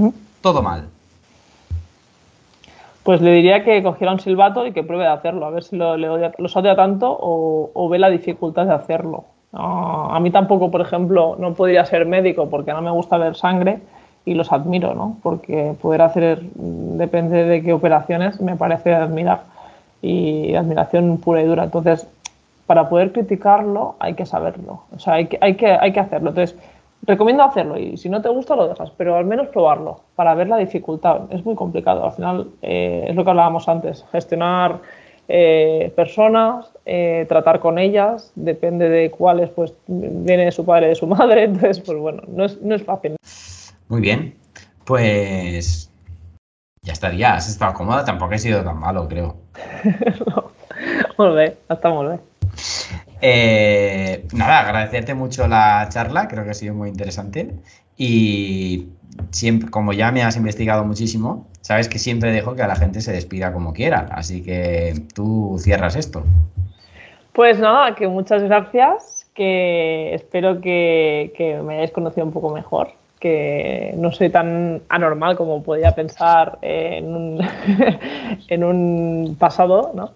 todo 0.40 0.62
mal. 0.62 0.86
Pues 3.02 3.20
le 3.20 3.32
diría 3.32 3.64
que 3.64 3.82
cogiera 3.82 4.12
un 4.12 4.20
silbato 4.20 4.64
y 4.64 4.70
que 4.70 4.84
pruebe 4.84 5.02
de 5.02 5.10
hacerlo, 5.10 5.46
a 5.46 5.50
ver 5.50 5.64
si 5.64 5.74
lo, 5.74 5.96
le 5.96 6.08
odia, 6.08 6.30
los 6.38 6.56
odia 6.56 6.76
tanto 6.76 7.18
o, 7.20 7.88
ve 7.88 7.98
la 7.98 8.10
dificultad 8.10 8.66
de 8.66 8.74
hacerlo. 8.74 9.24
a 9.52 10.20
mí 10.20 10.30
tampoco, 10.30 10.70
por 10.70 10.82
ejemplo, 10.82 11.34
no 11.36 11.54
podría 11.54 11.84
ser 11.84 12.06
médico 12.06 12.48
porque 12.48 12.72
no 12.72 12.80
me 12.80 12.92
gusta 12.92 13.18
ver 13.18 13.34
sangre 13.34 13.80
y 14.28 14.34
los 14.34 14.52
admiro, 14.52 14.94
¿no? 14.94 15.16
Porque 15.22 15.74
poder 15.80 16.02
hacer, 16.02 16.42
depende 16.54 17.44
de 17.44 17.62
qué 17.62 17.72
operaciones, 17.72 18.40
me 18.40 18.56
parece 18.56 18.94
admirar 18.94 19.40
y 20.02 20.54
admiración 20.54 21.16
pura 21.18 21.42
y 21.42 21.46
dura. 21.46 21.64
Entonces, 21.64 22.06
para 22.66 22.88
poder 22.90 23.12
criticarlo 23.12 23.96
hay 23.98 24.14
que 24.14 24.26
saberlo, 24.26 24.82
o 24.94 24.98
sea, 24.98 25.14
hay 25.14 25.26
que, 25.26 25.38
hay 25.40 25.54
que, 25.54 25.66
hay 25.66 25.92
que 25.92 26.00
hacerlo. 26.00 26.30
Entonces, 26.30 26.58
recomiendo 27.06 27.42
hacerlo 27.42 27.78
y 27.78 27.96
si 27.96 28.10
no 28.10 28.20
te 28.20 28.28
gusta 28.28 28.54
lo 28.54 28.68
dejas, 28.68 28.90
pero 28.96 29.16
al 29.16 29.24
menos 29.24 29.48
probarlo 29.48 30.00
para 30.14 30.34
ver 30.34 30.48
la 30.48 30.58
dificultad. 30.58 31.22
Es 31.30 31.44
muy 31.44 31.54
complicado. 31.54 32.04
Al 32.04 32.12
final 32.12 32.48
eh, 32.60 33.06
es 33.08 33.16
lo 33.16 33.24
que 33.24 33.30
hablábamos 33.30 33.66
antes, 33.68 34.04
gestionar 34.12 34.80
eh, 35.30 35.92
personas, 35.94 36.70
eh, 36.86 37.26
tratar 37.28 37.60
con 37.60 37.78
ellas, 37.78 38.32
depende 38.34 38.88
de 38.88 39.10
cuáles, 39.10 39.50
pues 39.50 39.74
viene 39.86 40.46
de 40.46 40.52
su 40.52 40.64
padre, 40.64 40.88
de 40.88 40.94
su 40.94 41.06
madre, 41.06 41.44
entonces, 41.44 41.80
pues 41.80 41.98
bueno, 41.98 42.22
no 42.28 42.44
es, 42.44 42.60
no 42.62 42.74
es 42.74 42.82
fácil. 42.82 43.16
Muy 43.88 44.00
bien, 44.00 44.36
pues 44.84 45.90
ya 46.82 46.92
estaría, 46.92 47.34
has 47.34 47.48
estado 47.48 47.74
cómoda, 47.74 48.04
tampoco 48.04 48.34
ha 48.34 48.38
sido 48.38 48.62
tan 48.62 48.78
malo, 48.78 49.08
creo. 49.08 49.36
no. 50.26 50.52
Muy 51.18 51.34
bien. 51.36 51.54
Eh, 53.20 54.26
nada, 54.32 54.60
agradecerte 54.60 55.14
mucho 55.14 55.48
la 55.48 55.88
charla, 55.90 56.28
creo 56.28 56.44
que 56.44 56.50
ha 56.50 56.54
sido 56.54 56.74
muy 56.74 56.88
interesante. 56.88 57.54
Y 57.96 58.88
siempre, 59.30 59.70
como 59.70 59.92
ya 59.92 60.12
me 60.12 60.22
has 60.22 60.36
investigado 60.36 60.84
muchísimo, 60.84 61.48
sabes 61.60 61.88
que 61.88 61.98
siempre 61.98 62.30
dejo 62.32 62.54
que 62.54 62.62
a 62.62 62.68
la 62.68 62.76
gente 62.76 63.00
se 63.00 63.12
despida 63.12 63.52
como 63.52 63.72
quiera. 63.72 64.08
Así 64.12 64.42
que 64.42 65.02
tú 65.14 65.56
cierras 65.58 65.96
esto. 65.96 66.24
Pues 67.32 67.58
nada, 67.58 67.94
que 67.94 68.06
muchas 68.06 68.42
gracias, 68.42 69.17
que 69.38 70.14
espero 70.14 70.60
que, 70.60 71.32
que 71.36 71.62
me 71.62 71.74
hayáis 71.74 71.92
conocido 71.92 72.26
un 72.26 72.32
poco 72.32 72.50
mejor, 72.50 72.88
que 73.20 73.94
no 73.96 74.10
soy 74.10 74.30
tan 74.30 74.82
anormal 74.88 75.36
como 75.36 75.62
podía 75.62 75.94
pensar 75.94 76.58
en 76.60 77.14
un, 77.14 77.40
en 78.48 78.64
un 78.64 79.36
pasado, 79.38 79.92
¿no? 79.94 80.10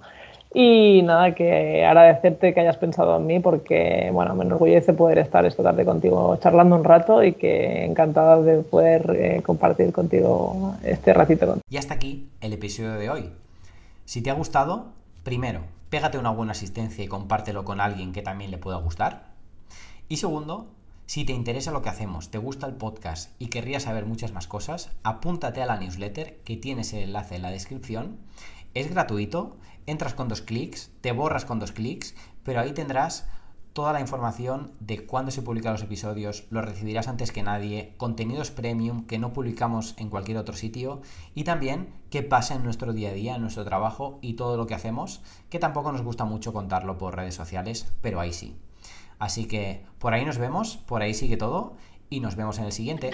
Y 0.52 1.02
nada, 1.02 1.36
que 1.36 1.84
agradecerte 1.84 2.52
que 2.52 2.60
hayas 2.60 2.78
pensado 2.78 3.16
en 3.16 3.26
mí 3.26 3.38
porque, 3.38 4.10
bueno, 4.12 4.34
me 4.34 4.44
enorgullece 4.44 4.92
poder 4.92 5.18
estar 5.18 5.46
esta 5.46 5.62
tarde 5.62 5.84
contigo 5.84 6.36
charlando 6.42 6.74
un 6.74 6.82
rato 6.82 7.22
y 7.22 7.34
que 7.34 7.84
encantada 7.84 8.42
de 8.42 8.58
poder 8.62 9.16
eh, 9.16 9.42
compartir 9.42 9.92
contigo 9.92 10.74
este 10.82 11.14
ratito. 11.14 11.58
Y 11.70 11.76
hasta 11.76 11.94
aquí 11.94 12.28
el 12.40 12.52
episodio 12.54 12.94
de 12.94 13.08
hoy. 13.08 13.30
Si 14.04 14.20
te 14.20 14.30
ha 14.30 14.34
gustado, 14.34 14.86
primero, 15.22 15.60
pégate 15.92 16.16
una 16.16 16.30
buena 16.30 16.52
asistencia 16.52 17.04
y 17.04 17.06
compártelo 17.06 17.66
con 17.66 17.78
alguien 17.78 18.14
que 18.14 18.22
también 18.22 18.50
le 18.50 18.56
pueda 18.56 18.78
gustar. 18.78 19.34
Y 20.08 20.16
segundo, 20.16 20.72
si 21.04 21.26
te 21.26 21.34
interesa 21.34 21.70
lo 21.70 21.82
que 21.82 21.90
hacemos, 21.90 22.30
te 22.30 22.38
gusta 22.38 22.66
el 22.66 22.76
podcast 22.76 23.30
y 23.38 23.48
querrías 23.48 23.82
saber 23.82 24.06
muchas 24.06 24.32
más 24.32 24.46
cosas, 24.46 24.90
apúntate 25.02 25.60
a 25.60 25.66
la 25.66 25.76
newsletter 25.76 26.40
que 26.44 26.56
tienes 26.56 26.94
el 26.94 27.02
enlace 27.02 27.36
en 27.36 27.42
la 27.42 27.50
descripción. 27.50 28.16
Es 28.72 28.90
gratuito 28.90 29.58
entras 29.84 30.14
con 30.14 30.28
dos 30.28 30.40
clics, 30.40 30.90
te 31.02 31.12
borras 31.12 31.44
con 31.44 31.58
dos 31.58 31.72
clics, 31.72 32.14
pero 32.42 32.60
ahí 32.60 32.72
tendrás 32.72 33.28
toda 33.72 33.92
la 33.92 34.00
información 34.00 34.72
de 34.80 35.06
cuándo 35.06 35.30
se 35.30 35.42
publican 35.42 35.72
los 35.72 35.82
episodios, 35.82 36.44
los 36.50 36.64
recibirás 36.64 37.08
antes 37.08 37.32
que 37.32 37.42
nadie, 37.42 37.94
contenidos 37.96 38.50
premium 38.50 39.06
que 39.06 39.18
no 39.18 39.32
publicamos 39.32 39.94
en 39.96 40.10
cualquier 40.10 40.38
otro 40.38 40.54
sitio 40.54 41.00
y 41.34 41.44
también 41.44 41.88
qué 42.10 42.22
pasa 42.22 42.54
en 42.54 42.64
nuestro 42.64 42.92
día 42.92 43.10
a 43.10 43.14
día, 43.14 43.36
en 43.36 43.42
nuestro 43.42 43.64
trabajo 43.64 44.18
y 44.20 44.34
todo 44.34 44.56
lo 44.56 44.66
que 44.66 44.74
hacemos, 44.74 45.22
que 45.48 45.58
tampoco 45.58 45.92
nos 45.92 46.02
gusta 46.02 46.24
mucho 46.24 46.52
contarlo 46.52 46.98
por 46.98 47.16
redes 47.16 47.34
sociales, 47.34 47.92
pero 48.02 48.20
ahí 48.20 48.32
sí. 48.32 48.56
Así 49.18 49.46
que 49.46 49.84
por 49.98 50.12
ahí 50.14 50.24
nos 50.24 50.38
vemos, 50.38 50.76
por 50.76 51.02
ahí 51.02 51.14
sigue 51.14 51.36
todo 51.36 51.74
y 52.10 52.20
nos 52.20 52.36
vemos 52.36 52.58
en 52.58 52.66
el 52.66 52.72
siguiente. 52.72 53.12